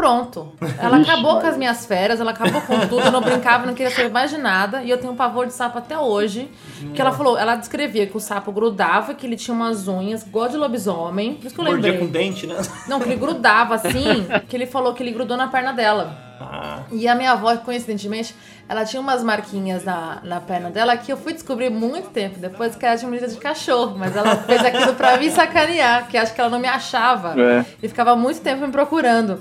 Pronto. 0.00 0.48
Ela 0.78 0.96
acabou 0.96 1.38
com 1.40 1.46
as 1.46 1.58
minhas 1.58 1.84
férias, 1.84 2.18
ela 2.20 2.30
acabou 2.30 2.62
com 2.62 2.78
tudo, 2.88 3.00
eu 3.04 3.12
não 3.12 3.20
brincava, 3.20 3.66
não 3.66 3.74
queria 3.74 3.94
saber 3.94 4.08
mais 4.08 4.30
de 4.30 4.38
nada. 4.38 4.82
E 4.82 4.88
eu 4.88 4.96
tenho 4.96 5.12
um 5.12 5.16
pavor 5.16 5.44
de 5.46 5.52
sapo 5.52 5.76
até 5.76 5.98
hoje. 5.98 6.50
Que 6.94 7.02
ela 7.02 7.12
falou, 7.12 7.36
ela 7.36 7.54
descrevia 7.54 8.06
que 8.06 8.16
o 8.16 8.20
sapo 8.20 8.50
grudava, 8.50 9.12
que 9.12 9.26
ele 9.26 9.36
tinha 9.36 9.54
umas 9.54 9.86
unhas, 9.88 10.22
igual 10.26 10.48
de 10.48 10.56
lobisomem. 10.56 11.34
Por 11.34 11.46
isso 11.46 11.54
que 11.54 11.60
eu 11.60 11.64
Mordia 11.66 11.92
lembrei. 11.92 11.98
com 12.06 12.10
dente, 12.10 12.46
né? 12.46 12.56
Não, 12.88 12.98
que 12.98 13.10
ele 13.10 13.16
grudava 13.16 13.74
assim, 13.74 14.26
que 14.48 14.56
ele 14.56 14.64
falou 14.64 14.94
que 14.94 15.02
ele 15.02 15.12
grudou 15.12 15.36
na 15.36 15.48
perna 15.48 15.74
dela. 15.74 16.16
Ah, 16.40 16.78
E 16.90 17.06
a 17.06 17.14
minha 17.14 17.32
avó, 17.32 17.54
coincidentemente, 17.58 18.34
ela 18.66 18.86
tinha 18.86 19.02
umas 19.02 19.22
marquinhas 19.22 19.84
na, 19.84 20.20
na 20.24 20.40
perna 20.40 20.70
dela 20.70 20.96
que 20.96 21.12
eu 21.12 21.18
fui 21.18 21.34
descobrir 21.34 21.68
muito 21.68 22.08
tempo 22.08 22.38
depois 22.38 22.74
que 22.74 22.86
ela 22.86 22.96
tinha 22.96 23.10
mordida 23.10 23.30
de 23.30 23.38
cachorro. 23.38 23.98
Mas 23.98 24.16
ela 24.16 24.34
fez 24.36 24.64
aquilo 24.64 24.94
pra 24.94 25.18
me 25.18 25.30
sacanear, 25.30 26.08
que 26.08 26.16
acho 26.16 26.32
que 26.34 26.40
ela 26.40 26.48
não 26.48 26.58
me 26.58 26.68
achava. 26.68 27.38
É. 27.38 27.66
E 27.82 27.86
ficava 27.88 28.16
muito 28.16 28.40
tempo 28.40 28.64
me 28.64 28.72
procurando. 28.72 29.38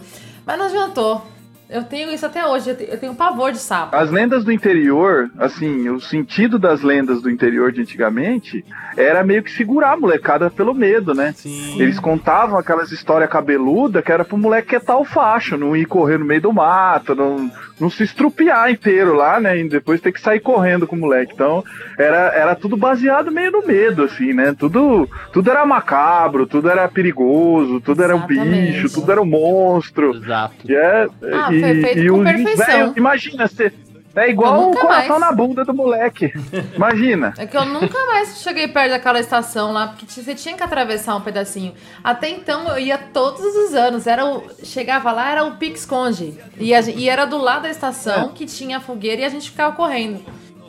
Mas 0.50 0.58
não 0.58 0.66
adiantou. 0.66 1.22
Eu 1.70 1.84
tenho 1.84 2.12
isso 2.12 2.26
até 2.26 2.44
hoje, 2.48 2.72
eu 2.72 2.76
te- 2.76 2.88
eu 2.90 2.98
tenho 2.98 3.14
pavor 3.14 3.52
de 3.52 3.60
sapo. 3.60 3.96
As 3.96 4.10
lendas 4.10 4.44
do 4.44 4.52
interior, 4.52 5.30
assim, 5.38 5.88
o 5.90 6.00
sentido 6.00 6.58
das 6.58 6.82
lendas 6.82 7.22
do 7.22 7.30
interior 7.30 7.72
de 7.72 7.82
antigamente 7.82 8.66
era 8.98 9.24
meio 9.24 9.44
que 9.44 9.52
segurar 9.52 9.94
a 9.94 9.98
molecada 9.98 10.50
pelo 10.50 10.74
medo, 10.74 11.14
né? 11.14 11.32
Sim. 11.36 11.80
Eles 11.80 12.00
contavam 12.00 12.58
aquelas 12.58 12.92
histórias 12.92 13.30
cabeludas 13.30 14.04
que 14.04 14.12
era 14.12 14.26
pro 14.26 14.36
moleque 14.36 14.70
quietar 14.70 14.98
o 14.98 15.06
facho, 15.06 15.58
não 15.58 15.78
ir 15.78 15.86
correr 15.86 16.18
no 16.18 16.26
meio 16.26 16.42
do 16.42 16.52
mato, 16.52 17.14
não, 17.14 17.52
não 17.80 17.88
se 17.88 18.02
estrupiar 18.04 18.72
inteiro 18.72 19.14
lá, 19.16 19.40
né? 19.40 19.60
E 19.60 19.70
depois 19.70 20.02
ter 20.02 20.12
que 20.12 20.20
sair 20.20 20.40
correndo 20.40 20.88
com 20.88 20.96
o 20.96 21.00
moleque. 21.00 21.34
Então, 21.36 21.64
era, 22.00 22.34
era 22.34 22.56
tudo 22.56 22.76
baseado 22.76 23.32
meio 23.32 23.52
no 23.52 23.66
medo, 23.68 24.04
assim, 24.06 24.34
né? 24.34 24.56
Tudo, 24.58 25.08
tudo 25.32 25.52
era 25.52 25.64
macabro, 25.68 26.48
tudo 26.48 26.68
era 26.68 26.88
perigoso, 26.88 27.80
tudo 27.80 28.02
era 28.04 28.16
um 28.16 28.26
Exatamente. 28.28 28.72
bicho, 28.82 28.92
tudo 28.92 29.12
era 29.12 29.22
um 29.22 29.26
monstro. 29.26 30.16
Exato. 30.16 30.56
E 30.68 30.74
é, 30.76 31.08
Ah, 31.32 31.54
e, 31.54 31.59
foi 31.60 31.82
feito 31.82 32.00
e 32.00 32.10
com 32.10 32.24
perfeição. 32.24 32.65
velhos, 32.65 32.98
imagina, 32.98 33.48
você. 33.48 33.74
É 34.15 34.28
igual 34.28 34.72
o 34.72 34.76
coração 34.76 35.19
mais. 35.19 35.19
na 35.19 35.32
bunda 35.32 35.63
do 35.63 35.74
moleque. 35.74 36.34
Imagina. 36.76 37.34
É 37.38 37.45
que 37.45 37.56
eu 37.56 37.63
nunca 37.63 38.06
mais 38.08 38.41
cheguei 38.41 38.67
perto 38.67 38.89
daquela 38.89 39.19
estação 39.19 39.72
lá, 39.72 39.88
porque 39.88 40.06
você 40.06 40.34
tinha 40.34 40.58
que 40.58 40.63
atravessar 40.63 41.15
um 41.15 41.22
pedacinho. 41.22 41.74
Até 42.04 42.28
então 42.28 42.67
eu 42.69 42.80
ia 42.80 42.98
todos 42.98 43.39
os 43.39 43.74
anos. 43.76 44.08
Era 44.08 44.26
o, 44.26 44.43
chegava 44.63 45.12
lá, 45.12 45.32
era 45.32 45.45
o 45.45 45.58
pique 45.58 45.78
esconde. 45.78 46.34
E, 46.58 46.74
a 46.74 46.82
e 46.82 47.08
era 47.08 47.26
do 47.26 47.38
lado 47.38 47.62
da 47.62 47.69
estação 47.69 48.30
que 48.30 48.45
tinha 48.45 48.78
a 48.78 48.82
fogueira 48.82 49.22
e 49.22 49.26
a 49.26 49.30
gente 49.30 49.52
ficava 49.52 49.76
correndo. 49.76 50.22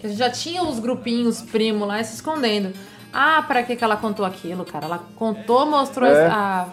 A 0.02 0.06
gente 0.06 0.18
já 0.18 0.30
tinha 0.30 0.62
os 0.62 0.78
grupinhos 0.78 1.40
primo 1.42 1.84
lá 1.86 2.02
se 2.04 2.14
escondendo. 2.14 2.72
Ah, 3.12 3.42
pra 3.42 3.62
que, 3.62 3.74
que 3.74 3.82
ela 3.82 3.96
contou 3.96 4.24
aquilo, 4.24 4.64
cara? 4.64 4.84
Ela 4.84 5.00
contou, 5.16 5.66
mostrou 5.66 6.08
É. 6.08 6.26
a, 6.26 6.66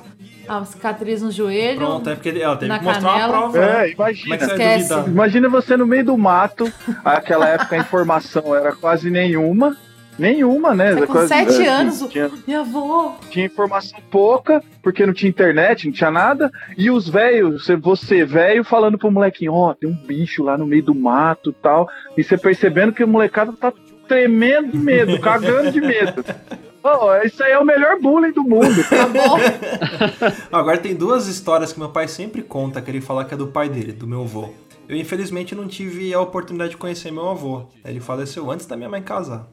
a 0.47 0.63
cicatriz 0.65 1.21
no 1.21 1.31
joelho. 1.31 1.77
Pronto, 1.77 2.09
é 2.09 2.15
porque 2.15 2.29
ela 2.29 2.55
teve 2.55 2.67
Na 2.69 2.79
que 2.79 2.85
mostrar 2.85 3.09
canela. 3.11 3.27
uma 3.27 3.37
prova. 3.51 3.59
né? 3.59 3.65
É, 3.65 3.71
Como 3.73 3.81
é 4.07 4.11
imagina. 4.11 4.35
Esquece. 4.35 4.89
duvidar? 4.89 5.07
Imagina 5.09 5.49
você 5.49 5.77
no 5.77 5.85
meio 5.85 6.05
do 6.05 6.17
mato. 6.17 6.71
Aquela 7.03 7.47
época 7.49 7.75
a 7.75 7.79
informação 7.79 8.55
era 8.55 8.71
quase 8.75 9.09
nenhuma. 9.09 9.75
Nenhuma, 10.19 10.73
né? 10.73 10.93
Você 10.93 11.05
com 11.05 11.13
Quase- 11.13 11.27
sete 11.27 11.61
é, 11.61 11.67
anos, 11.67 12.03
Tinha, 12.09 12.31
Minha 12.47 12.61
avó. 12.61 13.19
tinha 13.29 13.45
informação 13.45 13.99
pouca, 14.09 14.63
porque 14.81 15.05
não 15.05 15.13
tinha 15.13 15.29
internet, 15.29 15.85
não 15.85 15.93
tinha 15.93 16.09
nada. 16.09 16.49
E 16.75 16.89
os 16.89 17.07
velhos, 17.07 17.63
você- 17.63 17.75
você 17.75 18.25
velho 18.25 18.63
falando 18.63 18.97
pro 18.97 19.11
molequinho: 19.11 19.53
Ó, 19.53 19.75
tem 19.75 19.87
um 19.87 19.93
bicho 19.93 20.43
lá 20.43 20.57
no 20.57 20.65
meio 20.65 20.81
do 20.81 20.95
mato 20.95 21.51
e 21.51 21.53
tal. 21.61 21.87
E 22.17 22.23
você 22.23 22.35
percebendo 22.35 22.93
que 22.93 23.03
o 23.03 23.07
molecado 23.07 23.53
tá 23.53 23.71
tremendo 24.07 24.71
de 24.71 24.77
medo, 24.79 25.19
cagando 25.19 25.71
de 25.71 25.81
medo. 25.81 26.25
Pô, 26.95 27.13
isso 27.17 27.43
aí 27.43 27.51
é 27.51 27.59
o 27.59 27.65
melhor 27.65 27.99
bullying 27.99 28.31
do 28.31 28.43
mundo. 28.43 28.79
Acabou. 28.79 29.37
Agora 30.49 30.77
tem 30.77 30.95
duas 30.95 31.27
histórias 31.27 31.73
que 31.73 31.79
meu 31.79 31.89
pai 31.89 32.07
sempre 32.07 32.41
conta, 32.41 32.81
que 32.81 32.89
ele 32.89 33.01
fala 33.01 33.25
que 33.25 33.33
é 33.33 33.37
do 33.37 33.47
pai 33.47 33.67
dele, 33.67 33.91
do 33.91 34.07
meu 34.07 34.21
avô. 34.21 34.49
Eu 34.87 34.95
infelizmente 34.95 35.53
não 35.53 35.67
tive 35.67 36.13
a 36.13 36.21
oportunidade 36.21 36.71
de 36.71 36.77
conhecer 36.77 37.11
meu 37.11 37.27
avô. 37.27 37.63
Ele 37.83 37.99
faleceu 37.99 38.49
antes 38.49 38.65
da 38.65 38.77
minha 38.77 38.87
mãe 38.87 39.01
casar. 39.01 39.45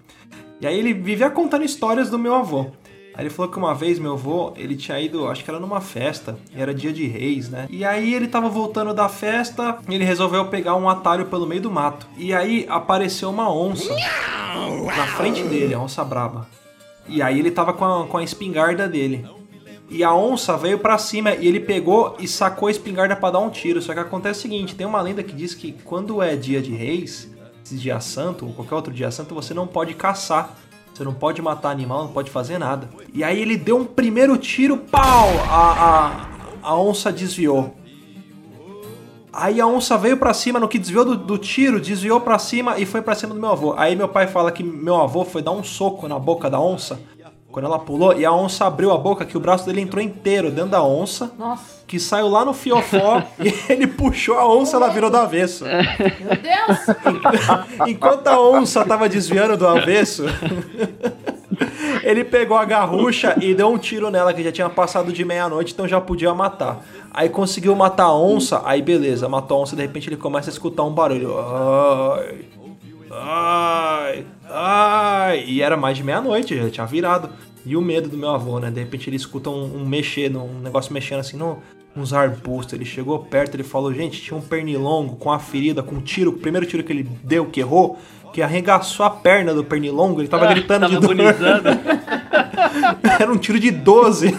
E 0.61 0.67
aí 0.67 0.79
ele 0.79 0.95
vivia 0.95 1.29
contando 1.29 1.65
histórias 1.65 2.09
do 2.09 2.17
meu 2.17 2.37
avô. 2.37 2.71
Aí 3.15 3.25
ele 3.25 3.31
falou 3.31 3.51
que 3.51 3.59
uma 3.59 3.75
vez 3.75 3.99
meu 3.99 4.13
avô, 4.13 4.53
ele 4.57 4.77
tinha 4.77 5.01
ido, 5.01 5.27
acho 5.27 5.43
que 5.43 5.51
era 5.51 5.59
numa 5.59 5.81
festa, 5.81 6.37
e 6.55 6.63
era 6.63 6.73
dia 6.73 6.93
de 6.93 7.07
reis, 7.07 7.49
né? 7.49 7.67
E 7.69 7.85
aí 7.85 8.15
ele 8.15 8.29
tava 8.29 8.49
voltando 8.49 8.95
da 8.95 9.09
festa, 9.09 9.79
e 9.89 9.95
ele 9.95 10.05
resolveu 10.05 10.47
pegar 10.47 10.77
um 10.77 10.89
atalho 10.89 11.27
pelo 11.27 11.47
meio 11.47 11.63
do 11.63 11.71
mato. 11.71 12.07
E 12.17 12.33
aí 12.33 12.65
apareceu 12.69 13.31
uma 13.31 13.53
onça 13.53 13.93
na 14.97 15.07
frente 15.17 15.43
dele, 15.43 15.75
a 15.75 15.81
onça 15.81 16.05
braba. 16.05 16.47
E 17.09 17.21
aí 17.23 17.39
ele 17.39 17.51
tava 17.51 17.73
com 17.73 17.85
a, 17.85 18.07
com 18.07 18.19
a 18.19 18.25
espingarda 18.25 18.89
dele. 18.89 19.27
E 19.91 20.03
a 20.03 20.15
onça 20.15 20.57
veio 20.57 20.79
pra 20.79 20.97
cima 20.99 21.35
e 21.35 21.47
ele 21.47 21.61
pegou 21.61 22.17
e 22.19 22.27
sacou 22.27 22.69
a 22.69 22.71
espingarda 22.71 23.15
pra 23.15 23.31
dar 23.31 23.41
um 23.41 23.51
tiro. 23.51 23.83
Só 23.83 23.93
que 23.93 24.01
acontece 24.01 24.41
o 24.41 24.43
seguinte, 24.43 24.75
tem 24.75 24.87
uma 24.87 25.01
lenda 25.01 25.23
que 25.23 25.35
diz 25.35 25.55
que 25.55 25.73
quando 25.85 26.23
é 26.23 26.35
dia 26.35 26.61
de 26.63 26.75
reis, 26.75 27.31
esse 27.65 27.77
dia 27.77 28.01
santo, 28.01 28.47
ou 28.47 28.53
qualquer 28.53 28.75
outro 28.75 28.93
dia 28.93 29.11
santo, 29.11 29.35
você 29.35 29.53
não 29.53 29.67
pode 29.67 29.95
caçar. 29.95 30.57
Você 30.93 31.03
não 31.03 31.13
pode 31.13 31.43
matar 31.43 31.71
animal, 31.71 32.05
não 32.05 32.13
pode 32.13 32.31
fazer 32.31 32.57
nada. 32.57 32.89
E 33.13 33.25
aí 33.25 33.41
ele 33.41 33.57
deu 33.57 33.77
um 33.77 33.85
primeiro 33.85 34.39
tiro, 34.39 34.77
pau! 34.77 35.29
A, 35.51 36.29
a, 36.63 36.71
a 36.71 36.79
onça 36.79 37.13
desviou. 37.13 37.75
Aí 39.37 39.61
a 39.61 39.67
onça 39.67 39.97
veio 39.99 40.17
pra 40.17 40.33
cima, 40.33 40.61
no 40.61 40.69
que 40.69 40.79
desviou 40.79 41.05
do, 41.05 41.17
do 41.17 41.39
tiro, 41.39 41.81
desviou 41.81 42.21
pra 42.21 42.39
cima 42.39 42.79
e 42.79 42.87
foi 42.87 43.03
pra 43.03 43.15
cima 43.15 43.35
do 43.35 43.41
meu 43.41 43.51
avô. 43.51 43.75
Aí 43.77 43.97
meu 43.97 44.09
pai 44.09 44.27
fala 44.27 44.53
que 44.53 44.63
meu 44.63 44.97
avô 44.97 45.25
foi 45.25 45.43
dar 45.43 45.51
um 45.53 45.63
soco 45.65 46.07
na 46.07 46.19
boca 46.19 46.49
da 46.49 46.61
onça, 46.61 46.99
quando 47.51 47.67
ela 47.67 47.79
pulou, 47.79 48.13
e 48.19 48.25
a 48.25 48.33
onça 48.33 48.65
abriu 48.67 48.91
a 48.91 48.99
boca, 48.99 49.25
que 49.25 49.37
o 49.37 49.41
braço 49.41 49.65
dele 49.65 49.81
entrou 49.81 50.03
inteiro 50.03 50.51
dentro 50.51 50.71
da 50.71 50.83
onça, 50.83 51.33
Nossa, 51.39 51.63
que 51.87 52.01
saiu 52.01 52.29
lá 52.29 52.45
no 52.45 52.53
fiofó, 52.53 53.23
e 53.39 53.55
ele 53.73 53.87
puxou 53.87 54.37
a 54.37 54.49
onça, 54.53 54.77
ela 54.77 54.89
virou 54.89 55.09
do 55.09 55.17
avesso. 55.17 55.65
meu 55.65 55.75
Deus. 55.77 56.97
Enquanto 57.87 58.27
a 58.27 58.41
onça 58.41 58.85
tava 58.85 59.09
desviando 59.09 59.57
do 59.57 59.69
avesso, 59.69 60.25
ele 62.03 62.25
pegou 62.25 62.57
a 62.57 62.65
garrucha 62.65 63.37
e 63.41 63.55
deu 63.55 63.69
um 63.69 63.79
tiro 63.79 64.11
nela, 64.11 64.33
que 64.33 64.43
já 64.43 64.53
tinha 64.53 64.69
passado 64.69 65.13
de 65.13 65.25
meia-noite, 65.25 65.73
então 65.73 65.87
já 65.87 66.01
podia 66.01 66.35
matar. 66.35 66.85
Aí 67.11 67.29
conseguiu 67.29 67.75
matar 67.75 68.05
a 68.05 68.15
onça, 68.15 68.63
aí 68.65 68.83
beleza, 68.83 69.29
matou 69.29 69.59
a 69.59 69.61
onça, 69.61 69.77
de 69.77 69.83
repente 69.83 70.09
ele 70.09 70.17
começa 70.17 70.51
a 70.51 70.53
escutar 70.53 70.83
um 70.85 70.93
barulho. 70.93 71.35
Ai, 71.39 72.37
ai, 73.11 74.27
ai. 74.51 75.45
E 75.47 75.63
era 75.63 75.77
mais 75.77 75.97
de 75.97 76.03
meia-noite, 76.03 76.57
já 76.57 76.71
tinha 76.71 76.87
virado. 76.87 77.31
E 77.67 77.77
o 77.77 77.81
medo 77.81 78.09
do 78.09 78.17
meu 78.17 78.31
avô, 78.31 78.59
né? 78.59 78.71
De 78.71 78.81
repente 78.81 79.09
ele 79.09 79.17
escuta 79.17 79.49
um, 79.49 79.79
um 79.79 79.87
mexer, 79.87 80.35
um 80.37 80.61
negócio 80.61 80.93
mexendo 80.93 81.21
assim 81.21 81.37
no, 81.37 81.59
uns 81.97 82.13
arbustos. 82.13 82.75
Ele 82.75 82.85
chegou 82.85 83.19
perto, 83.21 83.55
ele 83.55 83.63
falou, 83.63 83.93
gente, 83.93 84.21
tinha 84.21 84.37
um 84.37 84.41
pernilongo 84.41 85.17
com 85.17 85.33
a 85.33 85.39
ferida, 85.39 85.83
com 85.83 85.97
um 85.97 86.01
tiro, 86.01 86.31
o 86.31 86.39
primeiro 86.39 86.67
tiro 86.67 86.83
que 86.83 86.93
ele 86.93 87.09
deu, 87.23 87.47
que 87.47 87.61
errou, 87.61 87.99
que 88.35 88.43
arregaçou 88.43 89.07
a 89.07 89.11
perna 89.11 89.55
do 89.55 89.63
pernilongo, 89.63 90.21
ele 90.21 90.27
tava 90.27 90.47
Ah, 90.47 90.53
gritando 90.53 90.81
tava 90.81 90.93
de 90.93 91.01
dor. 91.01 91.13
agonizando. 91.13 91.69
Era 93.21 93.31
um 93.33 93.37
tiro 93.39 93.61
de 93.61 93.71
12. 93.71 94.37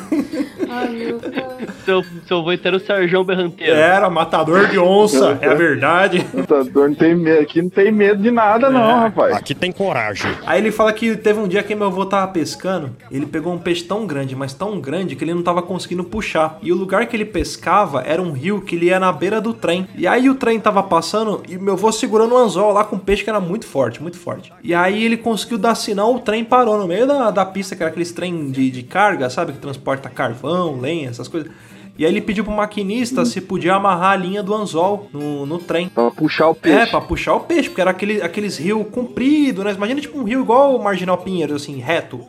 Ai, 0.69 0.89
meu 0.89 1.19
Deus. 1.19 1.43
seu, 1.85 2.03
seu 2.27 2.39
avô 2.39 2.51
era 2.51 2.75
o 2.75 2.79
Sarjão 2.79 3.23
Berranteiro. 3.23 3.73
Era 3.73 4.09
matador 4.09 4.67
de 4.67 4.77
onça, 4.79 5.37
é 5.41 5.47
a 5.47 5.53
verdade. 5.53 6.25
Não 6.73 6.93
tem 6.93 7.15
medo, 7.15 7.41
aqui 7.41 7.61
não 7.61 7.69
tem 7.69 7.91
medo 7.91 8.21
de 8.21 8.31
nada, 8.31 8.69
não, 8.69 8.99
rapaz. 8.99 9.35
Aqui 9.37 9.53
tem 9.55 9.71
coragem. 9.71 10.29
Aí 10.45 10.59
ele 10.59 10.71
fala 10.71 10.91
que 10.91 11.15
teve 11.15 11.39
um 11.39 11.47
dia 11.47 11.63
que 11.63 11.73
meu 11.75 11.87
avô 11.87 12.05
tava 12.05 12.27
pescando, 12.31 12.91
ele 13.11 13.25
pegou 13.25 13.53
um 13.53 13.59
peixe 13.59 13.83
tão 13.83 14.05
grande, 14.05 14.35
mas 14.35 14.53
tão 14.53 14.79
grande 14.81 15.15
que 15.15 15.23
ele 15.23 15.33
não 15.33 15.43
tava 15.43 15.61
conseguindo 15.61 16.03
puxar. 16.03 16.57
E 16.61 16.71
o 16.71 16.75
lugar 16.75 17.05
que 17.05 17.15
ele 17.15 17.25
pescava 17.25 18.01
era 18.05 18.21
um 18.21 18.31
rio 18.31 18.59
que 18.61 18.75
ele 18.75 18.87
ia 18.87 18.99
na 18.99 19.11
beira 19.13 19.39
do 19.39 19.53
trem. 19.53 19.87
E 19.95 20.05
aí 20.07 20.29
o 20.29 20.35
trem 20.35 20.59
tava 20.59 20.83
passando 20.83 21.41
e 21.47 21.57
meu 21.57 21.73
avô 21.73 21.91
segurando 21.91 22.33
um 22.35 22.37
anzol 22.37 22.73
lá 22.73 22.83
com 22.83 22.95
um 22.97 22.99
peixe 22.99 23.23
que 23.23 23.29
era 23.29 23.39
muito 23.39 23.65
forte, 23.65 23.84
muito 24.01 24.17
forte. 24.17 24.51
E 24.63 24.73
aí 24.73 25.03
ele 25.03 25.17
conseguiu 25.17 25.57
dar 25.57 25.75
sinal, 25.75 26.13
o 26.15 26.19
trem 26.19 26.43
parou 26.43 26.77
no 26.77 26.87
meio 26.87 27.05
da, 27.07 27.31
da 27.31 27.45
pista, 27.45 27.75
que 27.75 27.83
era 27.83 27.89
aqueles 27.89 28.11
trem 28.11 28.51
de, 28.51 28.69
de 28.71 28.83
carga, 28.83 29.29
sabe? 29.29 29.53
Que 29.53 29.59
transporta 29.59 30.09
carvão, 30.09 30.79
lenha, 30.79 31.09
essas 31.09 31.27
coisas. 31.27 31.51
E 31.97 32.05
aí 32.05 32.11
ele 32.11 32.19
pediu 32.19 32.43
pro 32.43 32.51
maquinista 32.53 33.23
se 33.23 33.39
podia 33.39 33.73
amarrar 33.75 34.11
a 34.11 34.15
linha 34.17 34.43
do 34.43 34.53
anzol 34.53 35.07
no, 35.13 35.45
no 35.45 35.57
trem. 35.59 35.87
Pra 35.87 36.11
puxar 36.11 36.49
o 36.49 36.53
peixe. 36.55 36.77
É, 36.77 36.85
pra 36.85 36.99
puxar 36.99 37.35
o 37.35 37.39
peixe, 37.39 37.69
porque 37.69 37.79
era 37.79 37.91
aquele, 37.91 38.21
aqueles 38.21 38.57
rios 38.57 38.85
compridos, 38.91 39.63
né? 39.63 39.71
Imagina 39.71 40.01
tipo 40.01 40.19
um 40.19 40.23
rio 40.23 40.41
igual 40.41 40.75
o 40.75 40.83
Marginal 40.83 41.17
Pinheiros, 41.19 41.61
assim, 41.63 41.77
reto. 41.79 42.19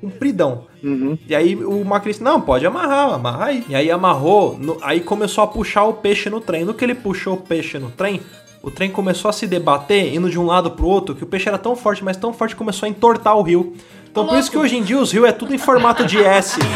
Compridão. 0.00 0.66
Uhum. 0.84 1.18
E 1.28 1.34
aí 1.34 1.56
o 1.56 1.84
maquinista, 1.84 2.22
não, 2.22 2.40
pode 2.40 2.64
amarrar, 2.64 3.12
amarra 3.12 3.46
aí. 3.46 3.64
E 3.68 3.74
aí 3.74 3.90
amarrou, 3.90 4.56
no- 4.56 4.78
aí 4.80 5.00
começou 5.00 5.42
a 5.42 5.46
puxar 5.48 5.82
o 5.84 5.94
peixe 5.94 6.30
no 6.30 6.40
trem. 6.40 6.64
No 6.64 6.72
que 6.72 6.84
ele 6.84 6.94
puxou 6.94 7.34
o 7.34 7.38
peixe 7.40 7.76
no 7.80 7.90
trem, 7.90 8.20
o 8.62 8.70
trem 8.70 8.90
começou 8.90 9.28
a 9.28 9.32
se 9.32 9.46
debater, 9.46 10.14
indo 10.14 10.28
de 10.30 10.38
um 10.38 10.44
lado 10.46 10.70
pro 10.72 10.86
outro, 10.86 11.14
que 11.14 11.22
o 11.22 11.26
peixe 11.26 11.48
era 11.48 11.58
tão 11.58 11.76
forte, 11.76 12.02
mas 12.04 12.16
tão 12.16 12.32
forte 12.32 12.54
que 12.54 12.58
começou 12.58 12.86
a 12.86 12.90
entortar 12.90 13.36
o 13.36 13.42
rio. 13.42 13.74
Então 14.10 14.26
por 14.26 14.38
isso 14.38 14.50
que 14.50 14.58
hoje 14.58 14.76
em 14.76 14.82
dia 14.82 14.98
os 14.98 15.12
rios 15.12 15.26
é 15.26 15.32
tudo 15.32 15.54
em 15.54 15.58
formato 15.58 16.04
de 16.04 16.18
S. 16.18 16.58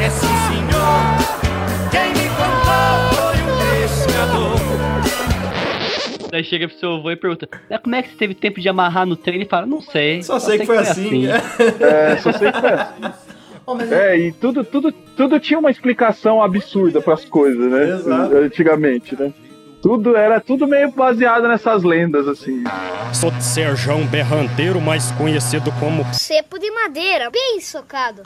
É 0.00 0.10
sim, 0.10 0.26
senhor. 0.26 1.12
Quem 1.92 2.08
me 2.08 2.28
contou 2.30 2.98
foi 3.14 3.36
um 3.38 3.56
pescador. 3.86 4.58
Daí 6.28 6.42
chega 6.42 6.66
pro 6.66 6.76
seu 6.76 6.94
avô 6.94 7.08
e 7.12 7.16
pergunta: 7.16 7.48
"Ah, 7.70 7.78
como 7.78 7.94
é 7.94 8.02
que 8.02 8.08
você 8.08 8.16
teve 8.16 8.34
tempo 8.34 8.60
de 8.60 8.68
amarrar 8.68 9.06
no 9.06 9.14
trem? 9.14 9.36
Ele 9.36 9.44
fala: 9.44 9.64
Não 9.64 9.80
sei. 9.80 10.20
Só 10.24 10.40
sei 10.40 10.58
que 10.58 10.66
foi 10.66 10.78
assim. 10.78 11.28
É, 11.78 12.16
só 12.16 12.32
sei 12.32 12.50
que 12.50 12.60
foi 12.60 12.70
assim. 12.70 13.02
É, 13.92 14.18
e 14.18 14.32
tudo, 14.32 14.64
tudo, 14.64 14.90
tudo 15.16 15.38
tinha 15.38 15.56
uma 15.56 15.70
explicação 15.70 16.42
absurda 16.42 17.00
pras 17.00 17.24
coisas, 17.24 17.70
né? 17.70 17.90
Exato. 17.90 18.36
Antigamente, 18.36 19.14
né? 19.14 19.32
Tudo 19.82 20.14
era 20.14 20.40
tudo 20.40 20.64
meio 20.64 20.92
baseado 20.92 21.48
nessas 21.48 21.82
lendas, 21.82 22.28
assim. 22.28 22.62
Sou 23.12 23.32
de 23.32 23.42
Serjão 23.42 24.06
Berranteiro, 24.06 24.80
mais 24.80 25.10
conhecido 25.10 25.72
como 25.80 26.04
Cepo 26.14 26.56
de 26.56 26.70
madeira, 26.70 27.28
bem 27.30 27.60
socado. 27.60 28.22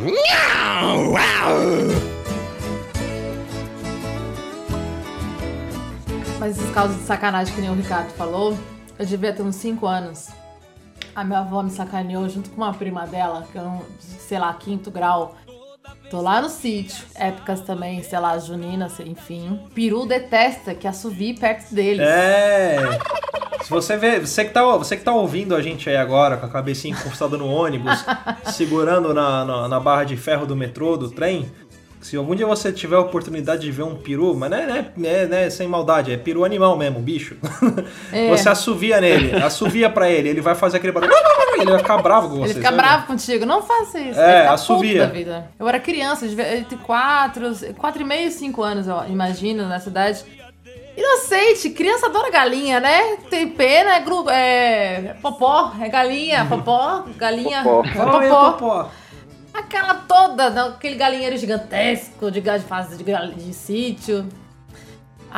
Mas 6.38 6.59
esses 6.59 6.70
casos 6.72 6.98
de 6.98 7.04
sacanagem 7.04 7.54
que 7.54 7.61
nem 7.62 7.70
o 7.70 7.74
Ricardo 7.74 8.11
falou, 8.11 8.54
eu 8.98 9.07
devia 9.07 9.32
ter 9.32 9.42
uns 9.42 9.57
5 9.57 9.86
anos. 9.86 10.28
A 11.14 11.24
minha 11.24 11.38
avó 11.38 11.62
me 11.62 11.70
sacaneou 11.70 12.28
junto 12.28 12.50
com 12.50 12.59
uma 12.59 12.74
prima 12.74 13.07
dela, 13.07 13.46
que 13.50 13.57
eu 13.57 13.64
não, 13.64 13.82
sei 13.98 14.38
lá, 14.38 14.52
quinto 14.52 14.90
grau. 14.90 15.34
Tô 16.11 16.20
lá 16.20 16.41
no 16.41 16.49
sítio, 16.49 17.05
épocas 17.16 17.61
também, 17.62 18.01
sei 18.03 18.18
lá, 18.20 18.39
junina, 18.39 18.89
sei- 18.89 19.09
enfim. 19.09 19.59
Peru 19.74 20.07
detesta 20.07 20.72
que 20.74 20.87
assovie 20.87 21.34
perto 21.34 21.74
dele. 21.74 22.01
É. 22.01 22.76
Se 23.64 23.70
você 23.70 23.97
vê, 23.97 24.20
você 24.20 24.45
que, 24.45 24.53
tá, 24.53 24.62
você 24.76 24.97
que 24.97 25.03
tá 25.03 25.12
ouvindo 25.12 25.57
a 25.57 25.61
gente 25.61 25.91
aí 25.91 25.97
agora, 25.97 26.37
com 26.37 26.47
a 26.47 26.49
cabecinha 26.49 26.95
encostada 26.97 27.37
no 27.37 27.49
ônibus, 27.49 28.05
segurando 28.55 29.12
na, 29.12 29.45
na, 29.45 29.68
na 29.68 29.80
barra 29.80 30.05
de 30.05 30.16
ferro 30.16 30.47
do 30.47 30.55
metrô, 30.55 30.97
do 30.97 31.11
trem, 31.11 31.51
se 32.01 32.16
algum 32.16 32.37
dia 32.37 32.47
você 32.47 32.70
tiver 32.70 32.95
a 32.95 33.01
oportunidade 33.01 33.62
de 33.62 33.72
ver 33.72 33.82
um 33.82 33.97
peru, 33.97 34.32
mas 34.37 34.49
não 34.49 34.59
é, 34.59 34.66
não 34.66 34.76
é- 34.76 34.93
não 34.97 35.09
é- 35.11 35.26
não 35.26 35.37
é 35.39 35.51
sem 35.51 35.66
maldade, 35.66 36.12
é 36.12 36.16
peru 36.16 36.45
animal 36.45 36.78
mesmo, 36.78 37.01
bicho. 37.01 37.37
É. 38.12 38.28
Você 38.28 38.49
assovia 38.49 39.01
nele, 39.01 39.34
assovia 39.43 39.91
pra 39.91 40.09
ele, 40.09 40.28
ele 40.28 40.41
vai 40.41 40.55
fazer 40.55 40.76
aquele 40.76 40.93
barulho, 40.93 41.12
ele 41.61 41.70
vai 41.70 41.78
ficar 41.78 41.98
bravo 42.02 42.28
com 42.28 42.34
você. 42.36 42.44
Ele 42.44 42.54
fica 42.54 42.64
sabe? 42.66 42.76
bravo 42.76 43.07
contigo. 43.07 43.46
Não 43.46 43.62
faça 43.62 43.98
isso. 43.98 44.18
É, 44.20 44.46
assovia. 44.48 45.12
Eu 45.59 45.68
era 45.68 45.78
criança, 45.80 46.26
entre 46.26 46.76
4, 46.78 47.74
4 47.76 48.02
e 48.02 48.04
meio 48.04 48.28
e 48.28 48.32
5 48.32 48.62
anos, 48.62 48.86
eu 48.86 49.04
imagino, 49.09 49.66
na 49.68 49.78
cidade. 49.80 50.24
Inocente, 50.96 51.70
criança 51.70 52.07
adora 52.07 52.30
galinha, 52.30 52.80
né? 52.80 53.16
Tem 53.28 53.46
pena, 53.48 53.96
é, 53.96 54.00
gru, 54.00 54.24
é 54.30 55.14
popó, 55.20 55.72
é 55.78 55.88
galinha, 55.90 56.44
popó, 56.48 57.04
galinha, 57.18 57.62
Popó. 57.62 57.84
é 57.84 57.88
Fala 57.92 58.20
aí, 58.22 58.28
popó. 58.30 58.52
popó. 58.52 58.90
Aquela 59.52 59.94
toda, 59.94 60.50
né, 60.50 60.62
aquele 60.62 60.96
galinheiro 60.96 61.36
gigantesco 61.36 62.30
de 62.30 62.40
de 62.40 62.61
fase 62.61 62.96
de, 62.96 63.04
gal- 63.04 63.28
de 63.28 63.52
sítio. 63.54 64.26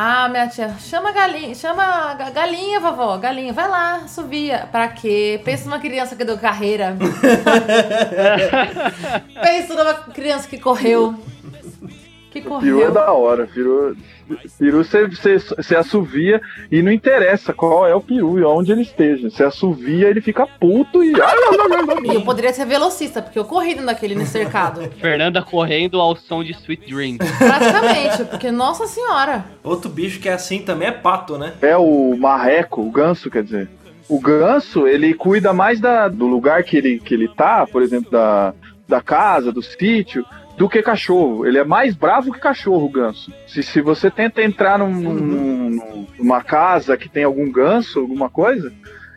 Ah, 0.00 0.28
minha 0.28 0.46
tia, 0.46 0.76
chama 0.78 1.08
a 1.08 1.12
galinha, 1.12 1.52
chama 1.56 1.82
a 1.82 2.14
ga- 2.14 2.30
galinha, 2.30 2.78
vovó, 2.78 3.16
galinha, 3.18 3.52
vai 3.52 3.66
lá, 3.68 4.06
subia. 4.06 4.68
Pra 4.70 4.86
quê? 4.86 5.40
Pensa 5.44 5.64
numa 5.64 5.80
criança 5.80 6.14
que 6.14 6.24
deu 6.24 6.38
carreira. 6.38 6.96
Pensa 9.42 9.74
numa 9.74 9.94
criança 9.94 10.46
que 10.48 10.56
correu. 10.56 11.16
Que 12.30 12.40
Peru 12.42 12.56
é 12.56 12.58
correu. 12.58 12.92
da 12.92 13.12
hora. 13.12 13.46
Peru, 13.46 13.96
peru 14.58 14.84
você, 14.84 15.06
você, 15.06 15.38
você 15.38 15.76
assovia 15.76 16.40
e 16.70 16.82
não 16.82 16.92
interessa 16.92 17.52
qual 17.52 17.86
é 17.86 17.94
o 17.94 18.00
peru 18.00 18.38
e 18.38 18.44
onde 18.44 18.70
ele 18.72 18.82
esteja. 18.82 19.30
Você 19.30 19.42
assovia, 19.44 20.08
ele 20.08 20.20
fica 20.20 20.46
puto 20.46 21.02
e. 21.02 21.12
E 21.12 22.14
eu 22.14 22.22
poderia 22.22 22.52
ser 22.52 22.66
velocista, 22.66 23.22
porque 23.22 23.38
eu 23.38 23.44
corri 23.44 23.70
dentro 23.70 23.86
daquele 23.86 24.24
cercado. 24.26 24.82
Fernanda 25.00 25.42
correndo 25.42 26.00
ao 26.00 26.14
som 26.16 26.44
de 26.44 26.52
Sweet 26.52 26.86
Dreams. 26.86 27.18
Praticamente, 27.38 28.24
porque, 28.24 28.50
nossa 28.50 28.86
senhora. 28.86 29.46
Outro 29.64 29.90
bicho 29.90 30.20
que 30.20 30.28
é 30.28 30.32
assim 30.32 30.60
também 30.60 30.88
é 30.88 30.92
pato, 30.92 31.38
né? 31.38 31.54
É 31.62 31.76
o 31.76 32.16
marreco, 32.16 32.82
o 32.82 32.90
ganso, 32.90 33.30
quer 33.30 33.42
dizer. 33.42 33.68
O 34.08 34.18
ganso, 34.18 34.86
ele 34.86 35.12
cuida 35.12 35.52
mais 35.52 35.80
da, 35.80 36.08
do 36.08 36.26
lugar 36.26 36.62
que 36.64 36.76
ele, 36.76 36.98
que 36.98 37.12
ele 37.12 37.28
tá, 37.28 37.66
por 37.66 37.82
exemplo, 37.82 38.10
da, 38.10 38.54
da 38.88 39.02
casa, 39.02 39.52
do 39.52 39.62
sítio, 39.62 40.24
do 40.58 40.68
que 40.68 40.82
cachorro. 40.82 41.46
Ele 41.46 41.56
é 41.56 41.64
mais 41.64 41.94
bravo 41.94 42.32
que 42.32 42.40
cachorro, 42.40 42.84
o 42.84 42.90
ganso. 42.90 43.32
Se, 43.46 43.62
se 43.62 43.80
você 43.80 44.10
tenta 44.10 44.42
entrar 44.42 44.78
num- 44.78 44.90
num- 44.92 45.14
num- 45.70 46.06
numa 46.18 46.42
casa 46.42 46.96
que 46.96 47.08
tem 47.08 47.22
algum 47.22 47.50
ganso, 47.50 48.00
alguma 48.00 48.28
coisa, 48.28 48.72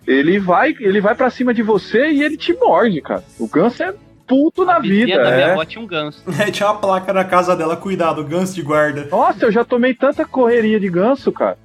ele 0.05 0.37
vai, 0.39 0.75
ele 0.79 1.01
vai 1.01 1.15
para 1.15 1.31
cima 1.31 1.51
de 1.51 1.63
você 1.63 2.11
e 2.11 2.21
ele 2.21 2.37
te 2.37 2.53
morde, 2.53 3.01
cara. 3.01 3.23
O 3.39 3.47
ganso 3.47 3.81
é 3.81 3.91
puto 4.27 4.63
na 4.63 4.77
vida. 4.77 5.17
Da 5.17 5.31
minha 5.31 5.47
é. 5.47 5.51
avó 5.51 5.65
tinha 5.65 5.83
um 5.83 5.87
ganso. 5.87 6.23
É, 6.39 6.51
tinha 6.51 6.69
uma 6.69 6.79
placa 6.79 7.11
na 7.11 7.25
casa 7.25 7.55
dela, 7.55 7.75
cuidado, 7.75 8.23
ganso 8.23 8.53
de 8.53 8.61
guarda. 8.61 9.07
Nossa, 9.09 9.45
eu 9.45 9.51
já 9.51 9.65
tomei 9.65 9.95
tanta 9.95 10.23
correria 10.23 10.79
de 10.79 10.89
ganso, 10.89 11.31
cara. 11.31 11.57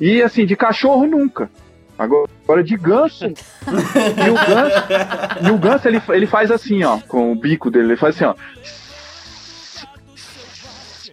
E 0.00 0.22
assim, 0.22 0.46
de 0.46 0.54
cachorro 0.54 1.06
nunca. 1.06 1.50
Agora, 1.98 2.28
agora 2.44 2.62
de 2.62 2.76
ganso. 2.76 3.26
e 3.26 4.30
o 4.30 4.34
ganso, 4.34 5.46
e 5.48 5.50
o 5.50 5.58
ganso 5.58 5.88
ele, 5.88 6.00
ele 6.10 6.26
faz 6.26 6.50
assim, 6.50 6.82
ó, 6.84 6.98
com 7.08 7.32
o 7.32 7.34
bico 7.34 7.70
dele, 7.70 7.86
ele 7.88 7.96
faz 7.96 8.14
assim, 8.16 8.24
ó. 8.24 8.34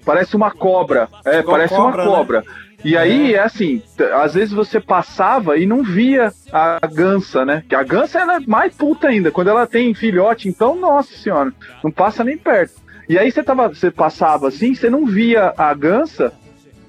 Parece 0.05 0.35
uma 0.35 0.51
cobra. 0.51 1.07
É, 1.25 1.39
Igual 1.39 1.55
parece 1.57 1.75
cobra, 1.75 2.03
uma 2.03 2.15
cobra. 2.15 2.43
E 2.83 2.97
aí, 2.97 3.35
é 3.35 3.39
assim, 3.39 3.81
t- 3.95 4.03
às 4.05 4.33
vezes 4.33 4.51
você 4.53 4.79
passava 4.79 5.55
e 5.57 5.67
não 5.67 5.83
via 5.83 6.31
a 6.51 6.79
gansa, 6.87 7.45
né? 7.45 7.63
Que 7.69 7.75
a 7.75 7.83
gansa 7.83 8.19
ela 8.19 8.37
é 8.37 8.39
mais 8.39 8.73
puta 8.75 9.07
ainda. 9.07 9.29
Quando 9.31 9.49
ela 9.49 9.67
tem 9.67 9.93
filhote, 9.93 10.49
então, 10.49 10.75
nossa 10.75 11.13
senhora, 11.13 11.53
não 11.83 11.91
passa 11.91 12.23
nem 12.23 12.37
perto. 12.37 12.73
E 13.07 13.19
aí 13.19 13.31
você, 13.31 13.43
tava, 13.43 13.67
você 13.67 13.91
passava 13.91 14.47
assim, 14.47 14.73
você 14.73 14.89
não 14.89 15.05
via 15.05 15.53
a 15.55 15.73
gansa 15.75 16.33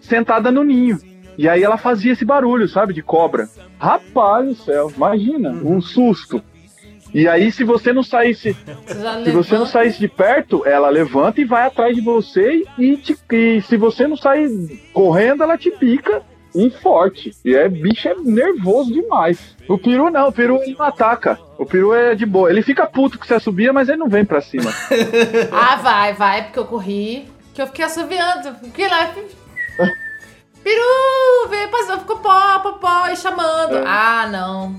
sentada 0.01 0.51
no 0.51 0.65
ninho. 0.65 0.99
E 1.37 1.49
aí 1.49 1.63
ela 1.63 1.77
fazia 1.77 2.13
esse 2.13 2.25
barulho, 2.25 2.69
sabe, 2.69 2.93
de 2.95 3.03
cobra. 3.03 3.49
Rapaz 3.79 4.47
do 4.47 4.55
céu, 4.55 4.91
imagina, 4.95 5.51
um 5.51 5.81
susto. 5.81 6.43
E 7.15 7.29
aí, 7.29 7.53
se 7.53 7.63
você 7.63 7.93
não 7.93 8.03
saísse, 8.03 8.57
se 9.25 9.31
você 9.31 9.59
não 9.59 9.67
saísse 9.67 9.99
de 9.99 10.09
perto, 10.09 10.67
ela 10.67 10.89
levanta 10.89 11.41
e 11.41 11.45
vai 11.45 11.67
atrás 11.67 11.95
de 11.95 12.01
você 12.01 12.65
e, 12.79 12.97
te, 12.97 13.17
e 13.31 13.61
se 13.63 13.77
você 13.77 14.07
não 14.07 14.17
sair 14.17 14.49
correndo, 14.93 15.43
ela 15.43 15.59
te 15.59 15.71
pica 15.71 16.23
e 16.55 16.71
forte. 16.71 17.35
E 17.45 17.55
é 17.55 17.69
bicho 17.69 18.09
é 18.09 18.15
nervoso 18.15 18.93
demais. 18.93 19.57
O 19.69 19.79
peru 19.79 20.11
não, 20.11 20.29
o 20.29 20.33
peru 20.33 20.57
ele 20.63 20.77
não 20.79 20.87
ataca. 20.87 21.39
O 21.59 21.67
peru 21.67 21.95
é 21.95 22.15
de 22.15 22.27
boa. 22.27 22.51
Ele 22.51 22.63
fica 22.63 22.87
puto 22.87 23.19
que 23.19 23.27
você 23.27 23.39
subia, 23.39 23.73
mas 23.73 23.89
ele 23.89 23.99
não 23.99 24.09
vem 24.09 24.25
pra 24.25 24.41
cima. 24.41 24.73
Ah, 25.53 25.77
vai, 25.77 26.15
vai, 26.15 26.45
porque 26.45 26.59
eu 26.59 26.65
corri. 26.65 27.29
Que 27.55 27.61
eu 27.61 27.67
fiquei 27.67 27.85
assoviando. 27.85 28.55
Fiquei 28.63 28.89
lá. 28.89 29.13
Peru! 30.63 31.49
Vem, 31.51 31.69
passou, 31.69 31.99
ficou 31.99 32.19
pó, 32.19 32.59
pó, 32.61 32.73
pó, 32.73 33.09
e 33.09 33.17
chamando. 33.17 33.77
É. 33.77 33.85
Ah, 33.85 34.29
não. 34.31 34.77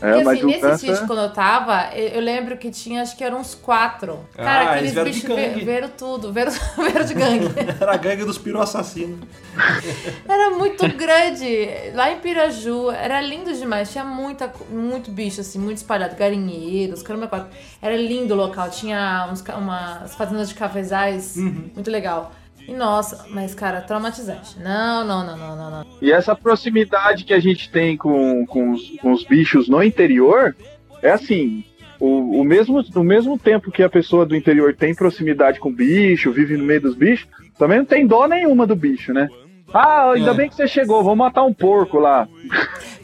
É, 0.00 0.12
Porque 0.12 0.24
mas 0.24 0.38
assim, 0.38 0.46
nesse 0.46 0.60
ganso 0.60 0.86
sítio, 0.86 1.06
quando 1.06 1.22
eu 1.22 1.30
tava, 1.32 1.90
eu, 1.96 2.20
lembro 2.20 2.56
que 2.56 2.70
tinha, 2.70 3.02
acho 3.02 3.16
que 3.16 3.24
eram 3.24 3.40
uns 3.40 3.54
quatro. 3.54 4.20
Cara, 4.36 4.50
Ah, 4.70 4.72
aqueles 4.74 4.92
eles 4.92 4.92
vieram 4.94 5.10
de 5.10 5.16
bichos 5.20 5.36
ve- 5.36 5.48
gangue. 5.48 5.64
veram 5.64 5.88
tudo, 5.88 6.32
veram, 6.32 6.52
veram 6.76 7.04
de 7.04 7.14
gangue. 7.14 7.46
Era 7.80 7.92
a 7.94 7.96
gangue 7.96 8.24
dos 8.24 8.38
peru 8.38 8.60
assassinos. 8.60 9.18
Era 10.28 10.50
muito 10.50 10.86
grande. 10.96 11.68
Lá 11.94 12.12
em 12.12 12.20
Piraju, 12.20 12.90
era 12.90 13.20
lindo 13.20 13.52
demais. 13.52 13.90
Tinha 13.90 14.04
muita, 14.04 14.52
muito 14.70 15.10
bicho, 15.10 15.40
assim, 15.40 15.58
muito 15.58 15.78
espalhado. 15.78 16.14
Garinheiros, 16.16 17.02
caramba, 17.02 17.26
quatro. 17.26 17.48
Era 17.82 17.96
lindo 17.96 18.34
o 18.34 18.36
local. 18.36 18.70
Tinha 18.70 19.28
uns, 19.32 19.42
umas 19.56 20.14
fazendas 20.14 20.48
de 20.48 20.54
cafezais. 20.54 21.36
Muito 21.36 21.90
legal. 21.90 22.32
E 22.68 22.74
nossa, 22.74 23.24
mas 23.30 23.54
cara, 23.54 23.80
traumatizante. 23.80 24.60
Não, 24.60 25.02
não, 25.04 25.24
não, 25.26 25.36
não, 25.38 25.56
não, 25.56 25.70
não. 25.70 25.86
E 26.02 26.12
essa 26.12 26.36
proximidade 26.36 27.24
que 27.24 27.32
a 27.32 27.40
gente 27.40 27.70
tem 27.70 27.96
com, 27.96 28.44
com, 28.46 28.72
os, 28.72 28.90
com 29.00 29.10
os 29.12 29.24
bichos 29.24 29.68
no 29.68 29.82
interior 29.82 30.54
é 31.02 31.10
assim. 31.10 31.64
O, 31.98 32.40
o, 32.40 32.44
mesmo, 32.44 32.80
o 32.94 33.02
mesmo 33.02 33.36
tempo 33.38 33.72
que 33.72 33.82
a 33.82 33.88
pessoa 33.88 34.24
do 34.24 34.36
interior 34.36 34.72
tem 34.76 34.94
proximidade 34.94 35.58
com 35.58 35.70
o 35.70 35.72
bicho, 35.74 36.30
vive 36.30 36.56
no 36.56 36.62
meio 36.64 36.80
dos 36.80 36.94
bichos, 36.94 37.26
também 37.58 37.78
não 37.78 37.84
tem 37.84 38.06
dó 38.06 38.28
nenhuma 38.28 38.66
do 38.68 38.76
bicho, 38.76 39.12
né? 39.12 39.28
Ah, 39.74 40.12
ainda 40.12 40.30
É. 40.30 40.34
bem 40.34 40.48
que 40.48 40.54
você 40.54 40.68
chegou, 40.68 41.02
vamos 41.02 41.18
matar 41.18 41.42
um 41.42 41.52
porco 41.52 41.98
lá. 41.98 42.28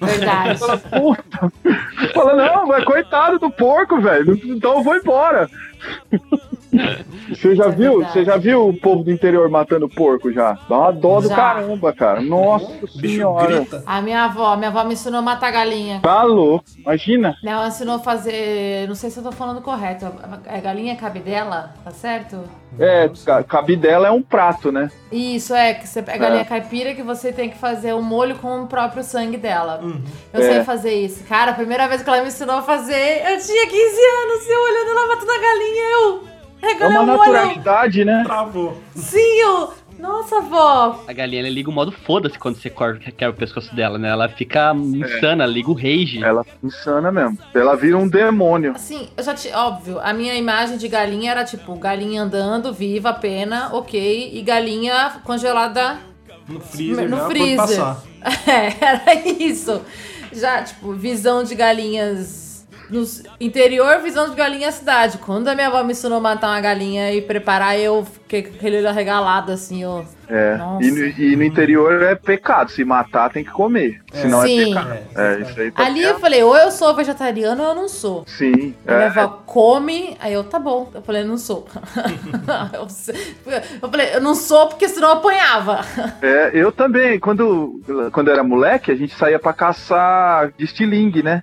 Verdade. 0.01 0.59
Fala, 0.61 0.79
puta. 0.79 1.53
Fala, 2.15 2.37
não, 2.37 2.67
vai, 2.69 2.85
coitado 2.85 3.39
do 3.39 3.51
porco, 3.51 4.01
velho. 4.01 4.39
Então 4.45 4.77
eu 4.77 4.83
vou 4.83 4.97
embora. 4.97 5.51
Você 7.29 7.55
já 7.55 7.66
É 7.66 7.70
viu? 7.70 7.93
verdade. 7.99 8.12
Você 8.12 8.25
já 8.25 8.37
viu 8.37 8.68
o 8.68 8.75
povo 8.79 9.03
do 9.05 9.11
interior 9.11 9.49
matando 9.49 9.89
porco 9.89 10.33
já? 10.33 10.59
Dá 10.68 10.77
uma 10.79 10.93
dó 10.93 11.20
do 11.20 11.29
Já. 11.29 11.37
caramba, 11.37 11.93
cara. 11.93 12.20
Nossa 12.20 12.87
senhora. 12.89 13.47
grita. 13.61 13.83
A 13.87 14.01
minha 14.03 14.25
avó, 14.25 14.57
minha 14.57 14.68
avó 14.68 14.85
me 14.85 14.95
ensinou 14.95 15.18
a 15.20 15.22
matar 15.22 15.51
galinha. 15.53 16.01
Tá 16.03 16.22
louco. 16.22 16.64
Imagina. 16.79 17.37
Avó 17.47 17.66
ensinou 17.66 17.97
a 17.97 17.99
fazer. 18.01 18.87
Não 18.89 18.95
sei 18.95 19.11
se 19.11 19.18
eu 19.18 19.22
tô 19.25 19.33
falando 19.33 19.61
correto. 19.61 20.07
É 20.47 20.61
galinha 20.61 20.97
cabidela, 20.97 21.75
tá 21.85 21.91
certo? 21.91 22.41
É, 22.79 23.09
ca- 23.25 23.43
cabidela 23.45 24.09
é 24.09 24.11
um 24.11 24.20
prato, 24.22 24.72
né? 24.72 24.91
Isso, 25.12 25.55
é, 25.55 25.75
que 25.75 25.87
você 25.87 26.03
pega 26.03 26.25
a 26.25 26.27
É. 26.27 26.29
galinha 26.29 26.45
caipira 26.45 26.93
que 26.95 27.03
você 27.03 27.33
tem 27.33 27.49
que 27.49 27.57
fazer 27.57 27.93
o 27.95 28.03
molho 28.03 28.35
com 28.37 28.62
o 28.62 28.66
próprio 28.66 29.05
sangue 29.05 29.37
dela. 29.37 29.81
Eu 30.33 30.41
É. 30.41 30.43
sei 30.43 30.64
fazer 30.64 30.93
isso. 30.93 31.22
Cara, 31.25 31.53
a 31.53 31.55
primeira 31.55 31.87
vez 31.87 32.03
que 32.03 32.09
ela 32.09 32.20
me 32.20 32.29
ensinou 32.29 32.57
a 32.57 32.62
fazer, 32.62 33.22
eu 33.31 33.39
tinha 33.41 33.66
15 33.66 33.77
anos, 33.77 34.49
eu 34.49 34.61
olhando 34.61 34.91
ela 34.91 35.07
matando 35.09 35.31
a 35.31 35.39
galinha, 35.39 35.83
eu. 35.93 36.34
É 36.67 36.73
Agora 36.75 36.89
uma 36.91 37.01
eu 37.12 37.17
molho. 37.19 37.33
naturalidade, 37.33 38.05
né? 38.05 38.23
Travou. 38.25 38.81
Sim, 38.95 39.19
eu. 39.41 39.73
Nossa, 39.99 40.41
vó. 40.41 41.03
A 41.07 41.12
galinha 41.12 41.41
ela 41.41 41.49
liga 41.49 41.71
o 41.71 41.73
modo 41.73 41.91
foda-se 41.93 42.39
quando 42.39 42.57
você 42.57 42.69
corta, 42.69 43.11
quer 43.12 43.29
o 43.29 43.33
pescoço 43.33 43.75
dela, 43.75 43.97
né? 43.97 44.09
Ela 44.11 44.29
fica 44.29 44.75
insana, 44.75 45.47
liga 45.47 45.71
o 45.71 45.75
rage. 45.75 46.23
Ela 46.23 46.43
é 46.43 46.67
insana 46.67 47.11
mesmo. 47.12 47.39
Ela 47.55 47.77
vira 47.77 47.97
um 47.97 48.09
demônio. 48.09 48.73
Assim, 48.75 49.09
eu 49.17 49.23
já 49.23 49.33
tinha. 49.35 49.57
Óbvio, 49.57 50.01
a 50.01 50.12
minha 50.12 50.35
imagem 50.35 50.77
de 50.77 50.89
galinha 50.89 51.31
era 51.31 51.45
tipo 51.45 51.75
galinha 51.77 52.23
andando, 52.23 52.73
viva, 52.73 53.12
pena, 53.15 53.71
ok. 53.73 54.31
E 54.35 54.43
galinha 54.43 55.12
congelada 55.25 55.99
No 56.49 56.61
freezer, 56.61 57.09
no 57.09 57.19
freezer. 57.27 57.57
passar. 57.57 58.03
É, 58.49 58.85
era 58.85 59.15
isso. 59.29 59.81
Já, 60.33 60.62
tipo, 60.65 60.93
visão 60.93 61.45
de 61.45 61.55
galinhas 61.55 62.43
no 62.91 63.05
interior, 63.41 63.99
visão 64.01 64.28
de 64.28 64.37
galinha 64.37 64.68
é 64.68 64.70
cidade. 64.70 65.18
Quando 65.18 65.49
a 65.49 65.55
minha 65.55 65.68
avó 65.68 65.82
me 65.82 65.93
ensinou 65.93 66.18
a 66.18 66.20
matar 66.20 66.49
uma 66.49 66.61
galinha 66.61 67.12
e 67.12 67.20
preparar, 67.22 67.78
eu 67.78 68.05
fiquei 68.05 68.43
com 68.43 68.55
aquele 68.55 68.78
olho 68.78 68.89
arregalado, 68.89 69.53
assim, 69.53 69.85
ó. 69.85 70.03
É. 70.28 70.57
E 70.80 70.91
no, 70.91 71.05
e 71.07 71.37
no 71.37 71.43
interior 71.45 72.03
é 72.03 72.14
pecado. 72.14 72.70
Se 72.70 72.82
matar, 72.85 73.30
tem 73.30 73.45
que 73.45 73.51
comer. 73.51 74.01
Senão 74.12 74.43
é 74.43 74.47
Sim. 74.47 74.64
pecado. 74.74 74.99
É, 75.14 75.41
isso 75.41 75.61
aí 75.61 75.70
tá 75.70 75.85
Ali 75.85 76.03
eu 76.03 76.18
falei, 76.18 76.43
ou 76.43 76.57
eu 76.57 76.70
sou 76.70 76.95
vegetariano 76.95 77.62
ou 77.62 77.68
eu 77.70 77.74
não 77.74 77.89
sou. 77.89 78.24
Sim. 78.26 78.74
Aí 78.87 78.95
minha 78.97 79.07
É. 79.07 79.07
avó 79.07 79.28
come, 79.45 80.16
aí 80.20 80.32
eu, 80.32 80.43
tá 80.45 80.59
bom. 80.59 80.91
Eu 80.95 81.03
falei, 81.03 81.24
não 81.24 81.37
sou. 81.37 81.66
eu, 82.72 82.87
eu 83.82 83.89
falei, 83.91 84.14
eu 84.14 84.20
não 84.20 84.35
sou 84.35 84.68
porque 84.68 84.89
senão 84.89 85.09
eu 85.09 85.14
apanhava. 85.16 85.85
É, 86.22 86.51
eu 86.55 86.72
também, 86.72 87.18
quando, 87.18 87.80
quando 88.12 88.30
era 88.30 88.43
moleque, 88.43 88.91
a 88.91 88.97
gente 88.97 89.14
saía 89.14 89.39
pra 89.39 89.53
caçar 89.53 90.53
de 90.57 90.64
estilingue, 90.64 91.22
né? 91.22 91.43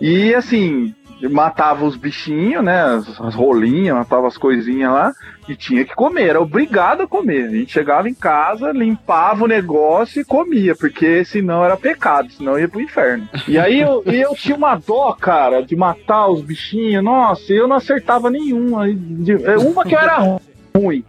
E 0.00 0.34
assim, 0.34 0.94
matava 1.30 1.84
os 1.84 1.96
bichinhos, 1.96 2.62
né? 2.62 2.82
As, 2.82 3.20
as 3.20 3.34
rolinhas, 3.34 3.96
matava 3.96 4.26
as 4.26 4.36
coisinhas 4.36 4.92
lá 4.92 5.12
e 5.48 5.54
tinha 5.56 5.84
que 5.84 5.94
comer, 5.94 6.28
era 6.28 6.40
obrigado 6.40 7.02
a 7.02 7.06
comer. 7.06 7.46
A 7.46 7.50
gente 7.50 7.72
chegava 7.72 8.08
em 8.08 8.14
casa, 8.14 8.72
limpava 8.72 9.44
o 9.44 9.48
negócio 9.48 10.20
e 10.20 10.24
comia, 10.24 10.74
porque 10.74 11.24
senão 11.24 11.64
era 11.64 11.76
pecado, 11.76 12.30
senão 12.32 12.58
ia 12.58 12.68
pro 12.68 12.80
inferno. 12.80 13.28
E 13.48 13.58
aí 13.58 13.80
eu, 13.80 14.02
eu 14.04 14.34
tinha 14.34 14.56
uma 14.56 14.74
dó, 14.76 15.12
cara, 15.18 15.62
de 15.62 15.74
matar 15.76 16.26
os 16.28 16.42
bichinhos, 16.42 17.02
nossa, 17.02 17.52
eu 17.52 17.66
não 17.66 17.76
acertava 17.76 18.28
nenhum. 18.30 18.78
aí 18.78 18.94
de- 18.94 19.42
é, 19.44 19.56
Uma 19.56 19.84
que 19.84 19.94
eu 19.94 19.98
era 19.98 20.38
ruim. 20.76 21.04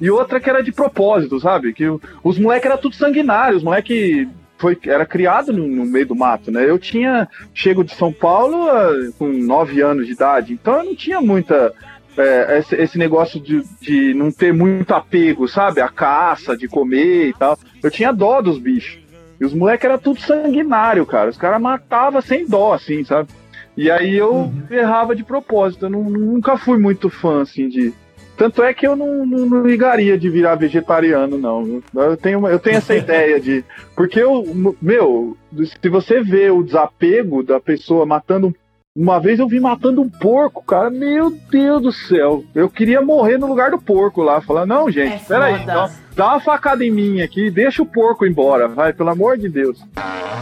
E 0.00 0.10
outra 0.10 0.40
que 0.40 0.50
era 0.50 0.62
de 0.64 0.72
propósito, 0.72 1.38
sabe? 1.38 1.72
Que 1.72 1.84
os 2.24 2.36
moleques 2.38 2.66
eram 2.68 2.80
tudo 2.80 2.96
sanguinários, 2.96 3.58
os 3.58 3.62
moleques 3.62 4.26
foi, 4.62 4.78
era 4.86 5.04
criado 5.04 5.52
no, 5.52 5.66
no 5.66 5.84
meio 5.84 6.06
do 6.06 6.14
mato, 6.14 6.50
né? 6.52 6.64
Eu 6.68 6.78
tinha 6.78 7.28
chego 7.52 7.82
de 7.82 7.92
São 7.94 8.12
Paulo 8.12 8.68
ah, 8.70 8.90
com 9.18 9.26
9 9.28 9.80
anos 9.82 10.06
de 10.06 10.12
idade, 10.12 10.52
então 10.54 10.78
eu 10.78 10.84
não 10.84 10.94
tinha 10.94 11.20
muita. 11.20 11.74
é, 12.16 12.58
esse, 12.60 12.76
esse 12.76 12.96
negócio 12.96 13.40
de, 13.40 13.62
de 13.80 14.14
não 14.14 14.30
ter 14.30 14.52
muito 14.54 14.94
apego, 14.94 15.48
sabe? 15.48 15.80
A 15.80 15.88
caça, 15.88 16.56
de 16.56 16.68
comer 16.68 17.28
e 17.28 17.32
tal. 17.34 17.58
Eu 17.82 17.90
tinha 17.90 18.12
dó 18.12 18.40
dos 18.40 18.58
bichos. 18.58 19.02
E 19.40 19.44
os 19.44 19.52
moleques 19.52 19.84
eram 19.84 19.98
tudo 19.98 20.20
sanguinário, 20.20 21.04
cara. 21.04 21.28
Os 21.30 21.36
caras 21.36 21.60
matavam 21.60 22.20
sem 22.22 22.46
dó, 22.46 22.72
assim, 22.72 23.02
sabe? 23.02 23.28
E 23.76 23.90
aí 23.90 24.14
eu 24.14 24.52
errava 24.70 25.16
de 25.16 25.24
propósito. 25.24 25.86
Eu 25.86 25.90
não- 25.90 26.04
nunca 26.08 26.56
fui 26.56 26.78
muito 26.78 27.10
fã, 27.10 27.42
assim, 27.42 27.68
de, 27.68 27.92
tanto 28.36 28.62
é 28.62 28.72
que 28.74 28.86
eu 28.86 28.96
não, 28.96 29.24
não, 29.26 29.46
não 29.46 29.66
ligaria 29.66 30.18
de 30.18 30.28
virar 30.30 30.54
vegetariano, 30.56 31.38
não. 31.38 31.82
Eu 31.94 32.16
tenho, 32.16 32.46
eu 32.48 32.58
tenho 32.58 32.76
essa 32.78 32.94
ideia 32.96 33.40
de. 33.40 33.64
Porque 33.96 34.20
eu, 34.20 34.44
meu, 34.80 35.36
se 35.82 35.88
você 35.88 36.22
vê 36.22 36.50
o 36.50 36.62
desapego 36.62 37.42
da 37.42 37.60
pessoa 37.60 38.04
matando. 38.06 38.48
um- 38.48 38.54
Uma 38.94 39.18
vez 39.18 39.38
eu 39.38 39.48
vi 39.48 39.58
matando 39.58 40.02
um 40.02 40.08
porco, 40.10 40.62
cara. 40.62 40.90
Meu 40.90 41.30
Deus 41.50 41.80
do 41.82 41.92
céu. 41.92 42.44
Eu 42.54 42.68
queria 42.68 43.00
morrer 43.00 43.38
no 43.38 43.46
lugar 43.46 43.70
do 43.70 43.80
porco 43.80 44.22
lá. 44.22 44.40
Falar, 44.42 44.66
não, 44.66 44.90
gente, 44.90 45.14
É 45.14 45.26
peraí, 45.26 45.64
dá, 45.64 45.90
dá 46.14 46.26
uma 46.28 46.40
facada 46.40 46.84
em 46.84 46.90
mim 46.90 47.22
aqui, 47.22 47.50
deixa 47.50 47.82
o 47.82 47.86
porco 47.86 48.26
embora, 48.26 48.68
vai, 48.68 48.92
pelo 48.92 49.08
amor 49.08 49.38
de 49.38 49.48
Deus. 49.48 49.78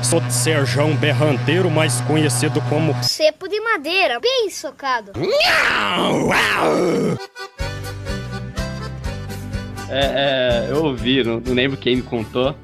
Sou 0.02 0.20
Serjão 0.30 0.96
Berranteiro, 0.96 1.70
mais 1.70 2.00
conhecido 2.00 2.60
como 2.68 2.92
Cepo 3.04 3.46
de 3.48 3.60
madeira, 3.60 4.18
bem 4.18 4.50
socado. 4.50 5.12
É, 9.90 10.66
é, 10.68 10.70
eu 10.70 10.84
ouvi, 10.84 11.22
não, 11.24 11.40
não 11.40 11.52
lembro 11.54 11.76
quem 11.76 11.96
me 11.96 12.02
contou. 12.02 12.54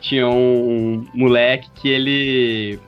Tinha 0.00 0.26
um 0.28 1.06
moleque 1.14 1.68
que 1.74 1.88
ele 1.88 2.78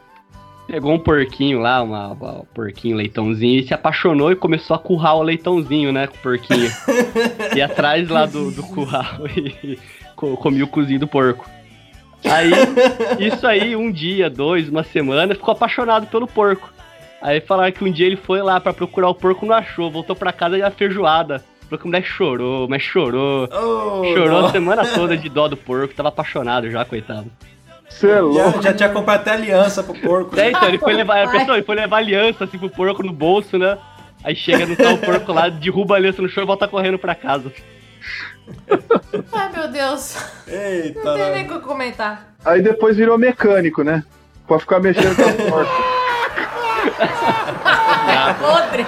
pegou 0.66 0.94
um 0.94 0.98
porquinho 0.98 1.58
lá, 1.60 1.82
uma, 1.82 2.08
uma- 2.12 2.40
um 2.40 2.44
porquinho 2.54 2.96
leitãozinho, 2.96 3.60
e 3.60 3.66
se 3.66 3.74
apaixonou 3.74 4.32
e 4.32 4.36
começou 4.36 4.74
a 4.74 4.78
currar 4.78 5.16
o 5.16 5.22
leitãozinho, 5.22 5.92
né, 5.92 6.06
com 6.06 6.16
o 6.16 6.18
porquinho. 6.20 6.70
e 7.54 7.60
atrás 7.60 8.08
lá 8.08 8.24
do, 8.24 8.50
do 8.50 8.62
curral 8.62 9.26
e 9.36 9.78
co- 10.16 10.36
comia 10.38 10.64
o 10.64 10.68
cozinho 10.68 11.00
do 11.00 11.06
porco. 11.06 11.46
Aí, 12.24 12.50
isso 13.18 13.46
aí, 13.46 13.74
um 13.76 13.90
dia, 13.90 14.30
dois, 14.30 14.68
uma 14.68 14.84
semana, 14.84 15.34
ficou 15.34 15.52
apaixonado 15.52 16.06
pelo 16.06 16.26
porco. 16.26 16.72
Aí 17.20 17.40
falaram 17.40 17.72
que 17.72 17.84
um 17.84 17.90
dia 17.92 18.06
ele 18.06 18.16
foi 18.16 18.40
lá 18.40 18.58
pra 18.58 18.72
procurar 18.72 19.08
o 19.10 19.14
porco, 19.14 19.44
não 19.44 19.54
achou, 19.56 19.90
voltou 19.90 20.16
pra 20.16 20.32
casa 20.32 20.56
e 20.56 20.62
a 20.62 20.70
feijoada. 20.70 21.44
Falou 21.72 21.78
que 21.78 21.84
o 21.84 21.88
moleque 21.88 22.08
chorou, 22.08 22.68
mas 22.68 22.82
chorou. 22.82 23.48
Oh, 23.50 24.04
Chorou 24.04 24.42
dó. 24.42 24.46
a 24.48 24.50
semana 24.50 24.84
toda 24.92 25.16
de 25.16 25.28
dó 25.30 25.48
do 25.48 25.56
porco, 25.56 25.94
tava 25.94 26.10
apaixonado 26.10 26.70
já, 26.70 26.84
coitado. 26.84 27.32
Você 27.88 28.10
é 28.10 28.20
louco. 28.20 28.60
Já, 28.62 28.70
já 28.70 28.74
tinha 28.74 28.88
comprado 28.90 29.20
até 29.20 29.30
aliança 29.30 29.82
pro 29.82 29.94
porco. 29.94 30.38
É, 30.38 30.50
então, 30.50 30.68
ele 30.68 30.76
foi 30.78 30.92
levar, 30.92 31.30
pessoal, 31.30 31.56
ele 31.56 31.64
foi 31.64 31.74
levar 31.76 31.96
aliança 31.98 32.44
assim 32.44 32.58
pro 32.58 32.68
porco 32.68 33.02
no 33.02 33.12
bolso, 33.12 33.56
né? 33.56 33.78
Aí 34.22 34.36
chega 34.36 34.66
no 34.66 34.76
tal 34.76 34.98
porco 34.98 35.32
lá, 35.32 35.48
derruba 35.48 35.94
a 35.94 35.96
aliança 35.96 36.20
no 36.20 36.28
chão 36.28 36.42
e 36.42 36.46
volta 36.46 36.68
correndo 36.68 36.98
pra 36.98 37.14
casa. 37.14 37.50
Ai, 39.32 39.52
meu 39.52 39.68
Deus. 39.68 40.16
Eita, 40.46 41.02
Não 41.04 41.14
tem 41.14 41.24
né? 41.24 41.34
nem 41.36 41.46
o 41.46 41.48
que 41.48 41.58
comentar. 41.60 42.34
Aí 42.44 42.60
depois 42.60 42.96
virou 42.98 43.16
mecânico, 43.16 43.82
né? 43.82 44.04
Pra 44.46 44.58
ficar 44.58 44.78
mexendo 44.78 45.16
com 45.16 45.22
as 45.22 45.34
porcas. 45.36 46.02
Podre. 48.40 48.86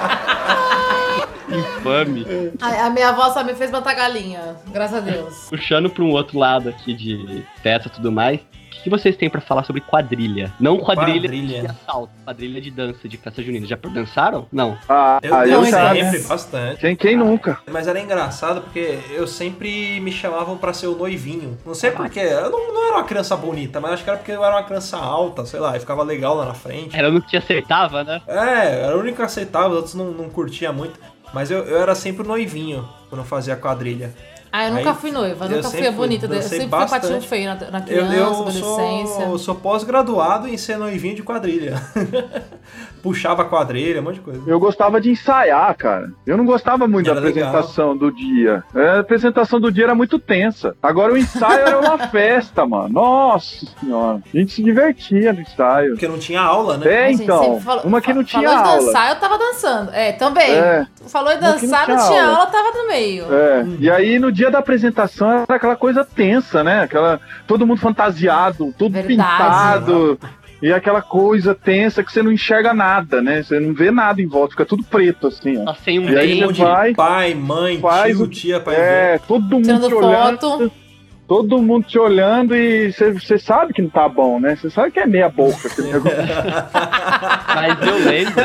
Infame. 1.58 2.26
A, 2.60 2.86
a 2.86 2.90
minha 2.90 3.08
avó 3.08 3.30
só 3.30 3.42
me 3.44 3.54
fez 3.54 3.70
matar 3.70 3.94
galinha. 3.94 4.56
Graças 4.68 4.96
a 4.98 5.00
Deus. 5.00 5.46
Puxando 5.48 5.88
pra 5.90 6.04
um 6.04 6.10
outro 6.10 6.38
lado 6.38 6.68
aqui 6.68 6.94
de 6.94 7.44
festa 7.62 7.88
e 7.88 7.92
tudo 7.92 8.10
mais. 8.12 8.40
O 8.40 8.84
que 8.84 8.90
vocês 8.90 9.16
têm 9.16 9.30
pra 9.30 9.40
falar 9.40 9.64
sobre 9.64 9.80
quadrilha? 9.80 10.52
Não 10.60 10.76
quadrilha, 10.76 11.22
Quadrilha. 11.22 11.60
de 11.62 11.66
assalto, 11.68 12.10
quadrilha 12.22 12.60
de 12.60 12.70
dança, 12.70 13.08
de 13.08 13.16
festa 13.16 13.42
junina. 13.42 13.66
Já 13.66 13.76
dançaram? 13.76 14.46
Não. 14.52 14.76
Ah, 14.86 15.20
Eu, 15.22 15.64
já, 15.64 15.94
sempre, 15.94 16.18
né? 16.18 16.24
bastante. 16.28 16.80
Quem, 16.80 16.94
quem 16.94 17.16
nunca? 17.16 17.58
Mas 17.72 17.88
era 17.88 17.98
engraçado 17.98 18.60
porque 18.60 18.98
eu 19.10 19.26
sempre 19.26 19.98
me 20.00 20.12
chamavam 20.12 20.58
pra 20.58 20.74
ser 20.74 20.88
o 20.88 20.94
noivinho. 20.96 21.56
Não 21.64 21.72
sei 21.72 21.92
porquê. 21.92 22.20
Eu 22.20 22.50
não, 22.50 22.74
não 22.74 22.86
era 22.88 22.96
uma 22.96 23.04
criança 23.04 23.34
bonita, 23.34 23.80
mas 23.80 23.92
acho 23.92 24.04
que 24.04 24.10
era 24.10 24.18
porque 24.18 24.32
eu 24.32 24.44
era 24.44 24.54
uma 24.54 24.64
criança 24.64 24.98
alta, 24.98 25.46
sei 25.46 25.60
lá, 25.60 25.74
e 25.78 25.80
ficava 25.80 26.02
legal 26.02 26.34
lá 26.34 26.44
na 26.44 26.54
frente. 26.54 26.94
Era 26.94 27.10
no 27.10 27.22
que 27.22 27.28
te 27.28 27.38
acertava, 27.38 28.04
né? 28.04 28.20
É, 28.26 28.82
era 28.84 28.94
o 28.94 29.00
único 29.00 29.16
que 29.16 29.22
aceitava, 29.22 29.68
os 29.70 29.76
outros 29.76 29.94
não, 29.94 30.10
não 30.10 30.28
curtia 30.28 30.70
muito. 30.74 31.00
Mas 31.34 31.50
eu, 31.50 31.58
eu 31.64 31.78
era 31.82 31.94
sempre 31.94 32.26
noivinho 32.26 32.88
quando 33.10 33.20
eu 33.22 33.26
fazia 33.26 33.56
quadrilha. 33.56 34.14
Ah, 34.56 34.68
eu 34.68 34.74
nunca 34.74 34.90
Aí, 34.90 34.96
fui 34.96 35.10
noiva, 35.10 35.46
eu 35.46 35.56
nunca 35.56 35.68
fui 35.68 35.84
a 35.84 35.90
bonita. 35.90 36.26
Eu 36.26 36.40
sempre 36.40 36.58
fui 36.60 36.68
patinho 36.68 37.00
bastante. 37.00 37.26
feio 37.28 37.46
na, 37.46 37.54
na 37.72 37.78
Eu, 37.80 37.82
criança, 38.06 38.14
eu 38.14 38.32
adolescência. 38.34 39.24
sou, 39.26 39.38
sou 39.38 39.54
pós-graduado 39.56 40.46
em 40.46 40.56
ser 40.56 40.76
noivinho 40.78 41.16
de 41.16 41.24
quadrilha. 41.24 41.74
Puxava 43.02 43.44
quadrilha, 43.44 44.00
um 44.00 44.04
monte 44.04 44.14
de 44.14 44.20
coisa. 44.20 44.42
Eu 44.46 44.58
gostava 44.58 44.98
de 45.00 45.10
ensaiar, 45.10 45.76
cara. 45.76 46.10
Eu 46.26 46.36
não 46.38 46.44
gostava 46.46 46.88
muito 46.88 47.10
Era 47.10 47.20
da 47.20 47.28
apresentação 47.28 47.96
do 47.96 48.10
dia. 48.10 48.62
É, 48.74 48.88
A 48.90 49.00
apresentação 49.00 49.60
do 49.60 49.70
dia 49.70 49.84
era 49.84 49.94
muito 49.94 50.18
tensa. 50.18 50.74
Agora 50.82 51.12
o 51.12 51.18
ensaio 51.18 51.66
era 51.66 51.80
uma 51.80 51.98
festa, 52.08 52.64
mano. 52.64 52.88
Nossa 52.88 53.66
senhora. 53.80 54.22
A 54.32 54.36
gente 54.38 54.52
se 54.54 54.62
divertia 54.62 55.32
no 55.34 55.40
ensaio. 55.42 55.90
Porque 55.90 56.08
não 56.08 56.18
tinha 56.18 56.40
aula, 56.40 56.78
né? 56.78 56.86
É, 56.90 57.04
A 57.06 57.12
então. 57.12 57.60
falou- 57.60 57.82
uma 57.84 58.00
que 58.00 58.14
não 58.14 58.24
tinha 58.24 58.48
Falou 58.48 58.62
de 58.64 58.68
aula. 58.70 58.86
dançar, 58.86 59.10
eu 59.10 59.16
tava 59.20 59.36
dançando. 59.36 59.90
É, 59.92 60.12
também. 60.12 60.50
É. 60.52 60.86
Falou 61.08 61.32
em 61.32 61.40
não 61.40 61.52
dançar, 61.52 61.88
não 61.88 61.96
tinha 61.96 62.08
tinha 62.08 62.24
aula. 62.26 62.46
tava 62.46 62.70
no 62.76 62.88
meio. 62.88 63.24
É, 63.32 63.66
e 63.78 63.90
aí 63.90 64.18
no 64.18 64.32
dia 64.32 64.50
da 64.50 64.58
apresentação 64.58 65.30
era 65.30 65.56
aquela 65.56 65.76
coisa 65.76 66.04
tensa, 66.04 66.62
né? 66.64 66.82
Aquela, 66.82 67.20
todo 67.46 67.66
mundo 67.66 67.80
fantasiado, 67.80 68.74
tudo 68.78 68.92
Verdade. 68.92 69.08
pintado. 69.08 70.18
E 70.62 70.72
aquela 70.72 71.02
coisa 71.02 71.54
tensa 71.54 72.02
que 72.02 72.10
você 72.10 72.22
não 72.22 72.32
enxerga 72.32 72.72
nada, 72.72 73.20
né? 73.20 73.42
Você 73.42 73.60
não 73.60 73.74
vê 73.74 73.90
nada 73.90 74.22
em 74.22 74.26
volta, 74.26 74.52
fica 74.52 74.64
tudo 74.64 74.82
preto, 74.84 75.26
assim, 75.26 75.62
ó. 75.66 75.74
Sem 75.74 75.98
um 75.98 76.08
E 76.08 76.16
aí 76.16 76.40
você 76.42 76.62
vai, 76.64 76.94
Pai, 76.94 77.34
mãe, 77.34 77.78
faz 77.80 78.16
tio, 78.16 78.24
o- 78.24 78.28
tia, 78.28 78.60
pai. 78.60 78.74
é, 78.76 79.20
todo 79.28 79.42
mundo 79.42 79.64
Tirando 79.64 79.88
te 79.88 79.94
olhando. 79.94 80.40
foto. 80.40 80.72
Todo 81.26 81.62
mundo 81.62 81.86
te 81.86 81.98
olhando 81.98 82.54
e 82.54 82.92
você- 82.92 83.38
sabe 83.38 83.72
que 83.72 83.80
não 83.80 83.88
tá 83.88 84.06
bom, 84.08 84.38
né? 84.38 84.56
Você 84.56 84.68
sabe 84.68 84.90
que 84.90 85.00
é 85.00 85.06
meia 85.06 85.28
boca 85.28 85.68
aquele 85.68 85.92
negócio. 85.92 86.18
Mas 87.54 87.80
eu 87.86 87.98
lembro, 87.98 88.42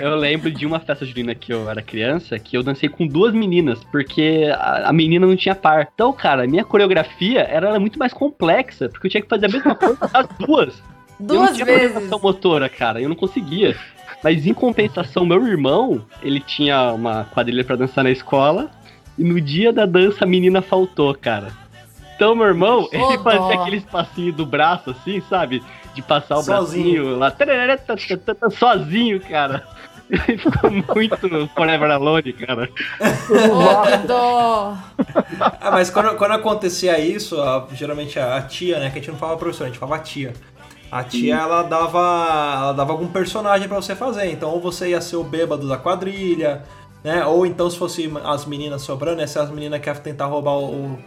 eu 0.00 0.16
lembro 0.16 0.50
de 0.50 0.66
uma 0.66 0.80
festa 0.80 1.04
junina 1.06 1.34
que 1.34 1.52
eu 1.52 1.70
era 1.70 1.80
criança, 1.80 2.38
que 2.38 2.56
eu 2.56 2.62
dancei 2.62 2.88
com 2.88 3.06
duas 3.06 3.32
meninas, 3.32 3.78
porque 3.92 4.48
a, 4.52 4.88
a 4.88 4.92
menina 4.92 5.24
não 5.26 5.36
tinha 5.36 5.54
par. 5.54 5.88
Então, 5.94 6.12
cara, 6.12 6.44
a 6.44 6.46
minha 6.48 6.64
coreografia 6.64 7.42
era 7.42 7.78
muito 7.78 7.98
mais 7.98 8.12
complexa, 8.12 8.88
porque 8.88 9.06
eu 9.06 9.10
tinha 9.10 9.22
que 9.22 9.28
fazer 9.28 9.46
a 9.46 9.50
mesma 9.50 9.74
coisa 9.74 9.98
as 10.12 10.26
duas. 10.38 10.74
eu 10.78 11.26
não 11.26 11.26
Duas 11.44 11.52
tinha 11.54 11.64
vezes. 11.66 12.10
motora, 12.10 12.68
cara, 12.68 13.00
eu 13.00 13.08
não 13.08 13.16
conseguia. 13.16 13.76
Mas 14.22 14.46
em 14.46 14.52
compensação, 14.52 15.24
meu 15.24 15.46
irmão, 15.46 16.04
ele 16.22 16.40
tinha 16.40 16.92
uma 16.92 17.24
quadrilha 17.32 17.64
pra 17.64 17.76
dançar 17.76 18.02
na 18.04 18.10
escola, 18.10 18.68
e 19.18 19.22
no 19.24 19.40
dia 19.40 19.72
da 19.72 19.86
dança 19.86 20.24
a 20.24 20.26
menina 20.26 20.60
faltou, 20.60 21.14
cara. 21.14 21.48
Então, 22.20 22.34
meu 22.34 22.48
irmão, 22.48 22.86
ele 22.92 23.02
Ô, 23.02 23.18
fazia 23.22 23.38
dó. 23.40 23.62
aquele 23.62 23.76
espacinho 23.78 24.30
do 24.30 24.44
braço, 24.44 24.90
assim, 24.90 25.22
sabe? 25.30 25.64
De 25.94 26.02
passar 26.02 26.36
o 26.36 26.42
Sozinho. 26.42 27.16
bracinho 27.16 27.18
lá, 27.18 27.30
tá, 27.30 27.46
tá, 27.46 28.16
tá, 28.26 28.34
tá, 28.34 28.50
sozinho, 28.50 29.18
cara. 29.22 29.66
Ele 30.28 30.36
ficou 30.36 30.70
muito 30.70 31.48
Forever 31.56 31.90
Alone, 31.92 32.32
cara. 32.34 32.66
Que 32.66 34.06
dó. 34.06 34.76
Ah, 35.40 35.70
mas 35.70 35.88
quando, 35.88 36.14
quando 36.18 36.32
acontecia 36.32 36.98
isso, 36.98 37.40
a- 37.40 37.66
geralmente 37.72 38.18
a, 38.18 38.36
a 38.36 38.42
tia, 38.42 38.78
né? 38.80 38.90
Que 38.90 38.98
a 38.98 39.00
gente 39.00 39.12
não 39.12 39.18
falava 39.18 39.38
professor, 39.38 39.64
a 39.64 39.66
gente 39.68 39.78
falava 39.78 40.02
tia. 40.02 40.34
A 40.92 41.02
tia, 41.02 41.36
ela 41.36 41.62
dava, 41.62 41.98
ela 42.00 42.72
dava 42.72 42.92
algum 42.92 43.06
personagem 43.06 43.66
pra 43.66 43.76
você 43.80 43.96
fazer. 43.96 44.30
Então, 44.30 44.50
ou 44.50 44.60
você 44.60 44.90
ia 44.90 45.00
ser 45.00 45.16
o 45.16 45.24
bêbado 45.24 45.66
da 45.66 45.78
quadrilha, 45.78 46.64
né? 47.02 47.24
Ou 47.24 47.46
então, 47.46 47.70
se 47.70 47.78
fosse 47.78 48.12
as 48.24 48.44
meninas 48.44 48.82
sobrando, 48.82 49.16
né? 49.18 49.26
Se 49.26 49.38
as 49.38 49.48
meninas 49.48 49.80
querem 49.80 50.02
tentar 50.02 50.26
roubar 50.26 50.58
o- 50.58 50.98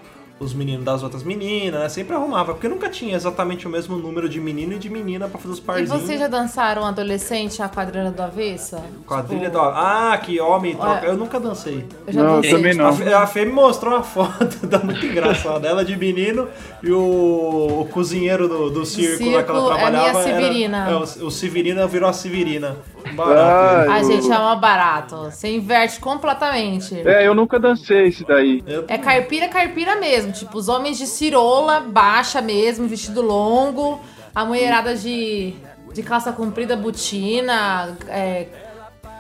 os 0.43 0.53
meninos 0.53 0.83
das 0.85 1.01
outras 1.03 1.23
meninas, 1.23 1.79
né? 1.81 1.89
Sempre 1.89 2.15
arrumava. 2.15 2.53
Porque 2.53 2.67
nunca 2.67 2.89
tinha 2.89 3.15
exatamente 3.15 3.67
o 3.67 3.69
mesmo 3.69 3.97
número 3.97 4.27
de 4.29 4.39
menino 4.39 4.73
e 4.73 4.77
de 4.79 4.89
menina 4.89 5.27
pra 5.27 5.39
fazer 5.39 5.53
os 5.53 5.59
E 5.59 5.61
parzinhos. 5.61 5.89
vocês 6.03 6.19
já 6.19 6.27
dançaram 6.27 6.85
adolescente 6.85 7.61
a 7.61 7.69
quadrilha 7.69 8.11
do 8.11 8.21
avesso? 8.21 8.77
Quadrilha 9.07 9.49
Tipo, 9.49 9.53
do... 9.53 9.59
Ah, 9.61 10.19
que 10.23 10.39
homem 10.39 10.75
troca. 10.75 11.05
Eu 11.05 11.15
nunca 11.17 11.39
dancei. 11.39 11.85
Eu 12.07 12.13
já 12.13 12.23
Não, 12.23 12.35
dancei. 12.35 12.51
também 12.51 12.73
não. 12.75 12.87
A 12.87 12.93
Fê, 12.93 13.13
a 13.13 13.27
Fê 13.27 13.45
me 13.45 13.51
mostrou 13.51 13.93
uma 13.93 14.03
foto, 14.03 14.67
dá 14.67 14.79
muito 14.79 15.05
engraçado. 15.05 15.65
Ela 15.65 15.83
de 15.85 15.95
menino 15.97 16.47
e 16.81 16.91
o, 16.91 17.81
o 17.81 17.85
cozinheiro 17.91 18.47
do, 18.47 18.69
do 18.69 18.85
circo, 18.85 19.23
lá 19.31 19.43
que 19.43 19.49
ela 19.49 19.59
circo 19.61 19.77
é 19.79 19.83
a 19.87 19.89
minha 19.89 20.01
trabalhava. 20.01 20.21
era- 20.29 20.41
Severina. 20.41 20.89
é, 20.89 20.95
o, 20.95 21.27
o 21.27 21.31
Severina 21.31 21.87
virou 21.87 22.09
a 22.09 22.13
Severina. 22.13 22.75
Barato. 23.13 23.91
A 23.91 24.03
gente 24.03 24.25
chama 24.25 24.55
barato. 24.55 25.15
Você 25.25 25.55
inverte 25.55 25.99
completamente. 25.99 27.01
É, 27.07 27.27
eu 27.27 27.35
nunca 27.35 27.59
dancei 27.59 28.07
esse 28.07 28.25
daí. 28.25 28.63
É 28.87 28.97
caipira, 28.97 29.47
caipira 29.47 29.95
mesmo. 29.95 30.31
Tipo, 30.31 30.57
os 30.57 30.67
homens 30.69 30.97
de 30.97 31.05
cirola, 31.07 31.79
baixa 31.81 32.41
mesmo, 32.41 32.87
vestido 32.87 33.21
longo. 33.21 33.99
A 34.33 34.43
mulherada 34.45 34.95
de, 34.95 35.53
de 35.93 36.01
calça 36.01 36.31
comprida, 36.31 36.75
botina, 36.75 37.95
é, 38.07 38.47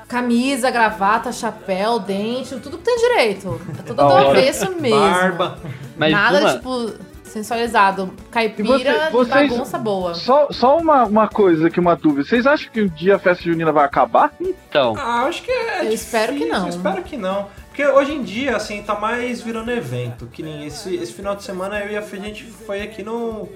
camisa, 0.07 0.71
gravata, 0.71 1.31
chapéu, 1.31 1.99
dente, 1.99 2.55
tudo 2.59 2.77
que 2.77 2.83
tem 2.83 2.97
direito. 2.97 3.61
É 3.79 3.81
tudo 3.83 3.95
do 3.95 4.01
avesso 4.11 4.71
mesmo. 4.79 4.99
Barba. 4.99 5.59
Mas 5.97 6.11
Nada, 6.11 6.39
uma- 6.39 6.53
tipo, 6.53 6.93
sensualizado. 7.33 8.13
Caipira, 8.31 8.67
você- 8.67 9.09
vocês- 9.11 9.51
bagunça 9.51 9.77
boa. 9.77 10.13
Só, 10.13 10.47
só 10.51 10.77
uma, 10.77 11.03
uma 11.05 11.27
coisa 11.27 11.67
aqui, 11.67 11.79
uma 11.79 11.95
dúvida. 11.95 12.23
Vocês 12.23 12.45
acham 12.47 12.71
que 12.71 12.81
um 12.81 12.87
dia 12.87 13.15
a 13.15 13.19
festa 13.19 13.43
junina 13.43 13.71
vai 13.71 13.83
acabar? 13.85 14.31
Então. 14.39 14.95
Ah, 14.97 15.23
acho 15.25 15.41
que 15.43 15.51
é. 15.51 15.85
Eu 15.85 15.91
espero 15.91 16.33
que 16.33 16.39
difícil, 16.39 16.57
não. 16.59 16.67
Eu 16.67 16.69
espero 16.69 17.03
que 17.03 17.17
não. 17.17 17.47
Porque 17.67 17.85
hoje 17.87 18.13
em 18.13 18.21
dia, 18.21 18.55
assim, 18.55 18.83
tá 18.83 18.93
mais 18.93 19.41
virando 19.41 19.71
evento. 19.71 20.27
Que 20.31 20.43
nem 20.43 20.63
esse, 20.67 20.93
esse 20.95 21.11
final 21.11 21.35
de 21.35 21.41
semana 21.43 21.79
eu 21.79 21.91
e 21.91 21.97
a 21.97 22.03
Fê, 22.03 22.17
a 22.17 22.19
gente 22.19 22.43
foi 22.43 22.81
aqui 22.83 23.01
no. 23.01 23.49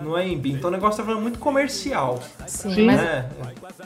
No 0.00 0.14
AMB. 0.16 0.46
Então 0.52 0.68
o 0.68 0.72
negócio 0.72 0.96
tá 0.98 1.02
virando 1.02 1.22
muito 1.22 1.38
comercial. 1.38 2.20
Sim, 2.46 2.74
Sim. 2.74 2.86
mas- 2.86 2.96
né? 3.00 3.28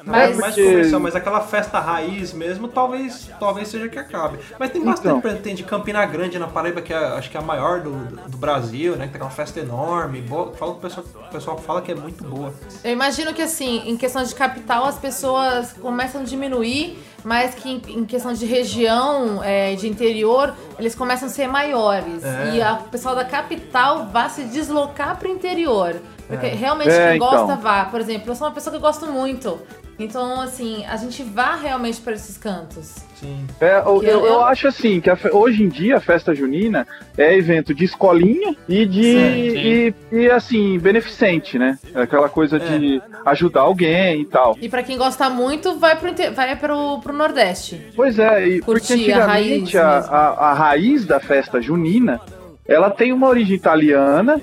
mas- 0.05 0.37
mais 0.37 0.55
porque- 0.55 0.65
comercial, 0.71 1.01
mas 1.01 1.17
aquela 1.17 1.41
festa 1.41 1.79
raiz 1.81 2.33
mesmo, 2.33 2.69
talvez, 2.69 3.31
talvez 3.39 3.69
seja 3.69 3.89
que 3.89 3.99
acabe. 3.99 4.39
Mas 4.59 4.71
tem 4.71 4.85
bastante, 4.85 5.19
Então. 5.19 5.37
tem 5.39 5.55
de 5.55 5.63
Campina 5.65 6.05
Grande 6.07 6.39
na 6.39 6.47
Paraíba, 6.49 6.81
que 6.83 6.93
é, 6.93 6.97
acho 6.97 7.31
que 7.31 7.37
é 7.37 7.41
a 7.41 7.43
maior 7.43 7.81
do, 7.81 7.93
do 8.29 8.37
Brasil, 8.37 8.97
né? 8.97 9.07
Que 9.07 9.13
tem 9.15 9.23
uma 9.23 9.31
festa 9.31 9.61
enorme. 9.61 10.21
Boa, 10.23 10.53
fala 10.53 10.73
que 10.73 10.79
o 10.79 10.81
pessoal, 10.83 11.07
o 11.29 11.33
pessoal 11.33 11.59
fala 11.59 11.81
que 11.83 11.93
é 11.93 11.95
muito 11.95 12.25
boa. 12.25 12.53
Eu 12.85 12.93
imagino 12.93 13.33
que, 13.33 13.43
assim, 13.43 13.83
em 13.87 13.97
questão 13.97 14.23
de 14.23 14.35
capital, 14.35 14.85
as 14.85 14.99
pessoas 14.99 15.73
começam 15.73 16.21
a 16.21 16.25
diminuir, 16.25 16.99
mas 17.25 17.55
que 17.55 17.69
em, 17.71 17.83
em 18.01 18.05
questão 18.05 18.33
de 18.33 18.45
região, 18.47 19.43
é, 19.43 19.75
de 19.75 19.89
interior, 19.89 20.55
eles 20.79 20.95
começam 20.95 21.29
a 21.29 21.31
ser 21.31 21.47
maiores. 21.47 22.23
É. 22.25 22.55
E 22.57 22.63
a- 22.63 22.75
o 22.75 22.89
pessoal 22.89 23.15
da 23.15 23.25
capital 23.25 24.07
vai 24.13 24.29
se 24.31 24.45
deslocar 24.45 25.17
pro 25.19 25.29
interior. 25.29 25.97
Porque 26.29 26.47
É. 26.47 26.55
realmente 26.55 26.91
É, 26.91 27.11
quem 27.11 27.19
gosta 27.19 27.45
então. 27.45 27.57
vá. 27.59 27.85
Por 27.87 28.01
exemplo, 28.01 28.31
eu 28.31 28.35
sou 28.37 28.47
uma 28.47 28.55
pessoa 28.55 28.71
que 28.73 28.77
eu 28.77 28.81
gosto 28.81 29.07
muito. 29.07 29.59
Então, 29.99 30.41
assim, 30.41 30.85
a 30.87 30.97
gente 30.97 31.23
vá 31.23 31.55
realmente 31.55 32.01
para 32.01 32.15
esses 32.15 32.37
cantos. 32.39 32.95
Sim. 33.15 33.47
É, 33.61 33.79
eu, 33.85 34.03
eu, 34.03 34.27
eu- 34.27 34.45
acho 34.45 34.67
assim, 34.67 35.01
que 35.01 35.09
a 35.11 35.17
hoje 35.33 35.63
em 35.63 35.69
dia 35.69 35.99
a 35.99 36.01
festa 36.01 36.35
junina 36.35 36.87
é 37.17 37.37
evento 37.37 37.73
de 37.75 37.85
escolinha 37.85 38.57
e 38.69 38.87
de. 38.87 39.03
Sim, 39.03 39.59
E, 39.59 39.95
e, 40.11 40.31
assim, 40.31 40.79
beneficente, 40.79 41.59
né? 41.59 41.79
Aquela 41.95 42.29
coisa 42.29 42.59
de 42.59 43.01
ajudar 43.27 43.61
alguém 43.61 44.23
e 44.23 44.25
tal. 44.25 44.57
E 44.61 44.69
pra 44.69 44.83
quem 44.83 44.97
gosta 44.97 45.29
muito, 45.31 45.79
vai 45.79 45.95
pro, 45.95 46.11
vai 46.35 46.57
pro, 46.57 46.99
pro 47.01 47.13
Nordeste. 47.13 47.89
Pois 47.95 48.19
é, 48.19 48.49
e 48.49 48.63
porque 48.63 48.95
Curtir 48.95 49.13
a 49.13 49.27
raiz 49.27 49.63
antigamente 49.63 49.79
a, 49.79 49.99
a, 49.99 50.51
a 50.51 50.55
raiz 50.55 51.05
da 51.05 51.21
festa 51.21 51.61
junina 51.61 52.21
ela 52.67 52.91
tem 52.91 53.13
uma 53.13 53.29
origem 53.29 53.55
italiana 53.57 54.41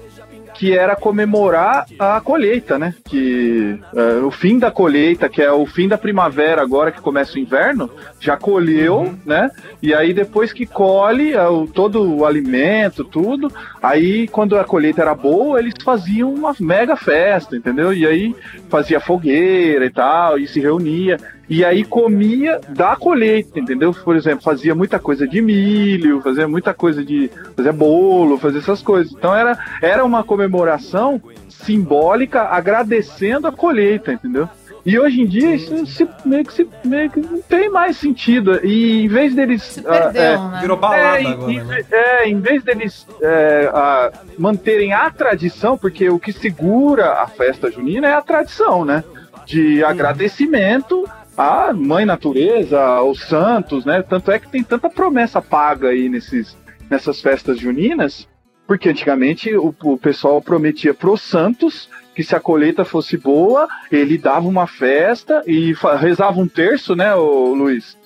que 0.59 0.77
era 0.77 0.93
comemorar 0.93 1.85
a 1.97 2.19
colheita, 2.19 2.77
né? 2.77 2.93
Que 3.05 3.79
é, 3.95 4.15
o 4.17 4.29
fim 4.29 4.59
da 4.59 4.69
colheita, 4.69 5.29
que 5.29 5.41
é 5.41 5.49
o 5.49 5.65
fim 5.65 5.87
da 5.87 5.97
primavera 5.97 6.61
agora 6.61 6.91
que 6.91 6.99
começa 6.99 7.37
o 7.37 7.39
inverno, 7.39 7.89
já 8.19 8.35
colheu, 8.35 9.15
né? 9.25 9.49
E 9.81 9.93
aí 9.93 10.13
depois 10.13 10.51
que 10.51 10.65
colhe 10.65 11.31
é, 11.31 11.47
o, 11.47 11.65
todo 11.65 12.03
o 12.13 12.25
alimento, 12.25 13.05
tudo, 13.05 13.49
aí 13.81 14.27
quando 14.27 14.57
a 14.57 14.65
colheita 14.65 15.01
era 15.01 15.15
boa, 15.15 15.59
eles 15.59 15.75
faziam 15.81 16.33
uma 16.33 16.53
mega 16.59 16.97
festa, 16.97 17.55
entendeu? 17.55 17.93
E 17.93 18.05
aí 18.05 18.35
fazia 18.67 18.99
fogueira 18.99 19.85
e 19.85 19.89
tal, 19.89 20.37
e 20.37 20.45
se 20.45 20.59
reunia. 20.59 21.17
E 21.49 21.65
aí 21.65 21.83
comia 21.83 22.61
da 22.69 22.95
colheita, 22.95 23.59
entendeu? 23.59 23.91
Por 23.91 24.15
exemplo, 24.15 24.43
fazia 24.43 24.75
muita 24.75 24.99
coisa 24.99 25.27
de 25.27 25.41
milho, 25.41 26.21
fazia 26.21 26.47
muita 26.47 26.75
coisa 26.75 27.03
de 27.03 27.31
fazer 27.55 27.71
bolo, 27.71 28.37
fazer 28.37 28.59
essas 28.59 28.83
coisas. 28.83 29.11
Então 29.11 29.33
era, 29.33 29.57
era 29.81 30.05
uma 30.05 30.23
comemoração 30.23 31.19
simbólica 31.49 32.43
agradecendo 32.43 33.47
a 33.47 33.51
colheita, 33.51 34.13
entendeu? 34.13 34.47
E 34.85 34.97
hoje 34.97 35.21
em 35.21 35.25
dia 35.25 35.55
isso 35.55 35.85
se, 35.87 36.07
meio, 36.23 36.45
que 36.45 36.53
se, 36.53 36.67
meio 36.83 37.09
que 37.09 37.19
não 37.19 37.41
tem 37.41 37.69
mais 37.69 37.97
sentido. 37.97 38.65
E 38.65 39.03
em 39.03 39.07
vez 39.07 39.35
deles. 39.35 39.63
Se 39.63 39.79
ah, 39.81 39.91
perdeu, 39.91 40.21
é, 40.21 40.37
né? 40.37 40.57
Virou 40.61 40.77
balada 40.77 41.19
é, 41.19 41.25
agora, 41.27 41.51
em, 41.51 41.63
né? 41.63 41.85
é, 41.91 42.29
em 42.29 42.39
vez 42.39 42.63
deles 42.63 43.07
é, 43.21 43.69
a, 43.73 44.11
manterem 44.37 44.93
a 44.93 45.09
tradição, 45.09 45.77
porque 45.77 46.09
o 46.09 46.19
que 46.19 46.31
segura 46.31 47.13
a 47.13 47.27
festa 47.27 47.69
junina 47.69 48.07
é 48.07 48.13
a 48.13 48.21
tradição, 48.21 48.85
né? 48.85 49.03
De 49.45 49.83
agradecimento 49.83 51.09
à 51.39 51.71
mãe 51.71 52.03
natureza, 52.03 52.83
aos 52.83 53.21
santos, 53.21 53.85
né? 53.85 54.01
Tanto 54.01 54.29
é 54.29 54.37
que 54.37 54.49
tem 54.49 54.61
tanta 54.61 54.89
promessa 54.89 55.41
paga 55.41 55.87
aí 55.87 56.09
nesses, 56.09 56.57
nessas 56.89 57.21
festas 57.21 57.57
juninas, 57.57 58.27
porque 58.67 58.89
antigamente 58.89 59.55
o, 59.55 59.73
o 59.81 59.97
pessoal 59.97 60.41
prometia 60.41 60.93
pros 60.93 61.21
santos 61.21 61.89
que 62.13 62.25
se 62.25 62.35
a 62.35 62.41
colheita 62.41 62.83
fosse 62.83 63.15
boa, 63.15 63.69
ele 63.89 64.17
dava 64.17 64.49
uma 64.49 64.67
festa 64.67 65.41
e 65.47 65.73
rezava 65.97 66.41
um 66.41 66.47
terço, 66.47 66.93
né, 66.93 67.15
ô 67.15 67.53
Luiz? 67.53 67.97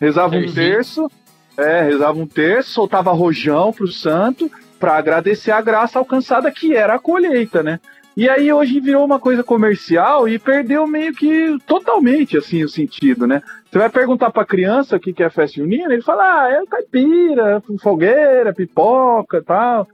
Rezava 0.00 0.36
um 0.36 0.50
terço, 0.50 1.10
é, 1.58 1.82
rezava 1.82 2.18
um 2.18 2.26
terço, 2.26 2.70
soltava 2.70 3.12
rojão 3.12 3.70
pro 3.70 3.88
santo 3.88 4.50
para 4.80 4.96
agradecer 4.96 5.50
a 5.50 5.60
graça 5.60 5.98
alcançada 5.98 6.50
que 6.50 6.74
era 6.74 6.94
a 6.94 6.98
colheita, 6.98 7.62
né? 7.62 7.80
E 8.18 8.28
aí 8.28 8.52
hoje 8.52 8.80
virou 8.80 9.04
uma 9.04 9.20
coisa 9.20 9.44
comercial 9.44 10.28
e 10.28 10.40
perdeu 10.40 10.88
meio 10.88 11.14
que 11.14 11.56
totalmente 11.68 12.36
assim 12.36 12.64
o 12.64 12.68
sentido, 12.68 13.28
né? 13.28 13.40
Você 13.70 13.78
vai 13.78 13.88
perguntar 13.88 14.30
pra 14.32 14.44
criança 14.44 14.96
o 14.96 14.98
que 15.00 15.12
que 15.12 15.22
é 15.22 15.30
festa 15.30 15.58
junina, 15.60 15.92
ele 15.92 16.02
fala: 16.02 16.24
"Ah, 16.24 16.50
é 16.50 16.66
caipira, 16.66 17.62
fogueira, 17.80 18.52
pipoca, 18.52 19.40
tal". 19.40 19.86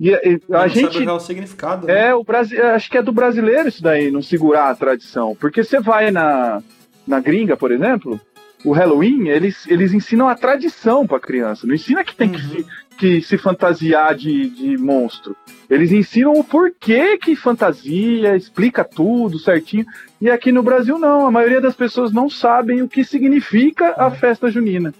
E, 0.00 0.10
e 0.10 0.40
a 0.52 0.62
Não 0.62 0.68
gente 0.68 0.92
sabe 0.92 1.08
o 1.08 1.20
significado. 1.20 1.86
né? 1.86 2.08
é, 2.08 2.14
o 2.16 2.24
Brasil, 2.24 2.66
acho 2.66 2.90
que 2.90 2.98
é 2.98 3.02
do 3.02 3.12
brasileiro 3.12 3.68
isso 3.68 3.80
daí, 3.80 4.10
não 4.10 4.22
segurar 4.22 4.70
a 4.70 4.74
tradição. 4.74 5.36
Porque 5.38 5.62
você 5.62 5.78
vai 5.78 6.10
na, 6.10 6.60
na 7.06 7.20
gringa, 7.20 7.56
por 7.56 7.70
exemplo, 7.70 8.20
o 8.64 8.72
Halloween, 8.72 9.28
eles, 9.28 9.66
eles 9.68 9.92
ensinam 9.92 10.28
a 10.28 10.34
tradição 10.34 11.06
pra 11.06 11.20
criança. 11.20 11.66
Não 11.66 11.74
ensina 11.74 12.04
que 12.04 12.14
tem 12.14 12.30
que, 12.30 12.40
se, 12.40 12.66
que 12.98 13.22
se 13.22 13.38
fantasiar 13.38 14.14
de, 14.14 14.50
de 14.50 14.76
monstro. 14.76 15.36
Eles 15.70 15.92
ensinam 15.92 16.32
o 16.32 16.42
porquê 16.42 17.18
que 17.18 17.36
fantasia, 17.36 18.36
explica 18.36 18.84
tudo 18.84 19.38
certinho. 19.38 19.86
E 20.20 20.28
aqui 20.28 20.50
no 20.50 20.62
Brasil 20.62 20.98
não, 20.98 21.26
a 21.26 21.30
maioria 21.30 21.60
das 21.60 21.76
pessoas 21.76 22.12
não 22.12 22.28
sabem 22.28 22.82
o 22.82 22.88
que 22.88 23.04
significa 23.04 23.94
a 23.96 24.10
festa 24.10 24.50
junina. 24.50 24.92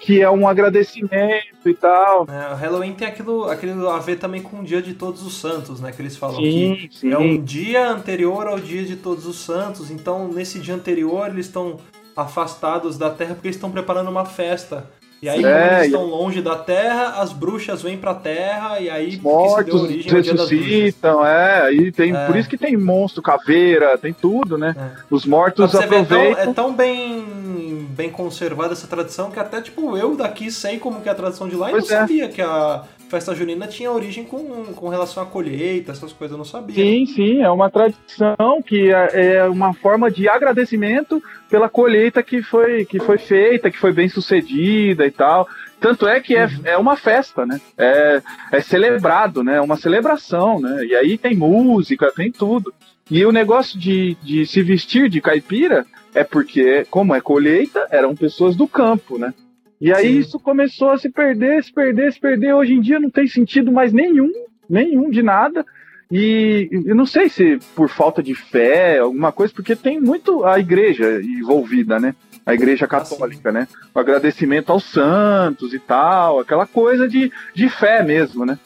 Que 0.00 0.20
é 0.20 0.28
um 0.28 0.46
agradecimento 0.46 1.68
e 1.68 1.72
tal. 1.72 2.26
É, 2.28 2.52
o 2.52 2.56
Halloween 2.56 2.92
tem 2.92 3.06
aquilo, 3.06 3.44
aquilo 3.44 3.88
a 3.88 4.00
ver 4.00 4.18
também 4.18 4.42
com 4.42 4.60
o 4.60 4.64
dia 4.64 4.82
de 4.82 4.92
todos 4.92 5.24
os 5.24 5.40
santos, 5.40 5.80
né? 5.80 5.92
Que 5.92 6.02
eles 6.02 6.16
falam 6.16 6.36
Sim, 6.36 6.88
que 6.90 6.98
sim. 6.98 7.12
é 7.12 7.16
um 7.16 7.40
dia 7.40 7.88
anterior 7.88 8.48
ao 8.48 8.58
dia 8.58 8.84
de 8.84 8.96
todos 8.96 9.26
os 9.26 9.38
santos. 9.38 9.90
Então, 9.90 10.28
nesse 10.28 10.58
dia 10.58 10.74
anterior, 10.74 11.30
eles 11.30 11.46
estão 11.46 11.78
afastados 12.16 12.96
da 12.96 13.10
terra 13.10 13.34
porque 13.34 13.48
eles 13.48 13.56
estão 13.56 13.70
preparando 13.70 14.08
uma 14.10 14.24
festa. 14.24 14.84
E 15.22 15.30
aí, 15.30 15.42
É, 15.42 15.68
eles 15.76 15.82
e- 15.84 15.86
estão 15.86 16.04
longe 16.04 16.42
da 16.42 16.56
terra, 16.56 17.20
as 17.22 17.32
bruxas 17.32 17.80
vêm 17.82 17.96
pra 17.96 18.14
terra 18.14 18.78
e 18.78 18.90
aí 18.90 19.18
mortos 19.22 19.82
origem 19.82 20.12
ressuscitam, 20.12 21.26
é, 21.26 21.62
aí 21.62 21.90
tem, 21.90 22.14
É. 22.14 22.26
por 22.26 22.36
isso 22.36 22.48
que 22.48 22.58
tem 22.58 22.76
monstro, 22.76 23.22
caveira, 23.22 23.96
tem 23.96 24.12
tudo, 24.12 24.58
né? 24.58 24.74
É. 24.78 25.00
Os 25.10 25.24
mortos 25.24 25.72
você 25.72 25.86
ver, 25.86 26.02
é 26.02 26.04
tão, 26.04 26.18
aproveitam. 26.18 26.50
é 26.50 26.54
tão 26.54 26.74
bem, 26.74 27.86
bem 27.90 28.10
conservada 28.10 28.74
essa 28.74 28.86
tradição 28.86 29.30
que 29.30 29.38
até, 29.40 29.62
tipo, 29.62 29.96
eu 29.96 30.14
daqui 30.16 30.50
sei 30.50 30.78
como 30.78 31.00
que 31.00 31.08
é 31.08 31.12
a 31.12 31.14
tradição 31.14 31.48
de 31.48 31.56
lá 31.56 31.68
e 31.68 31.72
Pois 31.72 31.88
não 31.88 31.96
é. 31.96 32.00
sabia 32.00 32.28
que 32.28 32.42
a 32.42 32.82
festa 33.08 33.34
junina 33.34 33.66
tinha 33.66 33.90
origem 33.90 34.24
com, 34.24 34.64
com 34.74 34.88
relação 34.88 35.22
à 35.22 35.26
colheita, 35.26 35.92
essas 35.92 36.12
coisas, 36.12 36.32
eu 36.32 36.38
não 36.38 36.44
sabia. 36.44 36.74
Sim, 36.74 37.06
sim, 37.06 37.42
é 37.42 37.50
uma 37.50 37.70
tradição 37.70 38.62
que 38.66 38.90
é 38.92 39.36
é 39.36 39.44
uma 39.48 39.72
forma 39.74 40.10
de 40.10 40.28
agradecimento 40.28 41.22
pela 41.48 41.68
colheita 41.68 42.22
que 42.22 42.42
foi, 42.42 42.84
que 42.84 42.98
foi 42.98 43.18
feita, 43.18 43.70
que 43.70 43.78
foi 43.78 43.92
bem 43.92 44.08
sucedida 44.08 45.06
e 45.06 45.10
tal. 45.10 45.48
Tanto 45.80 46.08
é 46.08 46.20
que 46.20 46.34
é, 46.34 46.46
Uhum. 46.46 46.60
é 46.64 46.76
uma 46.78 46.96
festa, 46.96 47.44
né? 47.46 47.60
É, 47.76 48.22
é 48.52 48.60
celebrado, 48.60 49.44
né? 49.44 49.56
É 49.56 49.60
uma 49.60 49.76
celebração, 49.76 50.58
né? 50.60 50.84
E 50.86 50.94
aí 50.94 51.18
tem 51.18 51.36
música, 51.36 52.10
tem 52.16 52.32
tudo. 52.32 52.72
E 53.10 53.24
o 53.24 53.30
negócio 53.30 53.78
de, 53.78 54.16
de 54.22 54.46
se 54.46 54.62
vestir 54.62 55.08
de 55.08 55.20
caipira 55.20 55.86
é 56.14 56.24
porque, 56.24 56.86
como 56.90 57.14
é 57.14 57.20
colheita, 57.20 57.86
eram 57.90 58.16
pessoas 58.16 58.56
do 58.56 58.66
campo, 58.66 59.18
né? 59.18 59.32
E 59.80 59.92
aí 59.92 60.14
Sim. 60.14 60.18
isso 60.18 60.38
começou 60.38 60.90
a 60.90 60.98
se 60.98 61.08
perder, 61.08 61.62
se 61.62 61.72
perder, 61.72 62.12
se 62.12 62.20
perder. 62.20 62.54
Hoje 62.54 62.74
em 62.74 62.80
dia 62.80 62.98
não 62.98 63.10
tem 63.10 63.26
sentido 63.26 63.70
mais 63.70 63.92
nenhum, 63.92 64.32
nenhum 64.68 65.10
de 65.10 65.22
nada. 65.22 65.64
E 66.10 66.68
eu 66.86 66.94
não 66.94 67.04
sei 67.04 67.28
se 67.28 67.58
por 67.74 67.88
falta 67.88 68.22
de 68.22 68.34
fé, 68.34 68.98
alguma 68.98 69.32
coisa, 69.32 69.52
porque 69.52 69.74
tem 69.74 70.00
muito 70.00 70.44
a 70.44 70.58
igreja 70.58 71.20
envolvida, 71.20 71.98
né? 71.98 72.14
A 72.44 72.54
igreja 72.54 72.86
católica, 72.86 73.50
né? 73.50 73.66
O 73.92 73.98
agradecimento 73.98 74.70
aos 74.70 74.84
santos 74.84 75.74
e 75.74 75.80
tal, 75.80 76.38
aquela 76.38 76.64
coisa 76.64 77.08
de, 77.08 77.32
de 77.52 77.68
fé 77.68 78.04
mesmo, 78.04 78.46
né? 78.46 78.58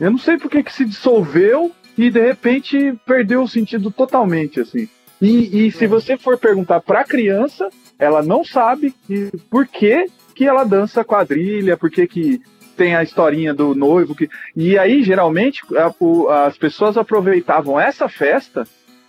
Eu 0.00 0.10
não 0.10 0.18
sei 0.18 0.38
por 0.38 0.48
que, 0.48 0.64
se 0.70 0.84
dissolveu 0.84 1.72
e 1.98 2.10
de 2.10 2.20
repente 2.20 2.94
perdeu 3.04 3.42
o 3.42 3.48
sentido 3.48 3.90
totalmente, 3.90 4.60
assim. 4.60 4.88
E, 5.20 5.66
e 5.66 5.72
se 5.72 5.86
você 5.86 6.16
for 6.16 6.38
perguntar 6.38 6.80
pra 6.80 7.04
criança, 7.04 7.68
ela 7.98 8.22
não 8.22 8.44
sabe 8.44 8.94
por 9.50 9.66
que, 9.66 10.06
que 10.34 10.46
ela 10.46 10.64
dança 10.64 11.04
quadrilha, 11.04 11.76
por 11.76 11.90
que, 11.90 12.06
tem 12.76 12.94
a 12.96 13.02
historinha 13.02 13.54
do 13.54 13.74
noivo. 13.74 14.14
Que... 14.14 14.28
E 14.56 14.76
aí, 14.76 15.02
geralmente, 15.02 15.62
a- 15.76 15.92
o- 16.00 16.28
as 16.28 16.58
pessoas 16.58 16.96
aproveitavam 16.96 17.78
essa 17.78 18.08
festa, 18.08 18.66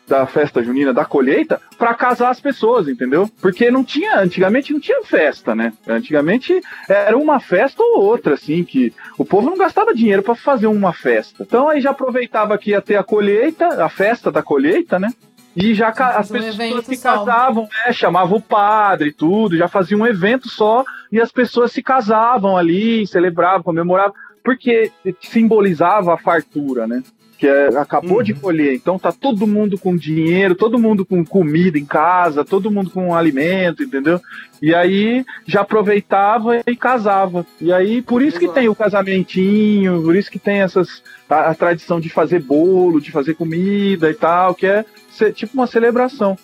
da 0.08 0.28
festa 0.28 0.62
junina 0.64 0.94
da 0.94 1.04
colheita, 1.04 1.60
para 1.80 1.92
casar 1.96 2.30
as 2.30 2.40
pessoas, 2.40 2.88
entendeu? 2.88 3.28
Porque 3.42 3.72
não 3.72 3.84
tinha, 3.84 4.20
antigamente 4.20 4.72
não 4.72 4.80
tinha 4.80 5.04
festa, 5.04 5.56
né? 5.56 5.74
Antigamente 5.88 6.62
era 6.88 7.18
uma 7.18 7.40
festa 7.40 7.82
ou 7.82 8.04
outra, 8.04 8.36
assim, 8.36 8.64
que 8.64 8.94
o 9.18 9.26
povo 9.26 9.50
não 9.50 9.58
gastava 9.58 9.96
dinheiro 9.96 10.22
para 10.22 10.36
fazer 10.36 10.68
uma 10.68 10.94
festa. 10.94 11.42
Então 11.42 11.68
aí 11.68 11.82
já 11.82 11.90
aproveitava 11.90 12.56
que 12.56 12.70
ia 12.70 12.82
ter 12.84 12.98
a 12.98 13.04
colheita, 13.04 13.84
a 13.84 13.90
festa 13.90 14.32
da 14.32 14.44
colheita, 14.44 15.00
né? 15.00 15.10
E 15.56 15.74
já 15.74 15.92
ca- 15.92 16.18
as 16.18 16.30
Um 16.30 16.34
pessoas 16.34 16.86
só. 17.00 17.14
casavam, 17.18 17.64
né, 17.86 17.94
chamavam 17.94 18.38
o 18.38 18.42
padre 18.42 19.10
e 19.10 19.14
tudo, 19.14 19.56
já 19.56 19.68
faziam 19.68 20.02
um 20.02 20.06
evento 20.08 20.50
só 20.50 20.84
e 21.12 21.20
as 21.22 21.32
pessoas 21.32 21.72
se 21.72 21.82
casavam 21.82 22.58
ali, 22.58 23.08
celebravam, 23.08 23.64
comemoravam, 23.64 24.14
porque 24.44 24.92
simbolizava 25.22 26.14
a 26.14 26.18
fartura, 26.18 26.86
né? 26.88 27.02
Que 27.38 27.48
é- 27.48 27.68
acabou 27.78 28.24
de 28.24 28.34
colher, 28.34 28.74
então 28.76 28.98
tá 28.98 29.12
todo 29.12 29.46
mundo 29.46 29.78
com 29.78 29.96
dinheiro, 29.96 30.56
todo 30.56 30.80
mundo 30.80 31.06
com 31.06 31.24
comida 31.26 31.78
em 31.78 31.86
casa, 31.86 32.46
todo 32.46 32.72
mundo 32.72 32.90
com 32.90 33.14
alimento, 33.14 33.84
entendeu? 33.84 34.22
E 34.62 34.74
aí 34.74 35.26
já 35.46 35.62
aproveitava 35.62 36.62
e 36.66 36.76
casava. 36.78 37.46
E 37.60 37.74
aí 37.74 38.02
por 38.02 38.22
isso 38.22 38.40
que 38.40 38.48
tem 38.48 38.70
o 38.70 38.76
casamentinho, 38.76 40.02
por 40.02 40.16
isso 40.16 40.32
que 40.32 40.40
tem 40.40 40.62
essas 40.62 41.04
a, 41.30 41.50
a 41.50 41.56
tradição 41.56 42.00
de 42.00 42.08
fazer 42.10 42.42
bolo, 42.42 43.02
de 43.02 43.12
fazer 43.12 43.34
comida 43.34 44.10
e 44.10 44.14
tal, 44.14 44.54
que 44.56 44.66
é 44.68 44.86
tipo 45.34 45.54
uma 45.54 45.68
celebração. 45.68 46.38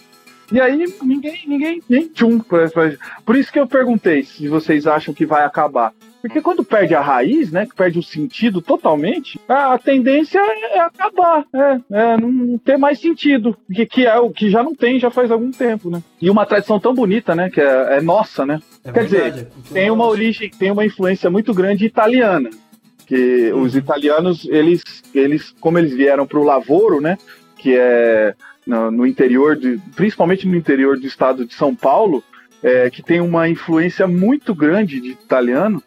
E 0.52 0.60
aí 0.60 0.86
ninguém, 1.02 1.40
ninguém, 1.48 1.82
nem 1.90 2.08
tchum. 2.08 2.40
Por 3.26 3.36
isso 3.38 3.52
que 3.52 3.60
eu 3.60 3.66
perguntei 3.66 4.24
se 4.24 4.50
vocês 4.50 4.86
acham 4.86 5.14
que 5.14 5.26
vai 5.26 5.46
acabar. 5.46 5.94
Porque 6.22 6.42
quando 6.42 6.64
perde 6.64 6.94
a 6.94 7.02
raiz, 7.02 7.52
né, 7.52 7.66
que 7.66 7.76
perde 7.76 7.98
o 7.98 8.04
sentido 8.04 8.62
totalmente, 8.62 9.40
a, 9.50 9.78
tendência 9.80 10.40
é 10.40 10.80
acabar, 10.80 11.46
é, 11.52 11.80
é 11.92 12.18
não 12.18 12.60
ter 12.60 12.78
mais 12.78 13.00
sentido, 13.00 13.58
que, 13.74 13.86
que 13.88 14.06
é 14.06 14.20
o 14.20 14.30
que 14.30 14.50
já 14.50 14.62
não 14.62 14.76
tem 14.76 15.00
já 15.00 15.10
faz 15.10 15.32
algum 15.32 15.50
tempo, 15.50 15.90
né? 15.90 16.04
E 16.22 16.30
uma 16.30 16.46
tradição 16.46 16.80
tão 16.80 16.94
bonita, 16.94 17.34
né, 17.34 17.50
que 17.50 17.60
é, 17.60 17.98
é 17.98 18.02
nossa, 18.02 18.46
né? 18.46 18.60
É 18.84 18.92
Quer 18.92 19.06
verdade, 19.06 19.32
dizer, 19.32 19.48
é 19.72 19.74
tem 19.74 19.90
uma 19.90 20.06
origem, 20.06 20.52
tem 20.52 20.70
uma 20.70 20.86
influência 20.86 21.30
muito 21.30 21.56
grande 21.56 21.86
italiana, 21.86 22.52
que 23.08 23.52
os 23.54 23.76
italianos, 23.76 24.48
eles, 24.48 24.84
eles 25.16 25.56
como 25.60 25.80
eles 25.80 25.94
vieram 25.94 26.28
para 26.28 26.38
o 26.38 26.44
Lavoro, 26.44 27.02
né, 27.02 27.18
que 27.58 27.76
é 27.76 28.36
no, 28.72 28.90
no 28.90 29.06
interior, 29.06 29.58
de, 29.58 29.78
principalmente 29.96 30.48
no 30.48 30.56
interior 30.56 30.98
do 30.98 31.06
estado 31.06 31.46
de 31.46 31.54
São 31.54 31.76
Paulo, 31.76 32.24
é, 32.64 32.90
que 32.90 33.04
tem 33.04 33.20
uma 33.20 33.50
influência 33.50 34.08
muito 34.08 34.56
grande 34.56 35.02
de 35.02 35.10
italiano. 35.10 35.84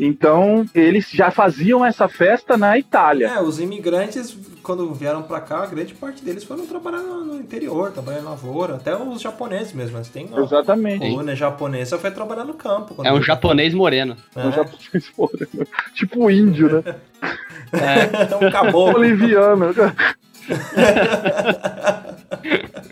Então, 0.00 0.66
eles 0.74 1.08
já 1.08 1.30
faziam 1.30 1.84
essa 1.84 2.08
festa 2.08 2.56
na 2.56 2.76
Itália. 2.76 3.28
É, 3.28 3.40
os 3.40 3.60
imigrantes, 3.60 4.36
quando 4.60 4.92
vieram 4.92 5.22
pra 5.22 5.40
cá, 5.40 5.62
a 5.62 5.66
grande 5.66 5.94
parte 5.94 6.24
deles 6.24 6.42
foram 6.42 6.66
trabalhar 6.66 6.98
no, 6.98 7.24
no 7.24 7.36
interior, 7.36 7.92
trabalhar 7.92 8.18
em 8.18 8.24
lavoura, 8.24 8.74
até 8.74 8.96
os 8.96 9.22
japoneses 9.22 9.72
mesmo, 9.72 9.96
mas 9.96 10.08
tem 10.08 10.28
Exatamente. 10.36 11.04
a 11.06 11.10
colônia 11.10 11.36
japonesa 11.36 11.96
foi 11.96 12.10
trabalhar 12.10 12.44
no 12.44 12.54
campo. 12.54 12.96
É 13.04 13.12
um 13.12 13.22
japonês 13.22 13.72
moreno. 13.72 14.16
Um 14.36 14.50
japonês 14.50 15.12
moreno. 15.16 15.68
tipo 15.94 16.28
índio, 16.28 16.82
né? 16.82 16.96
É 17.72 18.36
um 18.36 18.50
caboclo. 18.50 18.94
Boliviano. 18.94 19.72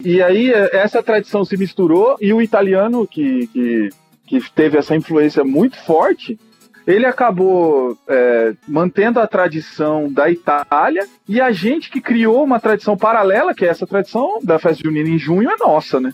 e 0.05 0.23
aí, 0.23 0.53
essa 0.53 1.03
tradição 1.03 1.45
se 1.45 1.57
misturou 1.57 2.17
e 2.21 2.33
o 2.33 2.43
italiano, 2.43 3.07
que, 3.07 3.47
que, 3.49 3.89
que 4.27 4.53
teve 4.53 4.79
essa 4.79 4.97
influência 4.97 5.45
muito 5.45 5.77
forte, 5.79 6.39
ele 6.87 7.07
acabou 7.07 7.97
é, 8.09 8.55
mantendo 8.67 9.21
a 9.21 9.27
tradição 9.27 10.13
da 10.13 10.31
Itália 10.31 11.07
e 11.29 11.41
a 11.41 11.53
gente 11.53 11.91
que 11.91 12.01
criou 12.01 12.43
uma 12.43 12.59
tradição 12.59 12.97
paralela, 12.97 13.55
que 13.55 13.65
é 13.65 13.69
essa 13.69 13.87
tradição 13.87 14.41
da 14.43 14.59
festa 14.59 14.83
junina 14.83 15.09
em 15.09 15.19
junho, 15.19 15.51
é 15.51 15.57
nossa, 15.61 16.01
né? 16.01 16.13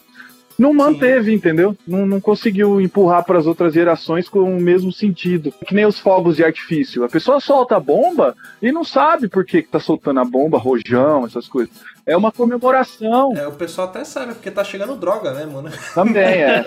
Não 0.59 0.74
manteve, 0.74 1.32
entendeu? 1.32 1.76
Não, 1.86 2.05
não 2.05 2.20
conseguiu 2.20 2.80
empurrar 2.80 3.24
para 3.24 3.39
as 3.39 3.47
outras 3.47 3.72
gerações 3.72 4.28
com 4.28 4.41
o 4.41 4.61
mesmo 4.61 4.91
sentido. 4.91 5.55
Que 5.64 5.72
nem 5.72 5.86
os 5.86 6.01
fogos 6.01 6.34
de 6.34 6.45
artifício. 6.45 7.05
A 7.05 7.09
pessoa 7.09 7.39
solta 7.39 7.76
a 7.76 7.80
bomba 7.80 8.34
e 8.61 8.72
não 8.72 8.82
sabe 8.82 9.28
por 9.28 9.45
que, 9.45 9.62
que 9.62 9.68
tá 9.68 9.78
soltando 9.78 10.18
a 10.18 10.24
bomba, 10.24 10.59
rojão, 10.59 11.24
essas 11.24 11.47
coisas. 11.47 11.72
É 12.09 12.16
uma 12.16 12.32
comemoração. 12.32 13.36
É, 13.36 13.46
o 13.46 13.52
pessoal 13.52 13.86
até 13.86 14.02
sabe, 14.02 14.32
porque 14.32 14.50
tá 14.50 14.64
chegando 14.64 14.96
droga 14.96 15.34
mesmo, 15.34 15.61
né? 15.61 15.70
Também 15.94 16.24
é. 16.42 16.64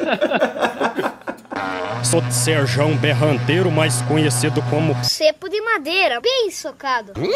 Sou 2.06 2.22
Serjão 2.30 2.96
Berranteiro, 2.98 3.72
mais 3.72 4.04
conhecido 4.04 4.62
como 4.70 4.96
Cepo 5.04 5.50
de 5.50 5.60
madeira, 5.62 6.22
bem 6.22 6.52
socado. 6.52 7.14
Eu 7.18 7.32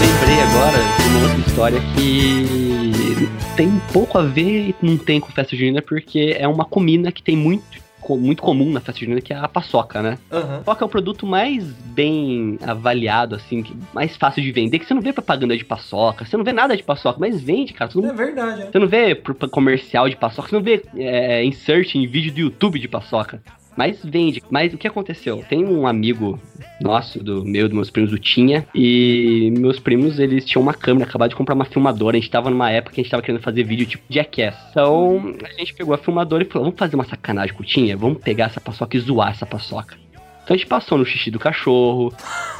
lembrei 0.00 0.40
agora 0.42 0.78
de 0.98 1.08
uma 1.08 1.22
outra 1.22 1.40
história 1.48 1.80
que 1.96 3.26
tem 3.56 3.80
pouco 3.94 4.18
a 4.18 4.22
ver 4.24 4.68
e 4.68 4.76
não 4.82 4.98
tem 4.98 5.20
com 5.20 5.32
festa 5.32 5.56
junina, 5.56 5.80
porque 5.80 6.36
é 6.38 6.46
uma 6.46 6.66
comida 6.66 7.10
que 7.10 7.22
tem 7.22 7.34
muito, 7.34 7.64
muito 8.10 8.42
comum 8.42 8.70
na 8.70 8.80
festa 8.80 9.00
junina, 9.00 9.20
que 9.20 9.32
é 9.32 9.36
a 9.36 9.48
paçoca, 9.48 10.02
né? 10.02 10.18
A 10.30 10.62
paçoca 10.62 10.84
é 10.84 10.86
o 10.86 10.90
produto 10.90 11.26
mais 11.26 11.64
bem 11.64 12.58
avaliado, 12.62 13.34
assim, 13.34 13.64
mais 13.92 14.16
fácil 14.16 14.42
de 14.42 14.52
vender, 14.52 14.78
que 14.78 14.86
você 14.86 14.94
não 14.94 15.02
vê 15.02 15.12
propaganda 15.12 15.56
de 15.56 15.64
paçoca, 15.64 16.24
você 16.24 16.36
não 16.36 16.44
vê 16.44 16.52
nada 16.52 16.76
de 16.76 16.82
paçoca, 16.82 17.18
mas 17.18 17.40
vende, 17.40 17.72
cara. 17.72 17.90
Todo 17.90 18.06
É 18.06 18.12
verdade, 18.12 18.60
né? 18.60 18.68
Você 18.70 18.78
não 18.78 18.86
vê 18.86 19.14
comercial 19.50 20.08
de 20.08 20.16
paçoca, 20.16 20.48
você 20.48 20.56
não 20.56 20.62
vê 20.62 20.82
é, 20.96 21.44
insert 21.44 21.94
em 21.94 22.06
vídeo 22.06 22.32
do 22.32 22.40
YouTube 22.40 22.78
de 22.78 22.88
paçoca. 22.88 23.42
Mas 23.76 23.98
vende. 24.04 24.42
Mas 24.50 24.72
o 24.72 24.78
que 24.78 24.86
aconteceu? 24.86 25.44
Tem 25.48 25.64
um 25.64 25.86
amigo 25.86 26.40
nosso, 26.80 27.22
do 27.22 27.44
meu, 27.44 27.66
dos 27.68 27.74
meus 27.74 27.90
primos, 27.90 28.10
do 28.10 28.18
Tinha, 28.18 28.66
e 28.74 29.52
meus 29.58 29.78
primos, 29.80 30.18
eles 30.18 30.44
tinham 30.44 30.62
uma 30.62 30.72
câmera, 30.74 31.08
acabaram 31.08 31.28
de 31.28 31.34
comprar 31.36 31.54
uma 31.54 31.64
filmadora. 31.64 32.16
A 32.16 32.20
gente 32.20 32.30
tava 32.30 32.50
numa 32.50 32.70
época 32.70 32.94
que 32.94 33.00
a 33.00 33.04
gente 33.04 33.10
tava 33.10 33.22
querendo 33.22 33.42
fazer 33.42 33.64
vídeo 33.64 33.86
tipo 33.86 34.04
Jackass. 34.08 34.54
Então, 34.70 35.34
a 35.44 35.58
gente 35.58 35.74
pegou 35.74 35.94
a 35.94 35.98
filmadora 35.98 36.44
e 36.44 36.46
falou: 36.46 36.66
vamos 36.66 36.78
fazer 36.78 36.94
uma 36.94 37.04
sacanagem 37.04 37.54
com 37.54 37.62
o 37.62 37.66
Tinha? 37.66 37.96
Vamos 37.96 38.22
pegar 38.22 38.46
essa 38.46 38.60
paçoca 38.60 38.96
e 38.96 39.00
zoar 39.00 39.30
essa 39.30 39.44
paçoca. 39.46 39.96
Então 40.44 40.54
a 40.54 40.58
gente 40.58 40.68
passou 40.68 40.98
no 40.98 41.06
xixi 41.06 41.30
do 41.30 41.38
cachorro, 41.38 42.12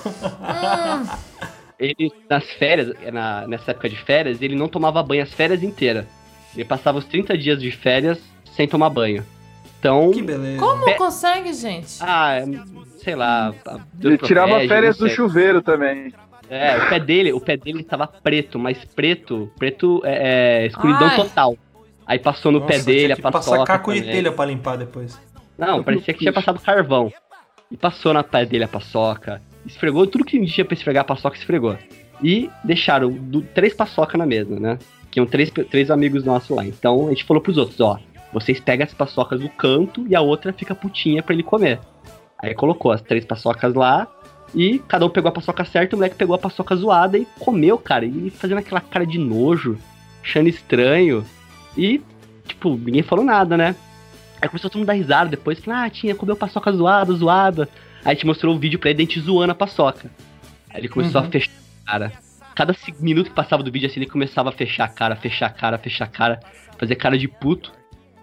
ele, 1.78 2.10
nas 2.28 2.44
férias, 2.52 2.92
na- 3.12 3.46
nessa 3.46 3.70
época 3.72 3.88
de 3.88 3.96
férias, 3.96 4.40
ele 4.40 4.54
não 4.56 4.68
tomava 4.68 5.02
banho 5.02 5.22
as 5.22 5.32
férias 5.32 5.62
inteiras. 5.62 6.06
Ele 6.54 6.64
passava 6.64 6.98
os 6.98 7.04
30 7.04 7.36
dias 7.36 7.60
de 7.60 7.70
férias 7.70 8.18
sem 8.56 8.66
tomar 8.68 8.88
banho. 8.90 9.24
Então. 9.84 10.10
Que 10.12 10.22
beleza. 10.22 10.58
Como 10.58 10.82
Pé- 10.86 10.94
consegue, 10.94 11.52
gente? 11.52 11.98
Ah, 12.00 12.38
sei 13.02 13.14
lá. 13.14 13.52
Ele 14.02 14.16
tirava 14.16 14.58
férias 14.66 14.96
do 14.96 15.06
chuveiro 15.10 15.60
também. 15.60 16.10
É, 16.48 16.78
o 16.78 16.88
pé 16.88 16.98
dele, 17.00 17.32
o 17.34 17.40
pé 17.40 17.56
dele 17.58 17.82
tava 17.84 18.06
preto, 18.06 18.58
mas 18.58 18.82
preto, 18.82 19.50
preto 19.58 20.00
é, 20.02 20.62
é 20.62 20.66
escuridão 20.68 21.08
Ai. 21.08 21.16
total. 21.16 21.56
Aí 22.06 22.18
passou 22.18 22.50
no 22.50 22.62
pé 22.62 22.74
Nossa, 22.76 22.86
dele, 22.86 23.00
tinha 23.00 23.12
a 23.12 23.16
que 23.16 23.22
paçoca 23.22 23.50
passar 23.58 23.66
caco 23.66 23.92
de 23.92 24.00
também. 24.00 24.14
telha 24.14 24.32
pra 24.32 24.44
limpar 24.46 24.76
depois. 24.78 25.18
Não, 25.58 25.82
parecia 25.82 26.14
que 26.14 26.20
tinha 26.20 26.32
passado 26.32 26.58
carvão. 26.60 27.12
E 27.70 27.76
passou 27.76 28.14
na 28.14 28.22
pé 28.22 28.46
dele 28.46 28.64
a 28.64 28.68
paçoca. 28.68 29.40
Esfregou 29.66 30.06
tudo 30.06 30.24
que 30.24 30.42
tinha 30.46 30.64
pra 30.64 30.74
esfregar 30.74 31.02
a 31.02 31.04
paçoca, 31.06 31.36
esfregou. 31.36 31.76
E 32.22 32.48
deixaram 32.62 33.10
do- 33.10 33.42
três 33.42 33.74
paçoca 33.74 34.16
na 34.16 34.24
mesa, 34.24 34.58
né? 34.58 34.78
Que 35.10 35.20
iam 35.20 35.26
três, 35.26 35.50
três 35.50 35.90
amigos 35.90 36.24
nossos 36.24 36.56
lá. 36.56 36.64
Então 36.64 37.06
a 37.06 37.10
gente 37.10 37.24
falou 37.24 37.42
pros 37.42 37.56
outros, 37.58 37.80
ó. 37.80 37.98
Vocês 38.34 38.60
pegam 38.60 38.84
as 38.84 38.92
paçocas 38.92 39.40
do 39.40 39.48
canto 39.48 40.04
e 40.08 40.14
a 40.14 40.20
outra 40.20 40.52
fica 40.52 40.74
putinha 40.74 41.22
pra 41.22 41.32
ele 41.32 41.42
comer. 41.44 41.78
Aí 42.38 42.52
colocou 42.54 42.90
as 42.92 43.00
três 43.00 43.24
paçocas 43.24 43.72
lá. 43.74 44.06
E 44.54 44.78
cada 44.80 45.06
um 45.06 45.08
pegou 45.10 45.28
a 45.28 45.32
paçoca 45.32 45.64
certa, 45.64 45.96
o 45.96 45.98
moleque 45.98 46.16
pegou 46.16 46.34
a 46.34 46.38
paçoca 46.38 46.76
zoada 46.76 47.16
e 47.16 47.26
comeu, 47.38 47.78
cara. 47.78 48.04
E 48.04 48.30
fazendo 48.30 48.58
aquela 48.58 48.80
cara 48.80 49.06
de 49.06 49.18
nojo, 49.18 49.78
achando 50.22 50.48
estranho. 50.48 51.24
E, 51.76 52.00
tipo, 52.46 52.76
ninguém 52.76 53.02
falou 53.02 53.24
nada, 53.24 53.56
né? 53.56 53.74
Aí 54.42 54.48
começou 54.48 54.68
todo 54.68 54.78
mundo 54.80 54.90
a 54.90 54.92
dar 54.92 54.98
risada 54.98 55.30
depois, 55.30 55.58
falando, 55.60 55.84
ah, 55.86 55.90
tinha, 55.90 56.14
comeu 56.14 56.36
paçoca 56.36 56.70
zoada, 56.72 57.12
zoada. 57.14 57.68
Aí 58.04 58.10
a 58.10 58.14
gente 58.14 58.26
mostrou 58.26 58.54
o 58.54 58.58
vídeo 58.58 58.78
pra 58.78 58.90
ele, 58.90 58.98
da 58.98 59.02
gente 59.04 59.18
zoando 59.20 59.52
a 59.52 59.54
paçoca. 59.54 60.10
Aí 60.70 60.80
ele 60.80 60.88
começou 60.88 61.20
Uhum. 61.20 61.26
a 61.28 61.30
fechar 61.30 61.50
a 61.86 61.90
cara. 61.90 62.12
cada 62.54 62.76
minuto 63.00 63.30
que 63.30 63.34
passava 63.34 63.62
do 63.62 63.72
vídeo, 63.72 63.88
assim, 63.88 64.00
ele 64.00 64.10
começava 64.10 64.50
a 64.50 64.52
fechar 64.52 64.84
a 64.84 64.88
cara, 64.88 65.16
fechar 65.16 65.46
a 65.46 65.50
cara, 65.50 65.78
fechar 65.78 66.04
a 66.04 66.08
cara, 66.08 66.40
fazer 66.78 66.94
cara 66.96 67.16
de 67.18 67.26
puto. 67.26 67.72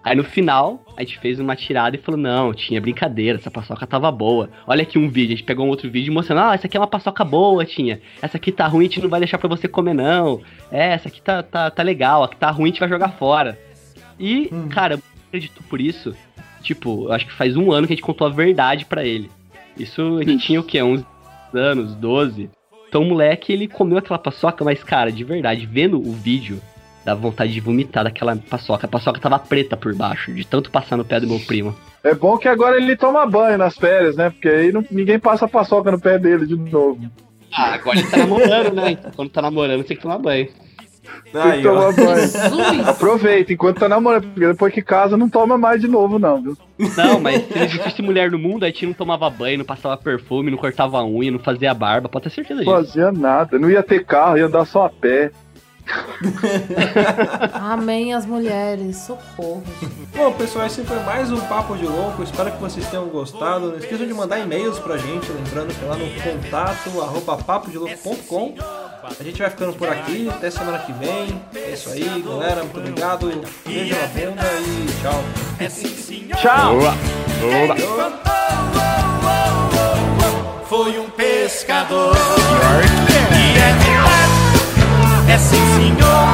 Aí 0.03 0.15
no 0.15 0.23
final, 0.23 0.83
a 0.97 1.03
gente 1.03 1.19
fez 1.19 1.39
uma 1.39 1.55
tirada 1.55 1.95
e 1.95 1.99
falou: 1.99 2.19
não, 2.19 2.53
tinha 2.53 2.81
brincadeira, 2.81 3.37
essa 3.37 3.51
paçoca 3.51 3.85
tava 3.85 4.11
boa. 4.11 4.49
Olha 4.65 4.81
aqui 4.81 4.97
um 4.97 5.09
vídeo, 5.09 5.33
a 5.33 5.37
gente 5.37 5.45
pegou 5.45 5.65
um 5.65 5.69
outro 5.69 5.89
vídeo 5.89 6.13
mostrando: 6.13 6.41
ah, 6.41 6.55
essa 6.55 6.67
aqui 6.67 6.75
é 6.75 6.79
uma 6.79 6.87
paçoca 6.87 7.23
boa, 7.23 7.63
tinha. 7.65 8.01
Essa 8.21 8.37
aqui 8.37 8.51
tá 8.51 8.65
ruim, 8.67 8.85
a 8.85 8.87
gente 8.87 9.01
não 9.01 9.09
vai 9.09 9.19
deixar 9.19 9.37
pra 9.37 9.47
você 9.47 9.67
comer, 9.67 9.93
não. 9.93 10.41
É, 10.71 10.93
essa 10.93 11.07
aqui 11.07 11.21
tá, 11.21 11.43
tá, 11.43 11.69
tá 11.69 11.83
legal, 11.83 12.23
a 12.23 12.29
que 12.29 12.35
tá 12.35 12.49
ruim 12.49 12.65
a 12.65 12.67
gente 12.67 12.79
vai 12.79 12.89
jogar 12.89 13.09
fora. 13.09 13.59
E, 14.19 14.49
cara, 14.69 14.95
eu 14.95 15.01
acredito 15.27 15.63
por 15.63 15.79
isso. 15.79 16.15
Tipo, 16.61 17.05
eu 17.05 17.11
acho 17.11 17.25
que 17.25 17.33
faz 17.33 17.55
um 17.55 17.71
ano 17.71 17.87
que 17.87 17.93
a 17.93 17.95
gente 17.95 18.05
contou 18.05 18.27
a 18.27 18.29
verdade 18.29 18.85
pra 18.85 19.03
ele. 19.03 19.29
Isso 19.77 20.17
a 20.17 20.23
gente 20.23 20.45
tinha 20.45 20.59
o 20.59 20.63
quê? 20.63 20.81
Uns 20.81 21.03
anos, 21.53 21.95
12. 21.95 22.49
Então 22.87 23.03
o 23.03 23.05
moleque, 23.05 23.53
ele 23.53 23.67
comeu 23.67 23.97
aquela 23.97 24.19
paçoca, 24.19 24.65
mas, 24.65 24.83
cara, 24.83 25.11
de 25.11 25.23
verdade, 25.23 25.65
vendo 25.65 25.97
o 25.97 26.11
vídeo, 26.11 26.61
dá 27.05 27.13
vontade 27.15 27.51
de 27.53 27.59
vomitar 27.59 28.03
daquela 28.03 28.35
paçoca. 28.35 28.85
A 28.85 28.89
paçoca 28.89 29.19
tava 29.19 29.39
preta 29.39 29.75
por 29.77 29.93
baixo, 29.95 30.33
de 30.33 30.45
tanto 30.45 30.69
passar 30.71 30.97
no 30.97 31.05
pé 31.05 31.19
do 31.19 31.27
meu 31.27 31.39
primo. 31.39 31.75
É 32.03 32.13
bom 32.15 32.37
que 32.37 32.47
agora 32.47 32.77
ele 32.77 32.95
toma 32.95 33.25
banho 33.25 33.57
nas 33.57 33.75
férias, 33.77 34.15
né? 34.15 34.29
Porque 34.29 34.47
aí 34.47 34.71
não- 34.71 34.83
ninguém 34.89 35.19
passa 35.19 35.47
paçoca 35.47 35.91
no 35.91 35.99
pé 35.99 36.17
dele 36.17 36.45
de 36.45 36.55
novo. 36.55 36.99
Ah, 37.53 37.73
agora 37.75 37.99
ele 37.99 38.07
tá 38.09 38.17
namorando, 38.17 38.73
né? 38.73 38.91
Então, 38.91 39.11
quando 39.15 39.29
tá 39.29 39.41
namorando, 39.41 39.83
tem 39.83 39.97
que 39.97 40.01
tomar 40.03 40.17
banho. 40.17 40.47
Tem 41.33 41.51
que 41.53 41.63
tomar 41.63 41.91
banho. 41.93 42.29
Aproveita 42.87 43.51
enquanto 43.53 43.79
tá 43.79 43.89
namorando, 43.89 44.23
porque 44.27 44.47
depois 44.47 44.73
que 44.73 44.81
casa 44.81 45.17
não 45.17 45.29
toma 45.29 45.57
mais 45.57 45.81
de 45.81 45.87
novo, 45.87 46.17
não, 46.17 46.41
viu? 46.41 46.57
Não, 46.97 47.19
mas 47.19 47.43
se 47.45 47.55
não 47.57 47.63
existisse 47.65 48.01
mulher 48.01 48.31
no 48.31 48.39
mundo, 48.39 48.63
a 48.63 48.67
gente 48.67 48.85
não 48.85 48.93
tomava 48.93 49.29
banho, 49.29 49.57
não 49.59 49.65
passava 49.65 49.97
perfume, 49.97 50.49
não 50.51 50.57
cortava 50.57 50.99
a 50.99 51.05
unha, 51.05 51.31
não 51.31 51.39
fazia 51.39 51.73
barba, 51.73 52.07
pode 52.09 52.23
ter 52.23 52.29
certeza 52.29 52.63
Não 52.63 52.73
disso. 52.81 52.93
fazia 52.93 53.11
nada, 53.11 53.59
não 53.59 53.69
ia 53.69 53.83
ter 53.83 54.05
carro, 54.05 54.37
ia 54.37 54.45
andar 54.45 54.65
só 54.65 54.85
a 54.85 54.89
pé. 54.89 55.31
Amém 57.53 58.13
as 58.13 58.25
mulheres, 58.25 58.97
socorro. 58.97 59.63
Bom, 60.15 60.31
pessoal, 60.33 60.65
esse 60.65 60.83
foi 60.83 60.99
mais 60.99 61.31
um 61.31 61.39
Papo 61.41 61.75
de 61.75 61.85
Louco. 61.85 62.23
Espero 62.23 62.51
que 62.51 62.59
vocês 62.59 62.87
tenham 62.87 63.07
gostado. 63.07 63.69
Não 63.71 63.77
esqueçam 63.77 64.05
de 64.05 64.13
mandar 64.13 64.39
e-mails 64.39 64.79
pra 64.79 64.97
gente, 64.97 65.31
lembrando 65.31 65.73
que 65.73 65.83
é 65.83 65.87
lá 65.87 65.95
no 65.95 66.07
contato 66.21 67.01
arroba 67.01 67.37
papodelouco.com. 67.37 68.55
A 69.19 69.23
gente 69.23 69.39
vai 69.39 69.49
ficando 69.49 69.73
por 69.73 69.89
aqui. 69.89 70.29
Até 70.29 70.51
semana 70.51 70.79
que 70.79 70.93
vem. 70.93 71.41
É 71.55 71.71
isso 71.71 71.89
aí, 71.89 72.21
galera. 72.21 72.63
Muito 72.63 72.79
obrigado. 72.79 73.27
Beijo 73.65 73.95
na 73.95 74.07
bunda 74.07 74.43
e 74.59 74.85
tchau. 75.01 75.23
Tchau! 76.37 76.77
Foi 80.67 80.99
um 80.99 81.09
pescador. 81.09 82.15
É 85.31 85.37
sim 85.37 85.65
senhor. 85.77 86.27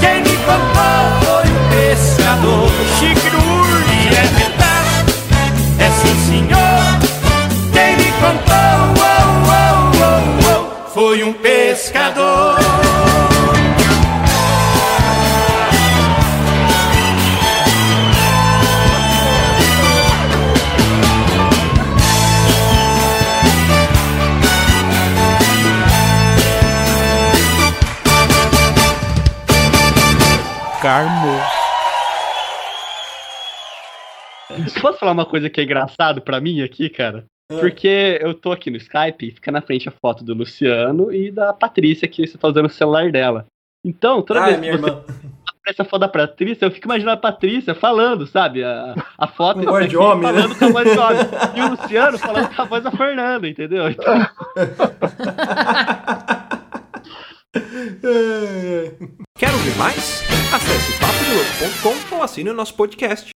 Quem 0.00 0.20
me 0.22 0.36
contou 0.38 1.04
foi 1.22 1.46
um 1.48 1.62
pescador. 1.70 2.68
No 2.68 3.46
E 3.92 4.08
é 4.08 4.26
verdade, 4.34 5.14
é 5.78 5.90
sim 5.92 6.16
senhor. 6.26 6.82
Quem 7.72 7.96
me 7.98 8.10
contou 8.14 8.80
oh, 8.98 9.52
oh, 9.96 10.58
oh, 10.58 10.90
foi 10.92 11.22
um 11.22 11.32
pescador. 11.34 12.59
Carmo. 30.82 31.38
Posso 34.80 34.98
falar 34.98 35.12
uma 35.12 35.26
coisa 35.26 35.48
que 35.50 35.60
é 35.60 35.64
engraçado 35.64 36.20
pra 36.20 36.40
mim 36.40 36.62
aqui, 36.62 36.88
cara? 36.88 37.24
Porque 37.48 38.18
eu 38.20 38.34
tô 38.34 38.52
aqui 38.52 38.70
no 38.70 38.76
Skype 38.76 39.28
e 39.28 39.32
fica 39.32 39.50
na 39.52 39.60
frente 39.60 39.88
a 39.88 39.92
foto 39.92 40.24
do 40.24 40.34
Luciano 40.34 41.12
e 41.12 41.30
da 41.30 41.52
Patrícia, 41.52 42.08
que 42.08 42.26
você 42.26 42.38
tá 42.38 42.48
usando 42.48 42.66
o 42.66 42.70
celular 42.70 43.10
dela. 43.10 43.46
Então, 43.84 44.22
toda 44.22 44.40
Ah, 44.42 44.46
vez 44.46 44.58
é 44.58 44.60
que 44.60 44.66
você 44.66 44.72
irmã. 44.76 45.02
aparece 45.60 45.82
a 45.82 45.84
foto 45.84 46.00
da 46.00 46.08
Patrícia, 46.08 46.64
eu 46.64 46.70
fico 46.70 46.86
imaginando 46.86 47.16
a 47.16 47.20
Patrícia 47.20 47.74
falando, 47.74 48.26
sabe? 48.26 48.62
A, 48.62 48.94
a 49.18 49.26
foto 49.26 49.68
aqui 49.74 49.88
de 49.88 49.96
homem, 49.96 50.32
né? 50.32 50.42
falando 50.42 50.58
com 50.58 50.64
a 50.64 50.68
voz 50.70 50.92
de 50.92 50.98
homem. 50.98 51.20
E 51.56 51.60
o 51.62 51.68
Luciano 51.70 52.18
falando 52.18 52.54
com 52.54 52.62
a 52.62 52.64
voz 52.64 52.84
da 52.84 52.90
Fernanda, 52.92 53.48
entendeu? 53.48 53.90
Então, 53.90 54.14
Quer 59.38 59.50
ouvir 59.52 59.76
mais? 59.76 60.22
Acesse 60.52 60.92
papodelouco.com 60.98 62.16
ou 62.16 62.22
assine 62.22 62.50
o 62.50 62.54
nosso 62.54 62.74
podcast. 62.74 63.30